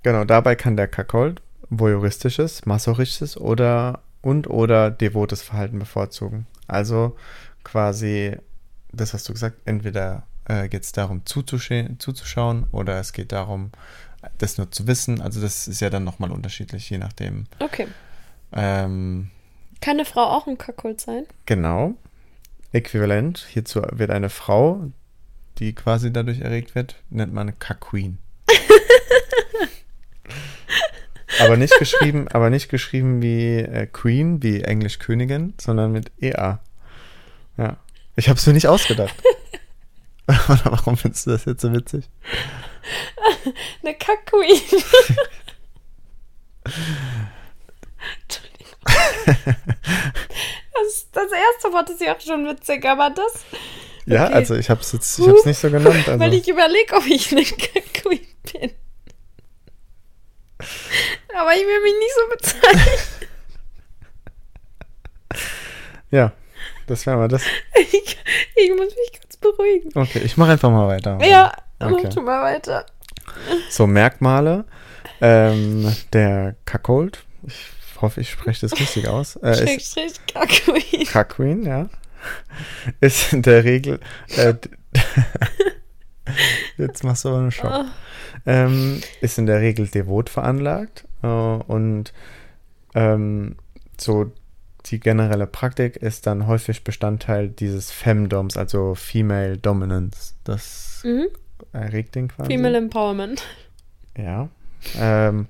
genau, 0.03 0.23
dabei 0.25 0.55
kann 0.55 0.77
der 0.77 0.87
Kackhold 0.87 1.41
voyeuristisches, 1.69 2.65
masochistisches 2.65 3.37
oder 3.37 4.01
und 4.21 4.47
oder 4.49 4.91
devotes 4.91 5.41
Verhalten 5.41 5.79
bevorzugen. 5.79 6.45
Also 6.67 7.17
quasi 7.63 8.37
das 8.93 9.13
hast 9.13 9.27
du 9.27 9.33
gesagt, 9.33 9.57
entweder 9.65 10.23
äh, 10.45 10.69
geht 10.69 10.83
es 10.83 10.91
darum 10.91 11.25
zuzuschauen 11.25 12.67
oder 12.71 12.99
es 12.99 13.11
geht 13.11 13.31
darum, 13.31 13.71
das 14.37 14.57
nur 14.57 14.71
zu 14.71 14.87
wissen. 14.87 15.21
Also 15.21 15.41
das 15.41 15.67
ist 15.67 15.81
ja 15.81 15.89
dann 15.89 16.03
nochmal 16.03 16.31
unterschiedlich, 16.31 16.89
je 16.89 16.97
nachdem. 16.99 17.45
Okay. 17.59 17.87
Ähm, 18.53 19.31
Kann 19.81 19.97
eine 19.97 20.05
Frau 20.05 20.21
auch 20.21 20.47
ein 20.47 20.57
Kackhold 20.57 21.01
sein? 21.01 21.25
Genau. 21.45 21.95
Äquivalent. 22.71 23.45
Hierzu 23.49 23.81
wird 23.91 24.11
eine 24.11 24.29
Frau, 24.29 24.91
die 25.57 25.73
quasi 25.73 26.13
dadurch 26.13 26.39
erregt 26.39 26.75
wird, 26.75 26.95
nennt 27.09 27.33
man 27.33 27.57
Kack-Queen. 27.59 28.19
aber 31.39 31.57
nicht 31.57 31.77
geschrieben, 31.77 32.27
aber 32.31 32.49
nicht 32.49 32.69
geschrieben 32.69 33.21
wie 33.21 33.57
äh, 33.59 33.87
Queen, 33.87 34.41
wie 34.43 34.61
Englisch 34.61 34.99
Königin, 34.99 35.53
sondern 35.59 35.91
mit 35.91 36.11
EA. 36.21 36.59
Ja. 37.57 37.77
Ich 38.15 38.29
habe 38.29 38.37
es 38.37 38.45
mir 38.45 38.53
nicht 38.53 38.67
ausgedacht. 38.67 39.15
Oder 40.27 40.61
warum 40.65 40.95
findest 40.97 41.25
du 41.25 41.31
das 41.31 41.45
jetzt 41.45 41.61
so 41.61 41.73
witzig? 41.73 42.05
Eine 43.83 43.93
Kackqueen. 43.95 44.61
Entschuldigung. 48.23 48.77
Das, 50.73 51.07
das 51.11 51.31
erste 51.31 51.71
Wort 51.73 51.89
ist 51.89 52.01
ja 52.01 52.15
auch 52.15 52.21
schon 52.21 52.45
witzig, 52.47 52.85
aber 52.85 53.09
das, 53.09 53.43
Ja, 54.05 54.25
Okay. 54.25 54.33
also 54.33 54.55
ich 54.55 54.69
habe 54.69 54.81
es 54.81 54.91
jetzt, 54.91 55.19
ich 55.19 55.27
habe 55.27 55.37
es 55.37 55.45
nicht 55.45 55.59
so 55.59 55.69
genannt. 55.69 56.07
Also. 56.07 56.19
weil 56.19 56.33
ich 56.33 56.47
überlege, 56.47 56.95
ob 56.95 57.05
ich 57.05 57.31
eine 57.31 57.43
Kackqueen 57.43 58.25
bin. 58.51 58.71
Aber 61.39 61.53
ich 61.53 61.61
will 61.61 61.81
mich 61.81 61.93
nicht 61.99 62.13
so 62.15 62.29
bezeichnen. 62.29 62.99
ja, 66.11 66.31
das 66.87 67.05
wäre 67.05 67.17
mal 67.17 67.27
das. 67.27 67.43
Ich, 67.75 68.17
ich 68.55 68.69
muss 68.71 68.95
mich 68.95 69.19
kurz 69.19 69.37
beruhigen. 69.37 69.89
Okay, 69.95 70.19
ich 70.23 70.37
mache 70.37 70.51
einfach 70.51 70.69
mal 70.71 70.87
weiter. 70.87 71.19
Ja, 71.23 71.51
Okay. 71.79 72.01
mach 72.03 72.13
du 72.13 72.21
mal 72.21 72.43
weiter. 72.43 72.85
So, 73.69 73.87
Merkmale. 73.87 74.65
Ähm, 75.21 75.93
der 76.13 76.55
Kackhold, 76.65 77.23
ich 77.45 77.55
hoffe, 78.01 78.21
ich 78.21 78.29
spreche 78.29 78.61
das 78.67 78.79
richtig 78.79 79.07
aus, 79.07 79.35
äh, 79.37 79.55
Schrägstrich 79.55 80.13
Kackqueen. 80.27 81.05
Kackqueen, 81.07 81.65
ja. 81.65 81.89
Ist 83.01 83.33
in 83.33 83.41
der 83.41 83.63
Regel. 83.63 83.99
Äh, 84.35 84.53
jetzt 86.77 87.03
machst 87.03 87.25
du 87.25 87.29
aber 87.29 87.39
eine 87.39 87.51
Show. 87.51 87.67
Oh, 87.69 87.83
Ähm, 88.45 89.01
ist 89.21 89.37
in 89.37 89.45
der 89.45 89.59
Regel 89.61 89.87
devot 89.87 90.29
veranlagt 90.29 91.05
und 91.27 92.13
ähm, 92.95 93.55
so 93.99 94.31
die 94.87 94.99
generelle 94.99 95.47
Praktik 95.47 95.95
ist 95.95 96.27
dann 96.27 96.47
häufig 96.47 96.83
Bestandteil 96.83 97.49
dieses 97.49 97.91
Femdoms, 97.91 98.57
also 98.57 98.95
Female 98.95 99.57
Dominance. 99.57 100.35
Das 100.43 101.01
mhm. 101.05 101.27
erregt 101.71 102.15
den 102.15 102.27
quasi. 102.27 102.51
Female 102.51 102.77
Empowerment. 102.77 103.43
Ja. 104.17 104.49
Ähm, 104.97 105.47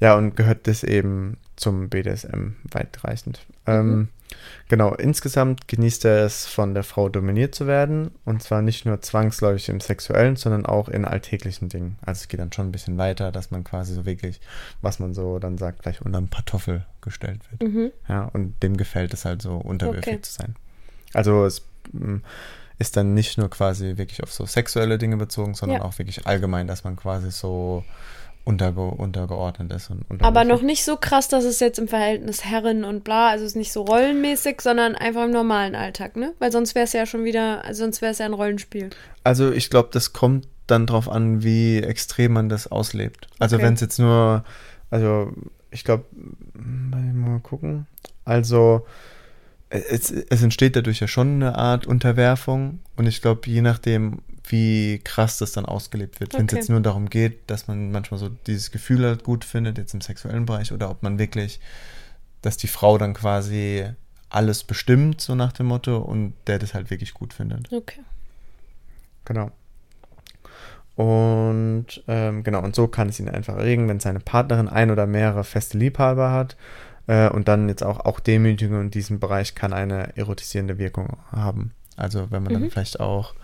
ja, 0.00 0.16
und 0.16 0.36
gehört 0.36 0.66
das 0.66 0.82
eben 0.82 1.38
zum 1.56 1.88
BDSM 1.88 2.56
weitreichend. 2.72 3.46
Ähm, 3.66 4.08
genau, 4.68 4.94
insgesamt 4.94 5.68
genießt 5.68 6.04
er 6.04 6.24
es, 6.24 6.46
von 6.46 6.74
der 6.74 6.82
Frau 6.84 7.08
dominiert 7.08 7.54
zu 7.54 7.66
werden. 7.66 8.10
Und 8.24 8.42
zwar 8.42 8.62
nicht 8.62 8.86
nur 8.86 9.00
zwangsläufig 9.00 9.68
im 9.68 9.80
Sexuellen, 9.80 10.36
sondern 10.36 10.66
auch 10.66 10.88
in 10.88 11.04
alltäglichen 11.04 11.68
Dingen. 11.68 11.98
Also 12.04 12.20
es 12.22 12.28
geht 12.28 12.40
dann 12.40 12.52
schon 12.52 12.68
ein 12.68 12.72
bisschen 12.72 12.98
weiter, 12.98 13.32
dass 13.32 13.50
man 13.50 13.64
quasi 13.64 13.94
so 13.94 14.04
wirklich, 14.06 14.40
was 14.82 14.98
man 14.98 15.14
so 15.14 15.38
dann 15.38 15.58
sagt, 15.58 15.82
gleich 15.82 16.00
unter 16.02 16.18
einen 16.18 16.30
Kartoffel 16.30 16.84
gestellt 17.00 17.40
wird. 17.50 17.70
Mhm. 17.72 17.92
Ja, 18.08 18.24
und 18.32 18.62
dem 18.62 18.76
gefällt 18.76 19.12
es 19.14 19.24
halt 19.24 19.42
so, 19.42 19.56
unterwürfig 19.56 20.06
Okay. 20.14 20.22
zu 20.22 20.32
sein. 20.32 20.54
Also 21.12 21.44
es 21.44 21.62
mm, 21.92 22.16
ist 22.78 22.96
dann 22.96 23.14
nicht 23.14 23.38
nur 23.38 23.48
quasi 23.50 23.96
wirklich 23.96 24.22
auf 24.22 24.32
so 24.32 24.46
sexuelle 24.46 24.98
Dinge 24.98 25.16
bezogen, 25.16 25.54
sondern 25.54 25.78
Ja. 25.78 25.84
auch 25.84 25.96
wirklich 25.98 26.26
allgemein, 26.26 26.66
dass 26.66 26.82
man 26.84 26.96
quasi 26.96 27.30
so 27.30 27.84
unterge 28.44 28.82
untergeordnet 28.82 29.72
ist. 29.72 29.90
Und 29.90 30.22
Aber 30.22 30.44
noch 30.44 30.60
nicht 30.60 30.84
so 30.84 30.96
krass, 30.96 31.28
dass 31.28 31.44
es 31.44 31.60
jetzt 31.60 31.78
im 31.78 31.88
Verhältnis 31.88 32.44
Herren 32.44 32.84
und 32.84 33.02
bla, 33.02 33.30
also 33.30 33.44
es 33.44 33.52
ist 33.52 33.56
nicht 33.56 33.72
so 33.72 33.82
rollenmäßig, 33.82 34.60
sondern 34.60 34.94
einfach 34.94 35.24
im 35.24 35.30
normalen 35.30 35.74
Alltag, 35.74 36.16
ne? 36.16 36.34
Weil 36.38 36.52
sonst 36.52 36.74
wäre 36.74 36.84
es 36.84 36.92
ja 36.92 37.06
schon 37.06 37.24
wieder, 37.24 37.64
also 37.64 37.84
sonst 37.84 38.02
wäre 38.02 38.12
es 38.12 38.18
ja 38.18 38.26
ein 38.26 38.34
Rollenspiel. 38.34 38.90
Also 39.22 39.50
ich 39.50 39.70
glaube, 39.70 39.88
das 39.92 40.12
kommt 40.12 40.46
dann 40.66 40.86
drauf 40.86 41.08
an, 41.08 41.42
wie 41.42 41.78
extrem 41.78 42.32
man 42.34 42.48
das 42.48 42.70
auslebt. 42.70 43.28
Also 43.38 43.56
Okay. 43.56 43.64
wenn 43.64 43.74
es 43.74 43.80
jetzt 43.80 43.98
nur, 43.98 44.44
also 44.90 45.32
ich 45.70 45.84
glaube, 45.84 46.04
mal 46.54 47.40
gucken. 47.40 47.86
Also 48.24 48.86
es, 49.74 50.10
es 50.10 50.42
entsteht 50.42 50.76
dadurch 50.76 51.00
ja 51.00 51.08
schon 51.08 51.34
eine 51.34 51.56
Art 51.56 51.86
Unterwerfung 51.86 52.78
und 52.96 53.06
ich 53.06 53.20
glaube, 53.20 53.48
je 53.48 53.60
nachdem, 53.60 54.22
wie 54.46 55.00
krass 55.02 55.38
das 55.38 55.52
dann 55.52 55.64
ausgelebt 55.66 56.20
wird, 56.20 56.34
wenn 56.34 56.46
es 56.46 56.52
Okay. 56.52 56.56
jetzt 56.56 56.68
nur 56.70 56.80
darum 56.80 57.10
geht, 57.10 57.50
dass 57.50 57.66
man 57.66 57.90
manchmal 57.90 58.20
so 58.20 58.28
dieses 58.28 58.70
Gefühl 58.70 59.04
halt 59.04 59.24
gut 59.24 59.44
findet, 59.44 59.78
jetzt 59.78 59.94
im 59.94 60.00
sexuellen 60.00 60.46
Bereich, 60.46 60.72
oder 60.72 60.90
ob 60.90 61.02
man 61.02 61.18
wirklich, 61.18 61.60
dass 62.42 62.56
die 62.56 62.68
Frau 62.68 62.98
dann 62.98 63.14
quasi 63.14 63.84
alles 64.30 64.64
bestimmt, 64.64 65.20
so 65.20 65.34
nach 65.34 65.52
dem 65.52 65.66
Motto, 65.66 65.98
und 65.98 66.34
der 66.46 66.58
das 66.58 66.74
halt 66.74 66.90
wirklich 66.90 67.14
gut 67.14 67.32
findet. 67.32 67.72
Okay. 67.72 68.00
Genau. 69.24 69.50
Und 70.96 71.86
ähm, 72.06 72.44
genau, 72.44 72.62
und 72.62 72.76
so 72.76 72.86
kann 72.86 73.08
es 73.08 73.18
ihn 73.18 73.28
einfach 73.28 73.56
erregen, 73.56 73.88
wenn 73.88 73.98
seine 73.98 74.20
Partnerin 74.20 74.68
ein 74.68 74.90
oder 74.92 75.06
mehrere 75.06 75.42
feste 75.42 75.76
Liebhaber 75.78 76.30
hat. 76.30 76.56
Äh, 77.06 77.28
und 77.28 77.48
dann 77.48 77.68
jetzt 77.68 77.82
auch, 77.82 78.00
auch 78.00 78.20
Demütigung 78.20 78.80
in 78.82 78.90
diesem 78.90 79.20
Bereich 79.20 79.54
kann 79.54 79.72
eine 79.72 80.16
erotisierende 80.16 80.78
Wirkung 80.78 81.18
haben. 81.30 81.72
Also 81.96 82.30
wenn 82.30 82.42
man 82.42 82.52
dann 82.52 82.62
Mhm. 82.62 82.70
vielleicht 82.70 82.98
auch, 83.00 83.34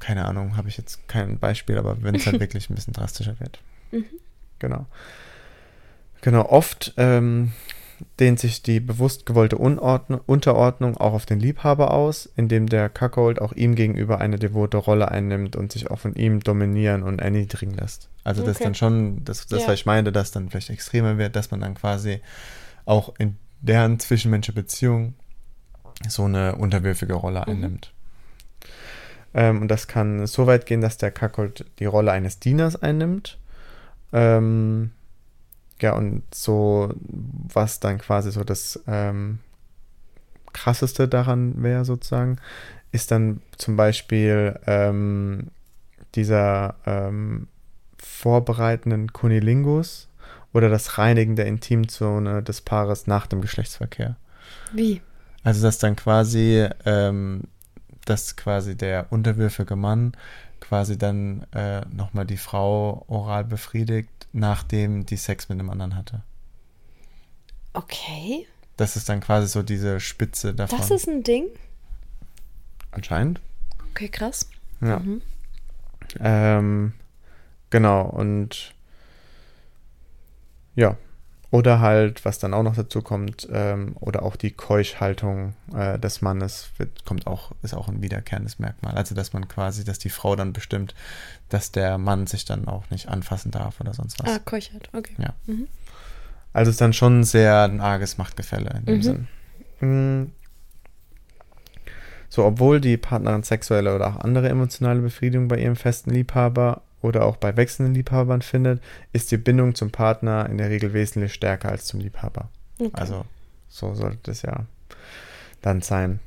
keine 0.00 0.24
Ahnung, 0.26 0.56
habe 0.56 0.68
ich 0.68 0.76
jetzt 0.76 1.06
kein 1.08 1.38
Beispiel, 1.38 1.78
aber 1.78 2.02
wenn 2.02 2.14
es 2.14 2.26
halt 2.26 2.40
wirklich 2.40 2.68
ein 2.70 2.74
bisschen 2.74 2.92
drastischer 2.92 3.38
wird. 3.40 3.60
Mhm. 3.92 4.04
Genau. 4.58 4.86
Genau, 6.22 6.46
oft 6.46 6.92
ähm, 6.98 7.52
dehnt 8.18 8.38
sich 8.38 8.62
die 8.62 8.80
bewusst 8.80 9.26
gewollte 9.26 9.56
Unordnung, 9.58 10.20
Unterordnung 10.26 10.96
auch 10.96 11.12
auf 11.12 11.26
den 11.26 11.40
Liebhaber 11.40 11.92
aus, 11.92 12.28
indem 12.36 12.68
der 12.68 12.88
Cuckold 12.88 13.40
auch 13.40 13.52
ihm 13.52 13.74
gegenüber 13.74 14.20
eine 14.20 14.38
devote 14.38 14.76
Rolle 14.76 15.10
einnimmt 15.10 15.56
und 15.56 15.72
sich 15.72 15.90
auch 15.90 15.98
von 15.98 16.14
ihm 16.14 16.40
dominieren 16.40 17.02
und 17.02 17.20
erniedrigen 17.20 17.74
lässt. 17.74 18.08
Also 18.24 18.42
das 18.42 18.56
Okay. 18.56 18.64
dann 18.64 18.74
schon, 18.74 19.24
das, 19.24 19.46
das 19.46 19.62
Ja. 19.62 19.68
was 19.68 19.74
ich 19.74 19.86
meinte, 19.86 20.12
dass 20.12 20.30
dann 20.30 20.50
vielleicht 20.50 20.70
extremer 20.70 21.18
wird, 21.18 21.36
dass 21.36 21.50
man 21.50 21.60
dann 21.60 21.74
quasi 21.74 22.20
auch 22.84 23.14
in 23.18 23.36
deren 23.60 23.98
zwischenmenschliche 23.98 24.60
Beziehung 24.60 25.14
so 26.08 26.24
eine 26.24 26.56
unterwürfige 26.56 27.14
Rolle 27.14 27.40
Mhm. 27.40 27.52
einnimmt. 27.52 27.92
Ähm, 29.34 29.60
und 29.62 29.68
das 29.68 29.86
kann 29.86 30.26
so 30.26 30.46
weit 30.46 30.66
gehen, 30.66 30.80
dass 30.80 30.96
der 30.98 31.10
Cuckold 31.12 31.64
die 31.78 31.84
Rolle 31.84 32.10
eines 32.12 32.40
Dieners 32.40 32.80
einnimmt. 32.82 33.38
Ähm, 34.12 34.90
ja, 35.82 35.94
und 35.94 36.22
so, 36.34 36.92
was 36.98 37.80
dann 37.80 37.98
quasi 37.98 38.30
so 38.30 38.44
das 38.44 38.80
ähm, 38.86 39.38
krasseste 40.52 41.08
daran 41.08 41.62
wäre, 41.62 41.84
sozusagen, 41.84 42.36
ist 42.92 43.10
dann 43.10 43.40
zum 43.56 43.76
Beispiel, 43.76 44.58
ähm, 44.66 45.50
dieser 46.14 46.74
ähm, 46.86 47.48
vorbereitenden 47.98 49.12
Kunilingus 49.12 50.08
oder 50.52 50.68
das 50.68 50.98
Reinigen 50.98 51.36
der 51.36 51.46
Intimzone 51.46 52.42
des 52.42 52.60
Paares 52.60 53.06
nach 53.06 53.26
dem 53.26 53.40
Geschlechtsverkehr. 53.40 54.16
Wie? 54.72 55.00
Also 55.42 55.62
dass 55.62 55.78
dann 55.78 55.96
quasi, 55.96 56.66
ähm, 56.84 57.42
dass 58.04 58.36
quasi 58.36 58.76
der 58.76 59.06
unterwürfige 59.10 59.76
Mann 59.76 60.12
quasi 60.60 60.98
dann 60.98 61.46
äh, 61.52 61.82
nochmal 61.92 62.26
die 62.26 62.36
Frau 62.36 63.04
oral 63.08 63.44
befriedigt, 63.44 64.19
nachdem 64.32 65.06
die 65.06 65.16
Sex 65.16 65.48
mit 65.48 65.58
einem 65.58 65.70
anderen 65.70 65.96
hatte. 65.96 66.22
Okay. 67.72 68.46
Das 68.76 68.96
ist 68.96 69.08
dann 69.08 69.20
quasi 69.20 69.48
so 69.48 69.62
diese 69.62 70.00
Spitze 70.00 70.54
davon. 70.54 70.78
Das 70.78 70.90
ist 70.90 71.08
ein 71.08 71.22
Ding. 71.22 71.46
Anscheinend. 72.92 73.40
Okay, 73.90 74.08
krass. 74.08 74.48
Ja. 74.80 74.98
Mhm. 74.98 75.22
Ähm, 76.18 76.92
genau, 77.68 78.02
und 78.02 78.74
ja. 80.74 80.96
Oder 81.52 81.80
halt, 81.80 82.24
was 82.24 82.38
dann 82.38 82.54
auch 82.54 82.62
noch 82.62 82.76
dazu 82.76 83.02
kommt, 83.02 83.48
ähm, 83.52 83.96
oder 83.98 84.22
auch 84.22 84.36
die 84.36 84.52
Keuschhaltung 84.52 85.54
äh, 85.74 85.98
des 85.98 86.22
Mannes 86.22 86.70
wird, 86.78 87.04
kommt 87.04 87.26
auch, 87.26 87.50
ist 87.62 87.74
auch 87.74 87.88
ein 87.88 88.02
wiederkehrendes 88.02 88.60
Merkmal. 88.60 88.94
Also, 88.94 89.16
dass 89.16 89.32
man 89.32 89.48
quasi, 89.48 89.82
dass 89.82 89.98
die 89.98 90.10
Frau 90.10 90.36
dann 90.36 90.52
bestimmt, 90.52 90.94
dass 91.48 91.72
der 91.72 91.98
Mann 91.98 92.28
sich 92.28 92.44
dann 92.44 92.68
auch 92.68 92.88
nicht 92.90 93.08
anfassen 93.08 93.50
darf 93.50 93.80
oder 93.80 93.94
sonst 93.94 94.22
was. 94.22 94.30
Ah, 94.30 94.38
Keuchert, 94.38 94.90
okay. 94.92 95.14
Ja. 95.18 95.34
Mhm. 95.46 95.66
Also 96.52 96.70
ist 96.70 96.80
dann 96.80 96.92
schon 96.92 97.24
sehr 97.24 97.62
ein 97.64 97.80
arges 97.80 98.16
Machtgefälle 98.18 98.70
in 98.78 98.84
dem 98.84 98.96
Mhm. 98.96 99.02
Sinn. 99.02 99.28
Mm. 99.80 100.32
So, 102.28 102.44
obwohl 102.44 102.80
die 102.80 102.96
Partnerin 102.96 103.42
sexuelle 103.42 103.94
oder 103.94 104.08
auch 104.08 104.16
andere 104.20 104.48
emotionale 104.48 105.00
Befriedigung 105.00 105.48
bei 105.48 105.58
ihrem 105.58 105.74
festen 105.74 106.10
Liebhaber 106.10 106.82
oder 107.02 107.24
auch 107.24 107.36
bei 107.36 107.56
wechselnden 107.56 107.94
Liebhabern 107.94 108.42
findet, 108.42 108.82
ist 109.12 109.30
die 109.30 109.36
Bindung 109.36 109.74
zum 109.74 109.90
Partner 109.90 110.48
in 110.48 110.58
der 110.58 110.70
Regel 110.70 110.92
wesentlich 110.92 111.34
stärker 111.34 111.70
als 111.70 111.86
zum 111.86 112.00
Liebhaber. 112.00 112.50
Okay. 112.78 112.90
Also 112.92 113.24
so 113.68 113.94
sollte 113.94 114.30
es 114.30 114.42
ja 114.42 114.66
dann 115.62 115.80
sein. 115.82 116.20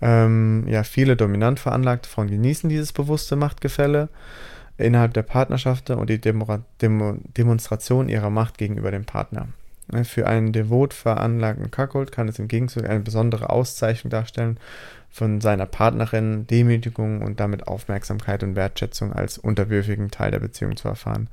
Ähm, 0.00 0.66
ja, 0.68 0.82
viele 0.84 1.16
dominant 1.16 1.60
veranlagte 1.60 2.08
Frauen 2.08 2.28
genießen 2.28 2.70
dieses 2.70 2.92
bewusste 2.92 3.36
Machtgefälle 3.36 4.08
innerhalb 4.78 5.14
der 5.14 5.22
Partnerschaft 5.22 5.90
und 5.90 6.08
die 6.08 6.20
Demo 6.20 6.58
Demo 6.80 7.18
Demonstration 7.36 8.08
ihrer 8.08 8.30
Macht 8.30 8.58
gegenüber 8.58 8.90
dem 8.90 9.04
Partner. 9.04 9.48
Ne, 9.92 10.04
Für 10.04 10.26
einen 10.26 10.52
devot 10.52 10.94
veranlagten 10.94 11.70
Cuckold 11.70 12.12
kann 12.12 12.28
es 12.28 12.38
im 12.38 12.48
Gegenzug 12.48 12.84
eine 12.84 13.00
besondere 13.00 13.50
Auszeichnung 13.50 14.10
darstellen, 14.10 14.58
von 15.10 15.40
seiner 15.40 15.66
Partnerin 15.66 16.46
Demütigung 16.46 17.22
und 17.22 17.40
damit 17.40 17.66
Aufmerksamkeit 17.68 18.42
und 18.42 18.56
Wertschätzung 18.56 19.12
als 19.12 19.38
unterwürfigen 19.38 20.10
Teil 20.10 20.30
der 20.30 20.40
Beziehung 20.40 20.76
zu 20.76 20.88
erfahren. 20.88 21.28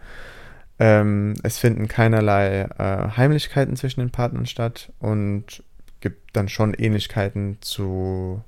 Ähm, 0.79 1.33
es 1.43 1.57
finden 1.57 1.87
keinerlei 1.87 2.61
äh, 2.77 3.17
Heimlichkeiten 3.17 3.75
zwischen 3.75 3.99
den 3.99 4.11
Partnern 4.11 4.45
statt 4.45 4.91
und 4.99 5.63
gibt 5.99 6.35
dann 6.35 6.49
schon 6.49 6.73
Ähnlichkeiten 6.73 7.57
zu 7.61 8.43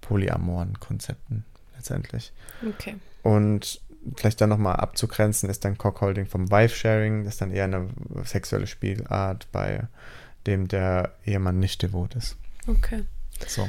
polyamoren 0.00 0.78
Konzepten 0.80 1.44
letztendlich. 1.76 2.32
Okay. 2.66 2.96
Und 3.22 3.80
vielleicht 4.16 4.40
dann 4.40 4.48
nochmal 4.48 4.76
abzugrenzen 4.76 5.50
ist 5.50 5.64
dann 5.64 5.78
Cockholding 5.78 6.26
vom 6.26 6.50
Wife-Sharing, 6.50 7.24
das 7.24 7.34
ist 7.34 7.40
dann 7.40 7.50
eher 7.50 7.64
eine 7.64 7.88
sexuelle 8.24 8.66
Spielart, 8.66 9.50
bei 9.52 9.86
dem 10.46 10.68
der 10.68 11.14
Ehemann 11.24 11.58
nicht 11.58 11.82
devot 11.82 12.14
ist. 12.14 12.36
Okay. 12.66 13.04
So. 13.46 13.68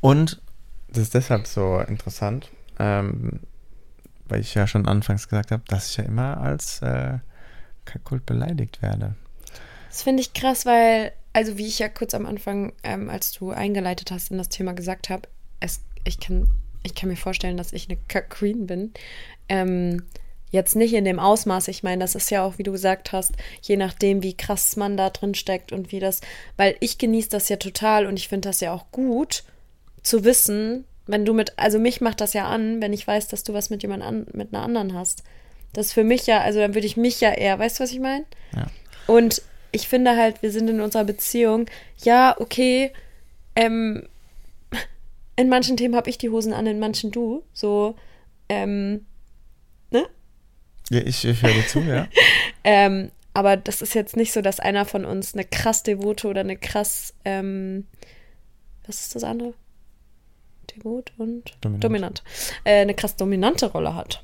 Und 0.00 0.40
das 0.88 1.04
ist 1.04 1.14
deshalb 1.14 1.46
so 1.46 1.80
interessant, 1.80 2.50
ähm, 2.78 3.40
weil 4.26 4.40
ich 4.40 4.54
ja 4.54 4.66
schon 4.66 4.86
anfangs 4.86 5.28
gesagt 5.28 5.50
habe, 5.50 5.62
dass 5.68 5.90
ich 5.90 5.96
ja 5.96 6.04
immer 6.04 6.38
als 6.38 6.82
äh, 6.82 7.18
Kakult 7.84 8.26
beleidigt 8.26 8.82
werde. 8.82 9.14
Das 9.88 10.02
finde 10.02 10.22
ich 10.22 10.32
krass, 10.32 10.66
weil, 10.66 11.12
also 11.32 11.58
wie 11.58 11.66
ich 11.66 11.80
ja 11.80 11.88
kurz 11.88 12.14
am 12.14 12.26
Anfang, 12.26 12.72
ähm, 12.82 13.10
als 13.10 13.32
du 13.32 13.50
eingeleitet 13.50 14.10
hast 14.10 14.30
in 14.30 14.38
das 14.38 14.48
Thema 14.48 14.72
gesagt 14.72 15.10
habe, 15.10 15.28
es, 15.58 15.80
ich, 16.04 16.20
kann, 16.20 16.50
ich 16.82 16.94
kann 16.94 17.08
mir 17.08 17.16
vorstellen, 17.16 17.56
dass 17.56 17.72
ich 17.72 17.88
eine 17.88 17.98
Queen 18.28 18.66
bin. 18.66 18.92
Ähm, 19.48 20.04
jetzt 20.50 20.76
nicht 20.76 20.94
in 20.94 21.04
dem 21.04 21.18
Ausmaß, 21.18 21.68
ich 21.68 21.82
meine, 21.82 22.00
das 22.00 22.14
ist 22.14 22.30
ja 22.30 22.44
auch, 22.44 22.58
wie 22.58 22.62
du 22.62 22.72
gesagt 22.72 23.12
hast, 23.12 23.32
je 23.62 23.76
nachdem, 23.76 24.22
wie 24.22 24.36
krass 24.36 24.76
man 24.76 24.96
da 24.96 25.10
drin 25.10 25.34
steckt 25.34 25.72
und 25.72 25.92
wie 25.92 26.00
das, 26.00 26.20
weil 26.56 26.76
ich 26.80 26.98
genieße 26.98 27.28
das 27.28 27.48
ja 27.48 27.56
total 27.56 28.06
und 28.06 28.18
ich 28.18 28.28
finde 28.28 28.48
das 28.48 28.60
ja 28.60 28.72
auch 28.72 28.90
gut 28.90 29.44
zu 30.02 30.24
wissen, 30.24 30.84
wenn 31.06 31.24
du 31.24 31.34
mit, 31.34 31.58
also 31.58 31.78
mich 31.78 32.00
macht 32.00 32.20
das 32.20 32.32
ja 32.32 32.46
an, 32.48 32.80
wenn 32.80 32.92
ich 32.92 33.06
weiß, 33.06 33.28
dass 33.28 33.44
du 33.44 33.52
was 33.52 33.70
mit 33.70 33.82
jemand 33.82 34.02
an, 34.02 34.26
mit 34.32 34.52
einer 34.52 34.62
anderen 34.62 34.94
hast. 34.94 35.22
Das 35.72 35.86
ist 35.86 35.92
für 35.92 36.04
mich 36.04 36.26
ja, 36.26 36.40
also 36.40 36.58
dann 36.58 36.74
würde 36.74 36.86
ich 36.86 36.96
mich 36.96 37.20
ja 37.20 37.30
eher, 37.30 37.58
weißt 37.58 37.78
du, 37.78 37.84
was 37.84 37.92
ich 37.92 38.00
meine? 38.00 38.24
Ja. 38.54 38.66
Und 39.06 39.42
ich 39.72 39.88
finde 39.88 40.16
halt, 40.16 40.42
wir 40.42 40.50
sind 40.50 40.68
in 40.68 40.80
unserer 40.80 41.04
Beziehung, 41.04 41.66
ja, 42.02 42.34
okay, 42.38 42.92
ähm, 43.54 44.08
in 45.40 45.48
manchen 45.48 45.76
Themen 45.76 45.96
habe 45.96 46.10
ich 46.10 46.18
die 46.18 46.28
Hosen 46.28 46.52
an, 46.52 46.66
in 46.66 46.78
manchen 46.78 47.10
du. 47.10 47.42
So, 47.54 47.96
ähm, 48.50 49.06
ne? 49.90 50.06
Ja, 50.90 51.00
ich, 51.00 51.24
ich 51.24 51.42
höre 51.42 51.52
dir 51.52 51.66
zu, 51.66 51.80
ja. 51.80 52.06
Ähm, 52.62 53.10
aber 53.32 53.56
das 53.56 53.80
ist 53.80 53.94
jetzt 53.94 54.18
nicht 54.18 54.34
so, 54.34 54.42
dass 54.42 54.60
einer 54.60 54.84
von 54.84 55.06
uns 55.06 55.32
eine 55.32 55.46
krass 55.46 55.82
devote 55.82 56.28
oder 56.28 56.40
eine 56.40 56.58
krass, 56.58 57.14
ähm, 57.24 57.86
was 58.86 59.00
ist 59.00 59.14
das 59.14 59.24
andere? 59.24 59.54
Devot 60.70 61.10
und 61.16 61.56
Dominant. 61.62 61.84
dominant. 61.84 62.22
Äh, 62.64 62.82
eine 62.82 62.94
krass 62.94 63.16
dominante 63.16 63.72
Rolle 63.72 63.94
hat. 63.94 64.22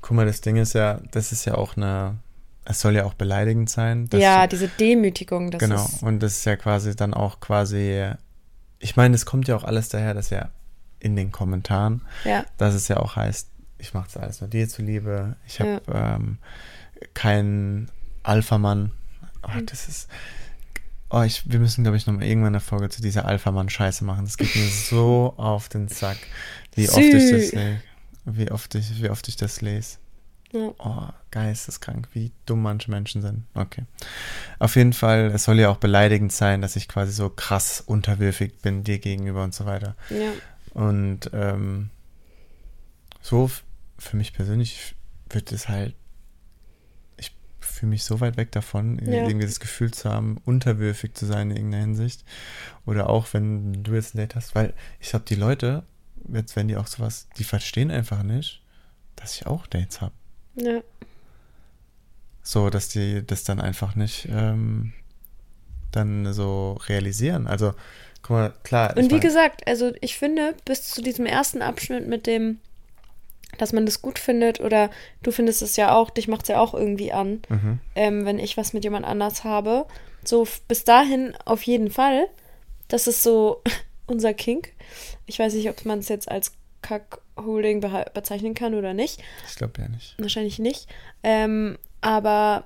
Guck 0.00 0.16
mal, 0.16 0.26
das 0.26 0.40
Ding 0.40 0.56
ist 0.56 0.72
ja, 0.72 1.00
das 1.12 1.30
ist 1.30 1.44
ja 1.44 1.54
auch 1.54 1.76
eine, 1.76 2.16
es 2.64 2.80
soll 2.80 2.96
ja 2.96 3.04
auch 3.04 3.14
beleidigend 3.14 3.70
sein. 3.70 4.10
ja, 4.12 4.48
diese 4.48 4.66
Demütigung, 4.66 5.52
das 5.52 5.60
genau. 5.60 5.84
ist. 5.84 6.02
Und 6.02 6.20
das 6.20 6.38
ist 6.38 6.44
ja 6.46 6.56
quasi 6.56 6.96
dann 6.96 7.14
auch 7.14 7.38
quasi, 7.38 8.10
ich 8.80 8.96
meine, 8.96 9.14
es 9.14 9.26
kommt 9.26 9.48
ja 9.48 9.56
auch 9.56 9.64
alles 9.64 9.88
daher, 9.88 10.14
dass 10.14 10.30
ja 10.30 10.50
in 11.00 11.16
den 11.16 11.30
Kommentaren, 11.32 12.02
Ja, 12.24 12.44
dass 12.56 12.74
es 12.74 12.88
ja 12.88 12.96
auch 12.98 13.16
heißt, 13.16 13.48
ich 13.78 13.94
mache 13.94 14.06
das 14.12 14.16
alles 14.16 14.40
nur 14.40 14.50
dir 14.50 14.68
zuliebe, 14.68 15.36
ich 15.46 15.60
habe 15.60 15.80
ähm, 15.92 16.38
keinen 17.14 17.90
Alpha-Mann. 18.22 18.92
Oh, 19.42 19.50
Mhm. 19.56 19.66
das 19.66 19.88
ist, 19.88 20.08
oh, 21.10 21.22
ich, 21.22 21.50
wir 21.50 21.60
müssen, 21.60 21.84
glaube 21.84 21.96
ich, 21.96 22.06
nochmal 22.06 22.24
irgendwann 22.24 22.48
eine 22.54 22.60
Folge 22.60 22.88
zu 22.88 23.00
dieser 23.02 23.24
Alpha-Mann-Scheiße 23.24 24.04
machen. 24.04 24.24
Das 24.24 24.36
geht 24.36 24.54
mir 24.56 24.66
so 24.90 25.34
auf 25.36 25.68
den 25.68 25.88
Sack, 25.88 26.18
wie 26.74 26.88
oft 26.88 26.98
ich 26.98 27.12
das 27.12 27.52
lese. 27.52 27.80
Wie 28.24 28.50
oft 28.50 28.74
ich, 28.74 29.00
wie 29.02 29.08
oft 29.10 29.26
ich 29.28 29.36
das 29.36 29.60
lese. 29.60 29.98
Ja. 30.52 30.70
Oh, 30.78 31.08
geisteskrank, 31.30 32.08
wie 32.14 32.32
dumm 32.46 32.62
manche 32.62 32.90
Menschen 32.90 33.20
sind. 33.22 33.44
Okay. 33.54 33.84
Auf 34.58 34.76
jeden 34.76 34.92
Fall, 34.94 35.26
es 35.34 35.44
soll 35.44 35.58
ja 35.60 35.68
auch 35.68 35.76
beleidigend 35.76 36.32
sein, 36.32 36.62
dass 36.62 36.76
ich 36.76 36.88
quasi 36.88 37.12
so 37.12 37.28
krass 37.30 37.80
unterwürfig 37.80 38.58
bin 38.62 38.82
dir 38.84 38.98
gegenüber 38.98 39.44
und 39.44 39.54
so 39.54 39.66
weiter. 39.66 39.94
ja. 40.10 40.32
Und 40.74 41.30
ähm, 41.32 41.90
so 43.20 43.50
für 43.98 44.16
mich 44.16 44.32
persönlich 44.32 44.94
wird 45.30 45.50
es 45.50 45.68
halt, 45.68 45.94
ich 47.16 47.34
fühle 47.60 47.90
mich 47.90 48.04
so 48.04 48.20
weit 48.20 48.36
weg 48.36 48.52
davon, 48.52 48.98
Ja. 49.04 49.26
irgendwie 49.26 49.46
das 49.46 49.60
Gefühl 49.60 49.92
zu 49.92 50.08
haben, 50.10 50.38
unterwürfig 50.44 51.14
zu 51.14 51.26
sein 51.26 51.50
in 51.50 51.56
irgendeiner 51.56 51.82
Hinsicht. 51.84 52.24
Oder 52.86 53.10
auch 53.10 53.26
wenn 53.32 53.82
du 53.82 53.94
jetzt 53.94 54.14
ein 54.14 54.18
Date 54.18 54.36
hast, 54.36 54.54
weil 54.54 54.72
ich 55.00 55.10
glaube, 55.10 55.24
die 55.26 55.34
Leute, 55.34 55.82
jetzt 56.32 56.54
wenn 56.54 56.68
die 56.68 56.76
auch 56.76 56.86
sowas, 56.86 57.28
die 57.38 57.44
verstehen 57.44 57.90
einfach 57.90 58.22
nicht, 58.22 58.62
dass 59.16 59.34
ich 59.34 59.46
auch 59.46 59.66
Dates 59.66 60.00
habe. 60.00 60.14
Ja. 60.60 60.80
So, 62.42 62.70
dass 62.70 62.88
die 62.88 63.26
das 63.26 63.44
dann 63.44 63.60
einfach 63.60 63.94
nicht 63.94 64.26
ähm, 64.30 64.92
dann 65.92 66.32
so 66.32 66.78
realisieren. 66.88 67.46
Also, 67.46 67.74
guck 68.22 68.30
mal, 68.30 68.52
klar. 68.62 68.96
Und 68.96 69.04
wie 69.10 69.14
mein- 69.14 69.20
gesagt, 69.20 69.66
also 69.66 69.92
ich 70.00 70.16
finde, 70.16 70.54
bis 70.64 70.84
zu 70.84 71.02
diesem 71.02 71.26
ersten 71.26 71.60
Abschnitt 71.62 72.06
mit 72.06 72.26
dem, 72.26 72.58
dass 73.58 73.72
man 73.72 73.84
das 73.86 74.00
gut 74.02 74.18
findet 74.18 74.60
oder 74.60 74.90
du 75.22 75.30
findest 75.30 75.62
es 75.62 75.76
ja 75.76 75.94
auch, 75.94 76.10
dich 76.10 76.28
macht 76.28 76.42
es 76.42 76.48
ja 76.48 76.60
auch 76.60 76.74
irgendwie 76.74 77.12
an, 77.12 77.42
Mhm. 77.48 77.80
ähm, 77.94 78.24
wenn 78.24 78.38
ich 78.38 78.56
was 78.56 78.72
mit 78.72 78.84
jemand 78.84 79.04
anders 79.04 79.44
habe. 79.44 79.86
So 80.24 80.46
bis 80.68 80.84
dahin 80.84 81.34
auf 81.44 81.62
jeden 81.62 81.90
Fall. 81.90 82.28
Das 82.88 83.06
ist 83.06 83.22
so 83.22 83.62
unser 84.06 84.32
Kink. 84.32 84.72
Ich 85.26 85.38
weiß 85.38 85.52
nicht, 85.52 85.68
ob 85.68 85.84
man 85.84 85.98
es 85.98 86.08
jetzt 86.08 86.30
als 86.30 86.52
Kackholding 86.82 87.80
beha- 87.82 88.10
bezeichnen 88.12 88.54
kann 88.54 88.74
oder 88.74 88.94
nicht. 88.94 89.22
Ich 89.48 89.56
glaube 89.56 89.80
ja 89.80 89.88
nicht. 89.88 90.14
Wahrscheinlich 90.18 90.58
nicht. 90.58 90.88
Ähm, 91.22 91.78
aber 92.00 92.64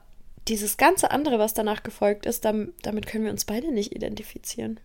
dieses 0.48 0.76
ganze 0.76 1.10
andere, 1.10 1.38
was 1.38 1.54
danach 1.54 1.82
gefolgt 1.82 2.26
ist, 2.26 2.44
dam- 2.44 2.72
damit 2.82 3.06
können 3.06 3.24
wir 3.24 3.30
uns 3.30 3.44
beide 3.44 3.72
nicht 3.72 3.92
identifizieren. 3.94 4.80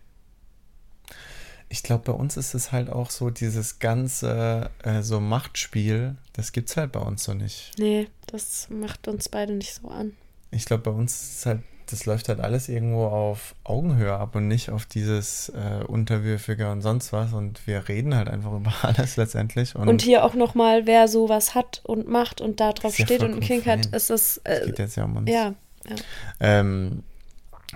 Ich 1.70 1.82
glaube, 1.82 2.04
bei 2.04 2.12
uns 2.12 2.38
ist 2.38 2.54
es 2.54 2.72
halt 2.72 2.88
auch 2.88 3.10
so, 3.10 3.28
dieses 3.28 3.78
ganze 3.78 4.70
äh, 4.84 5.02
so 5.02 5.20
Machtspiel, 5.20 6.16
das 6.32 6.52
gibt's 6.52 6.76
halt 6.78 6.92
bei 6.92 7.00
uns 7.00 7.24
so 7.24 7.34
nicht. 7.34 7.72
Nee, 7.78 8.08
das 8.26 8.68
macht 8.70 9.06
uns 9.06 9.28
beide 9.28 9.52
nicht 9.52 9.74
so 9.74 9.88
an. 9.88 10.16
Ich 10.50 10.64
glaube, 10.64 10.84
bei 10.84 10.90
uns 10.92 11.12
ist 11.20 11.38
es 11.40 11.46
halt 11.46 11.60
das 11.90 12.06
läuft 12.06 12.28
halt 12.28 12.40
alles 12.40 12.68
irgendwo 12.68 13.06
auf 13.06 13.54
Augenhöhe 13.64 14.14
ab 14.14 14.34
und 14.34 14.46
nicht 14.46 14.70
auf 14.70 14.86
dieses 14.86 15.48
äh, 15.50 15.84
Unterwürfige 15.84 16.70
und 16.70 16.82
sonst 16.82 17.12
was. 17.12 17.32
Und 17.32 17.66
wir 17.66 17.88
reden 17.88 18.14
halt 18.14 18.28
einfach 18.28 18.52
über 18.52 18.72
alles 18.82 19.16
letztendlich. 19.16 19.74
Und, 19.74 19.88
und 19.88 20.02
hier 20.02 20.24
auch 20.24 20.34
nochmal, 20.34 20.86
wer 20.86 21.08
sowas 21.08 21.54
hat 21.54 21.80
und 21.84 22.08
macht 22.08 22.40
und 22.40 22.60
da 22.60 22.72
drauf 22.72 22.94
steht 22.94 23.22
und 23.22 23.32
einen 23.32 23.40
Kink 23.40 23.66
hat, 23.66 23.86
ist 23.86 24.10
es. 24.10 24.38
Äh, 24.38 24.60
es 24.60 24.66
geht 24.66 24.78
jetzt 24.78 24.96
ja 24.96 25.04
um 25.04 25.16
uns. 25.16 25.30
Ja. 25.30 25.54
ja. 25.88 25.96
Ähm, 26.40 27.02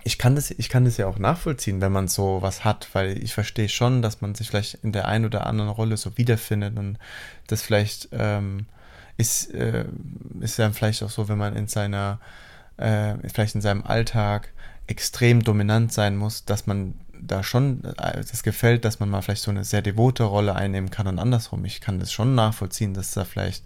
ich 0.04 0.18
kann 0.18 0.34
das, 0.34 0.50
ich 0.50 0.68
kann 0.68 0.84
das 0.84 0.96
ja 0.96 1.06
auch 1.06 1.18
nachvollziehen, 1.18 1.80
wenn 1.80 1.92
man 1.92 2.08
so 2.08 2.38
was 2.40 2.64
hat, 2.64 2.88
weil 2.92 3.22
ich 3.22 3.34
verstehe 3.34 3.68
schon, 3.68 4.02
dass 4.02 4.20
man 4.20 4.34
sich 4.34 4.48
vielleicht 4.48 4.74
in 4.82 4.92
der 4.92 5.06
einen 5.06 5.26
oder 5.26 5.46
anderen 5.46 5.70
Rolle 5.70 5.96
so 5.96 6.16
wiederfindet 6.16 6.78
und 6.78 6.98
das 7.46 7.62
vielleicht 7.62 8.08
ähm, 8.12 8.66
ist, 9.16 9.52
äh, 9.52 9.84
ist 10.40 10.58
dann 10.58 10.72
vielleicht 10.72 11.02
auch 11.02 11.10
so, 11.10 11.28
wenn 11.28 11.38
man 11.38 11.54
in 11.56 11.68
seiner, 11.68 12.20
äh, 12.82 13.16
vielleicht 13.28 13.54
in 13.54 13.60
seinem 13.60 13.84
Alltag 13.84 14.52
extrem 14.86 15.42
dominant 15.42 15.92
sein 15.92 16.16
muss, 16.16 16.44
dass 16.44 16.66
man 16.66 16.94
da 17.20 17.42
schon 17.42 17.84
äh, 17.84 18.24
das 18.24 18.42
gefällt, 18.42 18.84
dass 18.84 19.00
man 19.00 19.08
mal 19.08 19.22
vielleicht 19.22 19.42
so 19.42 19.50
eine 19.50 19.64
sehr 19.64 19.82
devote 19.82 20.24
Rolle 20.24 20.54
einnehmen 20.54 20.90
kann 20.90 21.06
und 21.06 21.18
andersrum. 21.18 21.64
Ich 21.64 21.80
kann 21.80 22.00
das 22.00 22.12
schon 22.12 22.34
nachvollziehen, 22.34 22.94
dass 22.94 23.12
da 23.12 23.24
vielleicht 23.24 23.64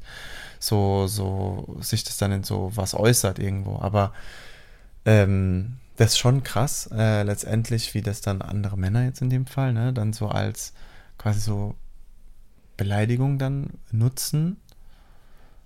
so, 0.58 1.06
so 1.06 1.76
sich 1.80 2.04
das 2.04 2.18
dann 2.18 2.32
in 2.32 2.44
so 2.44 2.70
was 2.74 2.94
äußert 2.94 3.38
irgendwo. 3.38 3.78
Aber 3.80 4.12
ähm, 5.04 5.78
das 5.96 6.12
ist 6.12 6.18
schon 6.18 6.42
krass, 6.42 6.90
äh, 6.92 7.22
letztendlich, 7.22 7.94
wie 7.94 8.02
das 8.02 8.20
dann 8.20 8.42
andere 8.42 8.76
Männer 8.76 9.04
jetzt 9.04 9.22
in 9.22 9.30
dem 9.30 9.46
Fall, 9.46 9.72
ne, 9.72 9.92
dann 9.92 10.12
so 10.12 10.28
als 10.28 10.74
quasi 11.16 11.40
so 11.40 11.74
Beleidigung 12.76 13.38
dann 13.38 13.70
nutzen. 13.90 14.58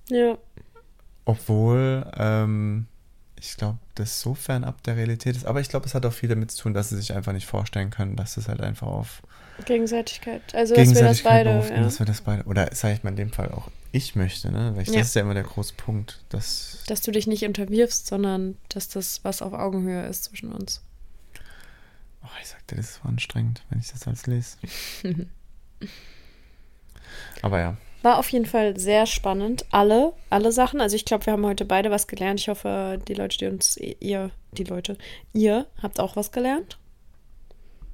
Ja. 0.09 0.39
Obwohl, 1.25 2.09
ähm, 2.17 2.87
ich 3.41 3.57
glaube, 3.57 3.79
das 3.95 4.21
so 4.21 4.35
fernab 4.35 4.83
der 4.83 4.97
Realität 4.97 5.37
ist. 5.37 5.47
Aber 5.47 5.61
ich 5.61 5.69
glaube, 5.69 5.87
es 5.87 5.95
hat 5.95 6.05
auch 6.07 6.13
viel 6.13 6.29
damit 6.29 6.51
zu 6.51 6.63
tun, 6.63 6.75
dass 6.75 6.91
sie 6.91 6.97
sich 6.97 7.15
einfach 7.15 7.33
nicht 7.33 7.47
vorstellen 7.47 7.91
können, 7.91 8.17
dass 8.17 8.37
es 8.37 8.49
halt 8.49 8.61
einfach 8.61 8.87
auf 8.87 9.23
Gegenseitigkeit. 9.65 10.43
Also, 10.55 10.75
dass 10.75 10.95
wir 10.95 11.03
das 11.03 11.23
beide. 11.23 11.51
Ja. 11.51 11.83
Dass 11.83 11.99
wir 11.99 12.07
das 12.07 12.21
beide. 12.23 12.45
Oder 12.45 12.75
sage 12.75 12.95
ich 12.95 13.03
mal 13.03 13.11
in 13.11 13.17
dem 13.17 13.33
Fall 13.33 13.51
auch 13.53 13.69
ich 13.93 14.15
möchte, 14.15 14.53
ne? 14.53 14.73
Weil 14.75 14.83
ich, 14.83 14.89
ja. 14.89 14.99
das 14.99 15.09
ist 15.09 15.15
ja 15.15 15.23
immer 15.23 15.35
der 15.35 15.43
große 15.43 15.75
Punkt. 15.75 16.21
Dass, 16.29 16.85
dass 16.87 17.01
du 17.01 17.11
dich 17.11 17.27
nicht 17.27 17.45
unterwirfst, 17.45 18.07
sondern 18.07 18.57
dass 18.69 18.89
das 18.89 19.25
was 19.25 19.43
auf 19.43 19.53
Augenhöhe 19.53 20.07
ist 20.07 20.25
zwischen 20.25 20.53
uns. 20.53 20.83
Oh, 22.23 22.29
ich 22.41 22.49
sagte, 22.49 22.77
das 22.77 22.91
ist 22.91 23.01
so 23.03 23.09
anstrengend, 23.09 23.63
wenn 23.71 23.81
ich 23.81 23.91
das 23.91 24.07
alles 24.07 24.27
lese. 24.27 24.59
Aber 27.43 27.59
ja. 27.59 27.77
War 28.03 28.19
auf 28.19 28.31
jeden 28.31 28.47
Fall 28.47 28.79
sehr 28.79 29.07
spannend. 29.07 29.65
Alle, 29.71 30.13
alle 30.31 30.53
Sachen. 30.53 30.81
Also 30.81 30.97
ich 30.97 31.05
glaube, 31.05 31.27
wir 31.27 31.35
haben 31.35 31.45
heute 31.45 31.65
beide 31.65 31.91
was 31.91 32.07
gelernt. 32.07 32.41
Ich 32.41 32.49
hoffe, 32.49 32.99
die 33.09 33.15
Leute, 33.15 33.39
die 33.39 33.47
uns, 33.47 33.77
ihr, 33.77 34.31
die 34.53 34.65
Leute, 34.65 34.97
ihr 35.33 35.67
habt 35.83 36.01
auch 36.01 36.17
was 36.17 36.33
gelernt. 36.33 36.79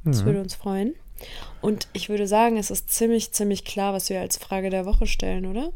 Das 0.05 0.23
mhm. 0.23 0.27
würde 0.27 0.41
uns 0.43 0.55
freuen. 0.55 0.95
Und 1.61 1.89
ich 1.93 2.09
würde 2.09 2.27
sagen, 2.27 2.57
es 2.57 2.71
ist 2.71 2.91
ziemlich, 2.91 3.33
ziemlich 3.33 3.65
klar, 3.65 3.93
was 3.93 4.11
wir 4.11 4.21
als 4.21 4.37
Frage 4.37 4.71
der 4.71 4.85
Woche 4.85 5.07
stellen, 5.07 5.47
oder? 5.47 5.73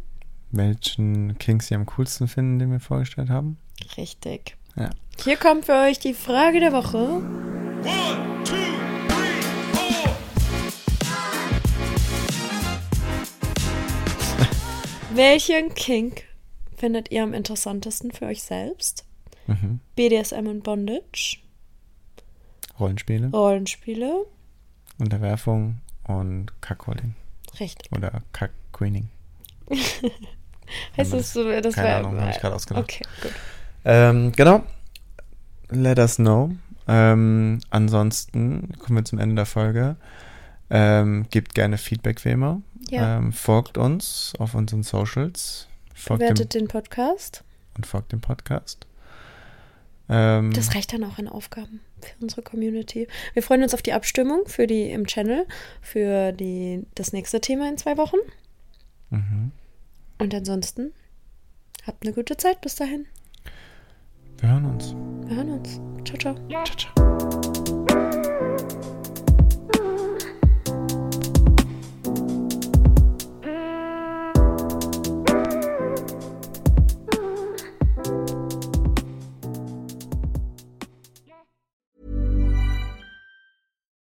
Welchen 0.52 1.38
King 1.38 1.60
Sie 1.60 1.74
am 1.74 1.86
coolsten 1.86 2.28
finden, 2.28 2.58
den 2.58 2.70
wir 2.70 2.80
vorgestellt 2.80 3.30
haben? 3.30 3.56
Richtig. 3.96 4.56
Ja. 4.76 4.90
Hier 5.24 5.36
kommt 5.36 5.66
für 5.66 5.74
euch 5.74 5.98
die 5.98 6.14
Frage 6.14 6.60
der 6.60 6.72
Woche. 6.72 6.98
One, 6.98 8.44
two, 8.44 8.69
Welchen 15.14 15.74
Kink 15.74 16.22
findet 16.76 17.10
ihr 17.10 17.24
am 17.24 17.34
interessantesten 17.34 18.12
für 18.12 18.26
euch 18.26 18.42
selbst? 18.42 19.04
Mhm. 19.48 19.80
BDSM 19.96 20.46
und 20.46 20.62
Bondage. 20.62 21.38
Rollenspiele. 22.78 23.30
Rollenspiele. 23.30 24.24
Unterwerfung 24.98 25.80
und 26.04 26.52
Cuckolding. 26.60 27.14
Richtig. 27.58 27.90
Oder 27.92 28.22
Cuckweening. 28.32 29.08
heißt 30.96 31.12
das 31.12 31.32
so? 31.32 31.44
Das 31.60 31.74
Keine 31.74 31.88
war, 31.88 31.96
Ahnung, 31.96 32.20
habe 32.20 32.30
ich 32.30 32.38
gerade 32.38 32.54
ausgedacht. 32.54 32.84
Okay, 32.84 33.04
gut. 33.22 33.32
Ähm, 33.84 34.32
genau. 34.32 34.62
Let 35.70 35.98
us 35.98 36.16
know. 36.16 36.50
Ähm, 36.86 37.60
ansonsten 37.70 38.72
kommen 38.78 38.98
wir 38.98 39.04
zum 39.04 39.18
Ende 39.18 39.34
der 39.34 39.46
Folge. 39.46 39.96
Ähm, 40.70 41.26
gebt 41.30 41.54
gerne 41.54 41.78
Feedback 41.78 42.24
wie 42.24 42.30
immer. 42.30 42.62
Ja. 42.88 43.18
Ähm, 43.18 43.32
folgt 43.32 43.76
uns 43.76 44.32
auf 44.38 44.54
unseren 44.54 44.82
Socials. 44.82 45.68
Folgt 45.94 46.20
Bewertet 46.20 46.54
dem, 46.54 46.62
den 46.62 46.68
Podcast. 46.68 47.44
Und 47.76 47.86
folgt 47.86 48.12
dem 48.12 48.20
Podcast. 48.20 48.86
Ähm, 50.08 50.52
das 50.52 50.74
reicht 50.74 50.92
dann 50.92 51.04
auch 51.04 51.18
an 51.18 51.28
Aufgaben 51.28 51.80
für 52.00 52.14
unsere 52.20 52.42
Community. 52.42 53.06
Wir 53.34 53.42
freuen 53.42 53.62
uns 53.62 53.74
auf 53.74 53.82
die 53.82 53.92
Abstimmung 53.92 54.42
für 54.46 54.66
die 54.66 54.90
im 54.90 55.06
Channel 55.06 55.46
für 55.80 56.32
die, 56.32 56.84
das 56.96 57.12
nächste 57.12 57.40
Thema 57.40 57.68
in 57.68 57.78
zwei 57.78 57.96
Wochen. 57.96 58.16
Mhm. 59.10 59.52
Und 60.18 60.34
ansonsten 60.34 60.92
habt 61.86 62.04
eine 62.04 62.12
gute 62.12 62.36
Zeit 62.36 62.60
bis 62.60 62.74
dahin. 62.74 63.06
Wir 64.38 64.50
hören 64.50 64.64
uns. 64.64 64.94
Wir 65.28 65.36
hören 65.36 65.50
uns. 65.50 65.80
Ciao, 66.04 66.18
ciao. 66.18 66.34
Ciao, 66.48 66.76
ciao. 66.76 67.19